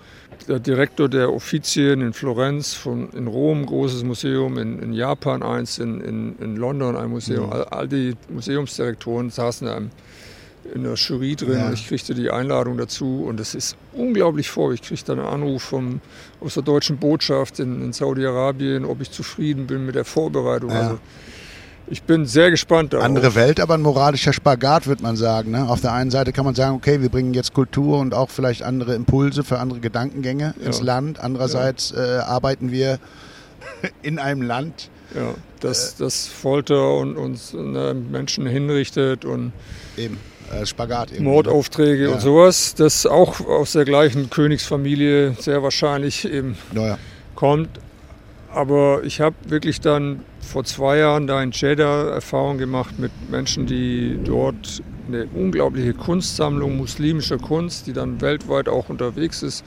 der 0.48 0.58
Direktor 0.58 1.08
der 1.08 1.32
Offizien 1.32 2.00
in 2.00 2.12
Florenz, 2.12 2.74
von, 2.74 3.10
in 3.10 3.26
Rom 3.26 3.62
ein 3.62 3.66
großes 3.66 4.04
Museum, 4.04 4.58
in, 4.58 4.78
in 4.80 4.92
Japan 4.92 5.42
eins, 5.42 5.78
in, 5.78 6.00
in, 6.00 6.36
in, 6.38 6.56
London 6.56 6.96
ein 6.96 7.10
Museum. 7.10 7.46
Mhm. 7.46 7.52
All, 7.52 7.64
all, 7.64 7.88
die 7.88 8.14
Museumsdirektoren 8.28 9.30
saßen 9.30 9.66
in 9.66 9.72
einem 9.72 9.90
in 10.72 10.84
der 10.84 10.94
Jury 10.94 11.36
drin 11.36 11.58
ja. 11.58 11.66
und 11.66 11.74
ich 11.74 11.88
kriegte 11.88 12.14
die 12.14 12.30
Einladung 12.30 12.76
dazu 12.78 13.24
und 13.26 13.40
es 13.40 13.54
ist 13.54 13.76
unglaublich 13.92 14.48
vor. 14.50 14.72
Ich 14.72 14.82
kriegte 14.82 15.12
einen 15.12 15.20
Anruf 15.22 15.62
vom, 15.62 16.00
aus 16.40 16.54
der 16.54 16.62
deutschen 16.62 16.96
Botschaft 16.96 17.58
in, 17.58 17.82
in 17.82 17.92
Saudi-Arabien, 17.92 18.84
ob 18.84 19.00
ich 19.00 19.10
zufrieden 19.10 19.66
bin 19.66 19.84
mit 19.86 19.94
der 19.94 20.04
Vorbereitung. 20.04 20.70
Ja. 20.70 20.80
Also 20.80 20.98
ich 21.86 22.02
bin 22.02 22.24
sehr 22.24 22.50
gespannt 22.50 22.92
darauf. 22.92 23.04
Andere 23.04 23.34
Welt, 23.34 23.60
aber 23.60 23.74
ein 23.74 23.82
moralischer 23.82 24.32
Spagat, 24.32 24.86
würde 24.86 25.02
man 25.02 25.16
sagen. 25.16 25.50
Ne? 25.50 25.68
Auf 25.68 25.82
der 25.82 25.92
einen 25.92 26.10
Seite 26.10 26.32
kann 26.32 26.46
man 26.46 26.54
sagen, 26.54 26.76
okay, 26.76 27.02
wir 27.02 27.10
bringen 27.10 27.34
jetzt 27.34 27.52
Kultur 27.52 27.98
und 27.98 28.14
auch 28.14 28.30
vielleicht 28.30 28.62
andere 28.62 28.94
Impulse 28.94 29.44
für 29.44 29.58
andere 29.58 29.80
Gedankengänge 29.80 30.54
ja. 30.58 30.66
ins 30.66 30.80
Land. 30.80 31.20
Andererseits 31.20 31.92
äh, 31.92 32.20
arbeiten 32.24 32.70
wir 32.70 32.98
in 34.02 34.18
einem 34.18 34.40
Land, 34.40 34.88
ja, 35.14 35.34
das, 35.60 35.92
äh, 35.92 35.96
das 35.98 36.26
Folter 36.26 36.96
und 36.96 37.18
uns 37.18 37.52
ne, 37.52 37.94
Menschen 37.94 38.46
hinrichtet 38.46 39.26
und 39.26 39.52
eben 39.98 40.18
äh, 40.52 40.66
Spagat. 40.66 41.10
Irgendwie. 41.10 41.24
Mordaufträge 41.24 42.04
ja. 42.04 42.10
und 42.12 42.20
sowas, 42.20 42.74
das 42.74 43.06
auch 43.06 43.40
aus 43.40 43.72
der 43.72 43.84
gleichen 43.84 44.30
Königsfamilie 44.30 45.34
sehr 45.38 45.62
wahrscheinlich 45.62 46.24
eben 46.24 46.56
ja. 46.74 46.98
kommt. 47.34 47.68
Aber 48.52 49.02
ich 49.02 49.20
habe 49.20 49.34
wirklich 49.48 49.80
dann 49.80 50.20
vor 50.40 50.64
zwei 50.64 50.98
Jahren 50.98 51.26
da 51.26 51.42
in 51.42 51.50
Jeddah 51.50 52.10
Erfahrung 52.10 52.58
gemacht 52.58 52.98
mit 52.98 53.10
Menschen, 53.28 53.66
die 53.66 54.18
dort 54.22 54.82
eine 55.08 55.26
unglaubliche 55.34 55.92
Kunstsammlung 55.92 56.76
muslimischer 56.76 57.38
Kunst, 57.38 57.86
die 57.86 57.92
dann 57.92 58.20
weltweit 58.20 58.68
auch 58.68 58.88
unterwegs 58.88 59.42
ist, 59.42 59.64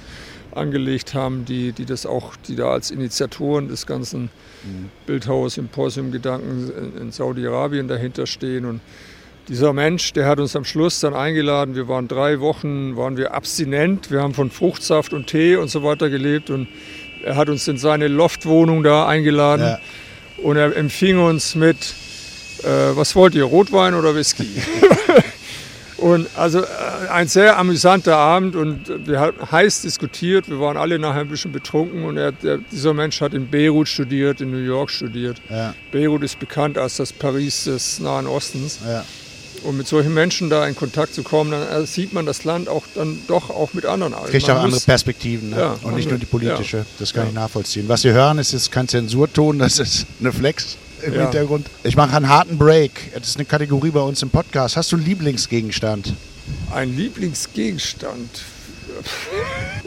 angelegt 0.55 1.13
haben, 1.13 1.45
die, 1.45 1.71
die 1.73 1.85
das 1.85 2.05
auch, 2.05 2.35
die 2.47 2.55
da 2.55 2.71
als 2.71 2.89
Initiatoren 2.89 3.67
des 3.67 3.85
ganzen 3.85 4.23
mhm. 4.63 4.89
Bildhaus-Symposium-Gedanken 5.05 6.71
in, 6.95 7.01
in 7.01 7.11
Saudi-Arabien 7.11 7.87
dahinter 7.87 8.25
stehen. 8.25 8.65
Und 8.65 8.81
dieser 9.47 9.73
Mensch, 9.73 10.13
der 10.13 10.27
hat 10.27 10.39
uns 10.39 10.55
am 10.55 10.65
Schluss 10.65 10.99
dann 10.99 11.13
eingeladen. 11.13 11.75
Wir 11.75 11.87
waren 11.87 12.07
drei 12.07 12.39
Wochen, 12.39 12.97
waren 12.97 13.17
wir 13.17 13.33
abstinent. 13.33 14.11
Wir 14.11 14.21
haben 14.21 14.33
von 14.33 14.51
Fruchtsaft 14.51 15.13
und 15.13 15.27
Tee 15.27 15.55
und 15.55 15.69
so 15.69 15.83
weiter 15.83 16.09
gelebt. 16.09 16.49
Und 16.49 16.67
er 17.23 17.35
hat 17.35 17.49
uns 17.49 17.67
in 17.67 17.77
seine 17.77 18.07
Loftwohnung 18.07 18.83
da 18.83 19.07
eingeladen. 19.07 19.65
Ja. 19.65 19.79
Und 20.43 20.57
er 20.57 20.75
empfing 20.75 21.19
uns 21.19 21.55
mit, 21.55 21.77
äh, 22.63 22.67
was 22.95 23.15
wollt 23.15 23.35
ihr, 23.35 23.45
Rotwein 23.45 23.95
oder 23.95 24.15
Whisky? 24.15 24.47
Und 25.97 26.27
also 26.37 26.61
äh, 26.61 26.65
ein 27.11 27.27
sehr 27.27 27.57
amüsanter 27.57 28.15
Abend 28.17 28.55
und 28.55 29.07
wir 29.07 29.19
haben 29.19 29.51
heiß 29.51 29.81
diskutiert. 29.81 30.47
Wir 30.47 30.59
waren 30.59 30.77
alle 30.77 30.99
nachher 30.99 31.21
ein 31.21 31.27
bisschen 31.27 31.51
betrunken 31.51 32.03
und 32.03 32.17
er, 32.17 32.31
der, 32.31 32.59
dieser 32.71 32.93
Mensch 32.93 33.19
hat 33.19 33.33
in 33.33 33.49
Beirut 33.49 33.87
studiert, 33.87 34.39
in 34.39 34.51
New 34.51 34.63
York 34.63 34.91
studiert. 34.91 35.41
Ja. 35.49 35.73
Beirut 35.91 36.21
ist 36.21 36.37
bekannt 36.37 36.77
als 36.77 36.97
das 36.97 37.11
Paris 37.11 37.63
des 37.63 37.99
Nahen 37.99 38.27
Ostens. 38.27 38.79
Ja. 38.87 39.03
Und 39.67 39.75
mit 39.75 39.85
solchen 39.85 40.13
Menschen 40.13 40.49
da 40.49 40.65
in 40.65 40.77
Kontakt 40.77 41.13
zu 41.13 41.23
kommen, 41.23 41.51
dann 41.51 41.83
äh, 41.83 41.85
sieht 41.85 42.13
man 42.13 42.25
das 42.25 42.45
Land 42.45 42.69
auch 42.69 42.83
dann 42.95 43.19
doch 43.27 43.49
auch 43.49 43.73
mit 43.73 43.85
anderen 43.85 44.13
Augen. 44.13 44.27
Kriegt 44.31 44.47
Man 44.47 44.57
auch 44.57 44.63
andere 44.63 44.79
Perspektiven 44.79 45.49
ne? 45.49 45.57
Ja, 45.57 45.75
und 45.83 45.95
nicht 45.95 46.09
nur 46.09 46.17
die 46.17 46.25
politische. 46.25 46.77
ja. 46.77 46.85
Das 46.99 47.13
kann 47.13 47.27
ich 47.27 47.33
nachvollziehen. 47.33 47.83
Was 47.89 48.03
Sie 48.03 48.11
hören, 48.11 48.37
ist 48.39 48.53
jetzt 48.53 48.71
kein 48.71 48.87
Zensurton, 48.87 49.59
das 49.65 49.79
ist 49.79 50.05
eine 50.21 50.31
Flex 50.31 50.77
im 51.01 51.13
Ja. 51.13 51.23
Hintergrund. 51.23 51.67
Ich 51.83 51.97
mache 51.97 52.15
einen 52.15 52.29
harten 52.29 52.57
Break. 52.57 53.11
Das 53.13 53.27
ist 53.27 53.35
eine 53.35 53.43
Kategorie 53.43 53.91
bei 53.91 53.99
uns 53.99 54.21
im 54.23 54.29
Podcast. 54.29 54.77
Hast 54.77 54.93
du 54.93 54.95
einen 54.95 55.05
Lieblingsgegenstand? 55.05 56.13
Ein 56.73 56.95
Lieblingsgegenstand. 56.95 58.29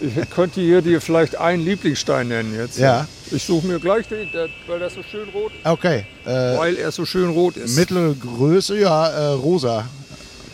Ich 0.01 0.31
könnte 0.31 0.61
hier 0.61 0.83
dir 0.83 1.01
vielleicht 1.01 1.37
einen 1.37 1.65
Lieblingsstein 1.65 2.29
nennen 2.29 2.55
jetzt. 2.57 2.79
Ja. 2.79 3.07
Ich 3.31 3.45
suche 3.45 3.67
mir 3.67 3.79
gleich 3.79 4.09
den, 4.09 4.29
weil 4.67 4.79
der 4.79 4.91
so 4.91 5.03
schön 5.03 5.29
rot 5.29 5.53
Okay. 5.65 6.05
Äh, 6.25 6.29
weil 6.29 6.77
er 6.77 6.91
so 6.91 7.05
schön 7.05 7.31
rot 7.31 7.57
ist. 7.57 7.77
Mittelgröße, 7.77 8.79
ja, 8.79 9.09
äh, 9.09 9.27
rosa. 9.35 9.87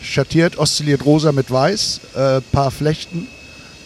Schattiert, 0.01 0.57
oszilliert 0.57 1.05
rosa 1.05 1.31
mit 1.31 1.49
weiß, 1.49 2.01
äh, 2.15 2.41
paar 2.51 2.71
Flechten. 2.71 3.27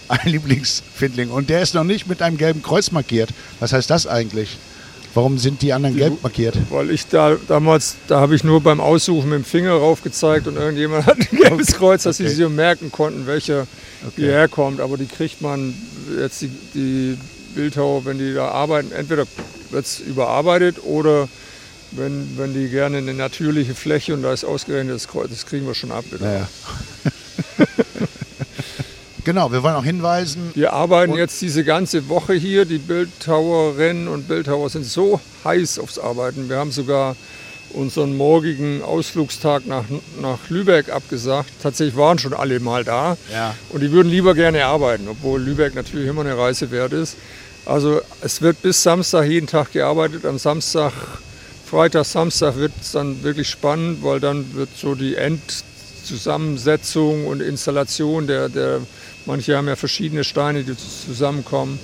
Ein 0.08 0.30
Lieblingsfindling. 0.30 1.30
Und 1.30 1.50
der 1.50 1.62
ist 1.62 1.74
noch 1.74 1.86
nicht 1.86 2.08
mit 2.08 2.22
einem 2.22 2.38
gelben 2.38 2.62
Kreuz 2.62 2.92
markiert. 2.92 3.30
Was 3.62 3.72
heißt 3.72 3.90
das 3.90 4.08
eigentlich? 4.08 4.58
Warum 5.14 5.38
sind 5.38 5.62
die 5.62 5.74
anderen 5.74 5.96
gelb 5.98 6.24
markiert? 6.24 6.58
Weil 6.70 6.90
ich 6.90 7.08
da 7.08 7.36
damals, 7.48 7.96
da 8.08 8.20
habe 8.22 8.34
ich 8.36 8.44
nur 8.44 8.62
beim 8.62 8.80
Aussuchen 8.80 9.30
mit 9.30 9.40
dem 9.40 9.46
Finger 9.46 9.74
rauf 9.74 10.02
gezeigt 10.04 10.48
und 10.48 10.56
irgendjemand 10.56 11.06
hat 11.06 11.18
ein 11.20 11.38
gelbes 11.38 11.68
Kreuz, 11.74 12.04
dass 12.04 12.18
sie 12.18 12.24
Okay. 12.24 12.30
sich 12.34 12.44
so 12.44 12.50
merken 12.50 12.92
konnten, 12.92 13.28
welcher 13.28 13.68
hierher 14.16 14.48
kommt. 14.48 14.80
Aber 14.80 14.98
die 14.98 15.08
kriegt 15.08 15.42
man 15.42 15.74
jetzt 16.18 16.42
die, 16.42 16.50
die 16.74 17.18
Bildhauer, 17.56 18.06
wenn 18.06 18.20
die 18.20 18.34
da 18.34 18.48
arbeiten, 18.50 18.92
entweder 18.94 19.26
wird 19.72 19.86
es 19.86 20.00
überarbeitet 20.00 20.78
oder 20.84 21.28
wenn, 21.92 22.38
wenn 22.38 22.54
die 22.54 22.70
gerne 22.70 22.98
eine 22.98 23.14
natürliche 23.14 23.76
Fläche 23.76 24.14
und 24.14 24.22
da 24.22 24.32
ist 24.32 24.46
ausgerechnet 24.46 24.96
das 24.96 25.10
Kreuz, 25.10 25.30
das 25.30 25.46
kriegen 25.46 25.68
wir 25.68 25.76
schon 25.76 25.92
ab. 25.92 26.06
Genau. 26.10 26.24
Naja. 26.24 26.48
Genau, 29.24 29.52
wir 29.52 29.64
wollen 29.64 29.76
auch 29.76 29.84
hinweisen. 29.84 30.52
Wir 30.54 30.74
arbeiten 30.74 31.16
jetzt 31.16 31.42
diese 31.42 31.64
ganze 31.64 32.10
Woche 32.10 32.34
hier. 32.34 32.66
Die 32.66 32.78
Bildhauerinnen 32.78 34.08
und 34.08 34.28
Bildhauer 34.28 34.70
sind 34.70 34.86
so 34.86 35.20
heiß 35.44 35.80
aufs 35.80 36.00
Arbeiten. 36.00 36.50
Wir 36.50 36.58
haben 36.58 36.72
sogar 36.72 37.16
unseren 37.74 38.18
morgigen 38.18 38.82
Ausflugstag 38.84 39.66
nach, 39.66 39.86
nach 40.22 40.40
Lübeck 40.50 40.90
abgesagt. 40.90 41.50
Tatsächlich 41.62 41.96
waren 41.96 42.20
schon 42.20 42.34
alle 42.34 42.60
mal 42.60 42.84
da. 42.84 43.18
Ja. 43.32 43.56
Und 43.70 43.82
die 43.82 43.92
würden 43.92 44.10
lieber 44.10 44.34
gerne 44.36 44.66
arbeiten, 44.66 45.08
obwohl 45.10 45.42
Lübeck 45.42 45.76
natürlich 45.76 46.08
immer 46.08 46.22
eine 46.22 46.38
Reise 46.38 46.72
wert 46.72 46.94
ist. 46.94 47.16
Also 47.66 48.02
es 48.22 48.42
wird 48.42 48.62
bis 48.62 48.82
Samstag 48.82 49.26
jeden 49.26 49.48
Tag 49.48 49.72
gearbeitet. 49.72 50.26
Am 50.26 50.38
Samstag, 50.38 50.92
Freitag, 51.66 52.06
Samstag 52.06 52.56
wird 52.58 52.74
es 52.82 52.92
dann 52.92 53.24
wirklich 53.24 53.50
spannend, 53.50 54.04
weil 54.04 54.20
dann 54.20 54.54
wird 54.56 54.70
so 54.76 54.96
die 54.96 55.16
Endzusammensetzung 56.02 57.28
und 57.28 57.42
Installation 57.42 58.26
der, 58.26 58.50
der 58.50 58.82
manche 59.26 59.56
haben 59.56 59.68
ja 59.68 59.76
verschiedene 59.76 60.24
Steine, 60.24 60.64
die 60.64 60.76
zusammenkommen, 60.76 61.80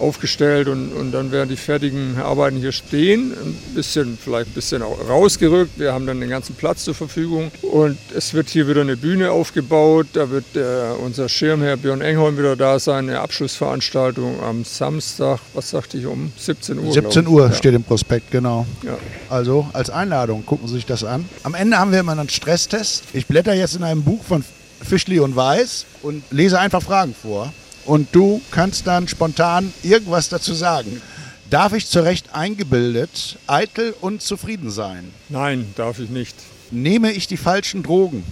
aufgestellt 0.00 0.68
und, 0.68 0.92
und 0.92 1.12
dann 1.12 1.30
werden 1.32 1.48
die 1.48 1.56
fertigen 1.56 2.18
Arbeiten 2.20 2.56
hier 2.56 2.72
stehen. 2.72 3.32
Ein 3.32 3.54
bisschen, 3.74 4.18
vielleicht 4.22 4.50
ein 4.50 4.54
bisschen 4.54 4.82
auch 4.82 4.98
rausgerückt. 5.08 5.78
Wir 5.78 5.92
haben 5.92 6.06
dann 6.06 6.20
den 6.20 6.30
ganzen 6.30 6.54
Platz 6.54 6.84
zur 6.84 6.94
Verfügung 6.94 7.50
und 7.62 7.98
es 8.14 8.34
wird 8.34 8.48
hier 8.48 8.68
wieder 8.68 8.80
eine 8.82 8.96
Bühne 8.96 9.30
aufgebaut. 9.30 10.06
Da 10.12 10.30
wird 10.30 10.44
der, 10.54 10.96
unser 11.02 11.28
Schirmherr 11.28 11.76
Björn 11.76 12.00
Engholm 12.00 12.38
wieder 12.38 12.56
da 12.56 12.78
sein. 12.78 13.08
Eine 13.08 13.20
Abschlussveranstaltung 13.20 14.42
am 14.42 14.64
Samstag, 14.64 15.40
was 15.54 15.70
sagte 15.70 15.98
ich, 15.98 16.06
um 16.06 16.32
17 16.36 16.78
Uhr. 16.78 16.92
17 16.92 17.10
glaub 17.10 17.24
ich. 17.24 17.28
Uhr 17.30 17.46
Ja. 17.48 17.52
steht 17.54 17.74
im 17.74 17.84
Prospekt, 17.84 18.30
genau. 18.30 18.66
Ja. 18.82 18.96
Also 19.28 19.66
als 19.72 19.90
Einladung, 19.90 20.44
gucken 20.46 20.68
Sie 20.68 20.74
sich 20.74 20.86
das 20.86 21.04
an. 21.04 21.24
Am 21.42 21.54
Ende 21.54 21.78
haben 21.78 21.92
wir 21.92 22.00
immer 22.00 22.12
einen 22.12 22.28
Stresstest. 22.28 23.04
Ich 23.12 23.26
blätter 23.26 23.54
jetzt 23.54 23.76
in 23.76 23.82
einem 23.82 24.02
Buch 24.02 24.22
von 24.24 24.44
Fischli 24.82 25.18
und 25.20 25.34
Weiß 25.34 25.86
und 26.02 26.22
lese 26.30 26.58
einfach 26.60 26.82
Fragen 26.82 27.14
vor. 27.20 27.52
Und 27.84 28.08
du 28.12 28.40
kannst 28.50 28.86
dann 28.86 29.08
spontan 29.08 29.72
irgendwas 29.82 30.28
dazu 30.28 30.54
sagen. 30.54 31.02
Darf 31.50 31.72
ich 31.74 31.86
zu 31.86 32.00
Recht 32.00 32.34
eingebildet, 32.34 33.36
eitel 33.46 33.94
und 34.00 34.22
zufrieden 34.22 34.70
sein? 34.70 35.12
Nein, 35.28 35.72
darf 35.76 35.98
ich 35.98 36.08
nicht. 36.08 36.34
Nehme 36.70 37.12
ich 37.12 37.26
die 37.26 37.36
falschen 37.36 37.82
Drogen? 37.82 38.24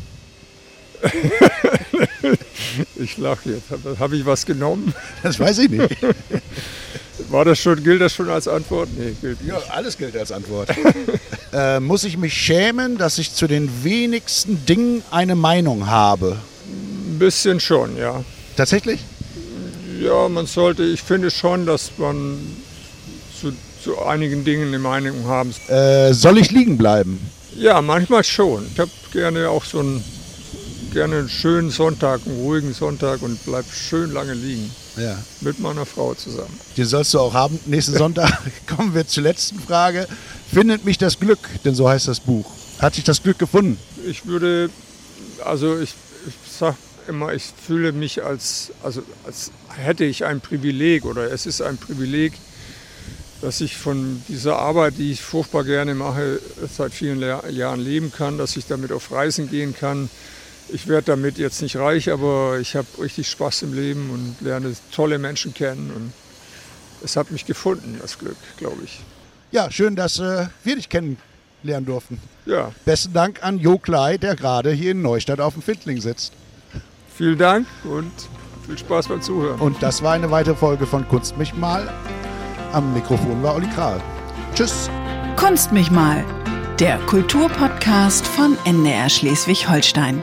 Ich 2.96 3.18
lache 3.18 3.50
jetzt. 3.50 3.70
Habe 3.70 3.96
hab 3.98 4.12
ich 4.12 4.24
was 4.24 4.46
genommen? 4.46 4.94
Das 5.22 5.38
weiß 5.38 5.59
ich 5.59 5.70
nicht. 5.70 5.96
War 7.28 7.44
das 7.44 7.59
schon, 7.59 7.82
gilt 7.82 8.00
das 8.00 8.14
schon 8.14 8.30
als 8.30 8.48
Antwort? 8.48 8.88
Nee, 8.96 9.14
gilt 9.20 9.40
nicht. 9.40 9.50
Ja, 9.50 9.59
alles 9.70 9.98
gilt 9.98 10.16
als 10.16 10.32
Antwort. 10.32 10.68
äh, 11.53 11.80
muss 11.80 12.05
ich 12.05 12.16
mich 12.16 12.34
schämen, 12.34 12.98
dass 12.98 13.18
ich 13.18 13.32
zu 13.34 13.46
den 13.46 13.84
wenigsten 13.84 14.64
Dingen 14.66 15.03
eine 15.11 15.34
Meinung 15.34 15.86
habe? 15.88 16.38
Ein 16.66 17.18
bisschen 17.18 17.61
schon, 17.61 17.96
ja. 17.96 18.24
Tatsächlich? 18.57 19.00
Ja, 20.03 20.28
man 20.28 20.46
sollte, 20.46 20.82
ich 20.82 21.00
finde 21.00 21.30
schon, 21.30 21.64
dass 21.64 21.92
man 21.96 22.38
zu, 23.40 23.53
zu 23.82 24.03
einigen 24.03 24.44
Dingen 24.44 24.68
eine 24.68 24.80
Meinung 24.80 25.26
haben. 25.26 25.55
Äh, 25.68 26.12
soll 26.12 26.38
ich 26.38 26.50
liegen 26.50 26.76
bleiben? 26.76 27.20
Ja, 27.57 27.80
manchmal 27.80 28.24
schon. 28.24 28.66
Ich 28.72 28.80
habe 28.80 28.90
gerne 29.12 29.48
auch 29.48 29.64
so 29.64 29.78
einen, 29.78 30.03
gerne 30.92 31.18
einen 31.18 31.28
schönen 31.28 31.70
Sonntag, 31.70 32.20
einen 32.26 32.40
ruhigen 32.40 32.74
Sonntag 32.74 33.22
und 33.22 33.38
bleib 33.44 33.64
schön 33.72 34.12
lange 34.12 34.34
liegen. 34.34 34.70
Ja. 34.96 35.16
Mit 35.40 35.61
meiner 35.61 35.86
Frau 35.86 36.14
zusammen. 36.14 36.59
Den 36.76 36.86
sollst 36.86 37.14
du 37.14 37.20
auch 37.20 37.32
haben. 37.32 37.61
Nächsten 37.66 37.96
Sonntag 37.96 38.32
kommen 38.66 38.94
wir 38.94 39.07
zur 39.07 39.22
letzten 39.22 39.61
Frage. 39.61 40.09
Findet 40.53 40.84
mich 40.84 40.98
das 40.98 41.20
Glück? 41.20 41.38
Denn 41.64 41.76
so 41.76 41.88
heißt 41.88 42.09
das 42.09 42.18
Buch. 42.18 42.50
Hat 42.80 42.96
sich 42.96 43.05
das 43.05 43.22
Glück 43.22 43.38
gefunden? 43.38 43.78
Ich 44.05 44.26
würde, 44.26 44.68
also 45.44 45.78
ich, 45.78 45.94
ich 46.26 46.34
sag 46.59 46.74
immer, 47.09 47.32
ich 47.32 47.44
fühle 47.44 47.92
mich 47.92 48.22
als, 48.22 48.72
also 48.82 49.03
als 49.24 49.50
hätte 49.68 50.05
ich 50.05 50.24
ein 50.24 50.40
Privileg 50.40 51.05
oder 51.05 51.30
es 51.30 51.46
ist 51.46 51.61
ein 51.62 51.76
Privileg, 51.76 52.32
dass 53.40 53.61
ich 53.61 53.76
von 53.76 54.22
dieser 54.28 54.59
Arbeit, 54.59 54.94
die 54.98 55.11
ich 55.11 55.20
furchtbar 55.20 55.64
gerne 55.64 55.94
mache, 55.94 56.40
seit 56.72 56.92
vielen 56.92 57.18
Le- 57.18 57.42
Jahren 57.50 57.80
leben 57.80 58.12
kann, 58.12 58.38
dass 58.38 58.57
ich 58.57 58.66
damit 58.66 58.92
auf 58.92 59.11
Reisen 59.11 59.50
gehen 59.50 59.74
kann. 59.74 60.09
Ich 60.68 60.86
werde 60.86 61.07
damit 61.07 61.38
jetzt 61.38 61.61
nicht 61.61 61.76
reich, 61.76 62.11
aber 62.11 62.59
ich 62.61 62.76
habe 62.76 62.86
richtig 63.00 63.28
Spaß 63.28 63.62
im 63.62 63.74
Leben 63.74 64.11
und 64.11 64.46
lerne 64.46 64.74
tolle 64.92 65.18
Menschen 65.18 65.53
kennen 65.53 65.90
und 65.94 66.12
es 67.05 67.16
hat 67.16 67.32
mich 67.32 67.44
gefunden, 67.44 67.98
das 68.00 68.18
Glück, 68.18 68.36
glaube 68.59 68.78
ich. 68.84 69.00
Ja, 69.50 69.70
schön, 69.70 69.96
dass 69.96 70.20
äh, 70.20 70.46
wir 70.62 70.76
dich 70.76 70.88
kennenlernen 70.88 71.84
durften. 71.84 72.20
Ja, 72.46 72.72
Besten 72.84 73.12
Dank 73.12 73.42
an 73.42 73.59
Jo 73.59 73.76
Klei, 73.78 74.18
der 74.18 74.36
gerade 74.36 74.70
hier 74.70 74.92
in 74.92 75.03
Neustadt 75.03 75.40
auf 75.40 75.55
dem 75.55 75.62
Findling 75.62 76.00
sitzt. 76.00 76.32
Vielen 77.23 77.39
Dank 77.39 77.66
und 77.85 78.11
viel 78.66 78.77
Spaß 78.77 79.07
beim 79.07 79.23
Zuhören. 79.23 79.61
Und 79.61 79.81
das 79.81 80.03
war 80.03 80.12
eine 80.12 80.33
weitere 80.33 80.57
Folge 80.57 80.87
von 80.87 81.07
Kunst 81.07 81.39
mich 81.39 81.55
mal. 81.55 81.89
Am 82.73 82.93
Mikrofon 82.95 83.41
war 83.45 83.55
Olli 83.55 83.68
Kral. 83.68 84.01
Tschüss. 84.57 84.91
Kunst 85.37 85.70
mich 85.70 85.93
mal. 85.93 86.25
Der 86.81 86.99
Kulturpodcast 87.07 88.27
von 88.27 88.59
NDR 88.64 89.09
Schleswig-Holstein. 89.09 90.20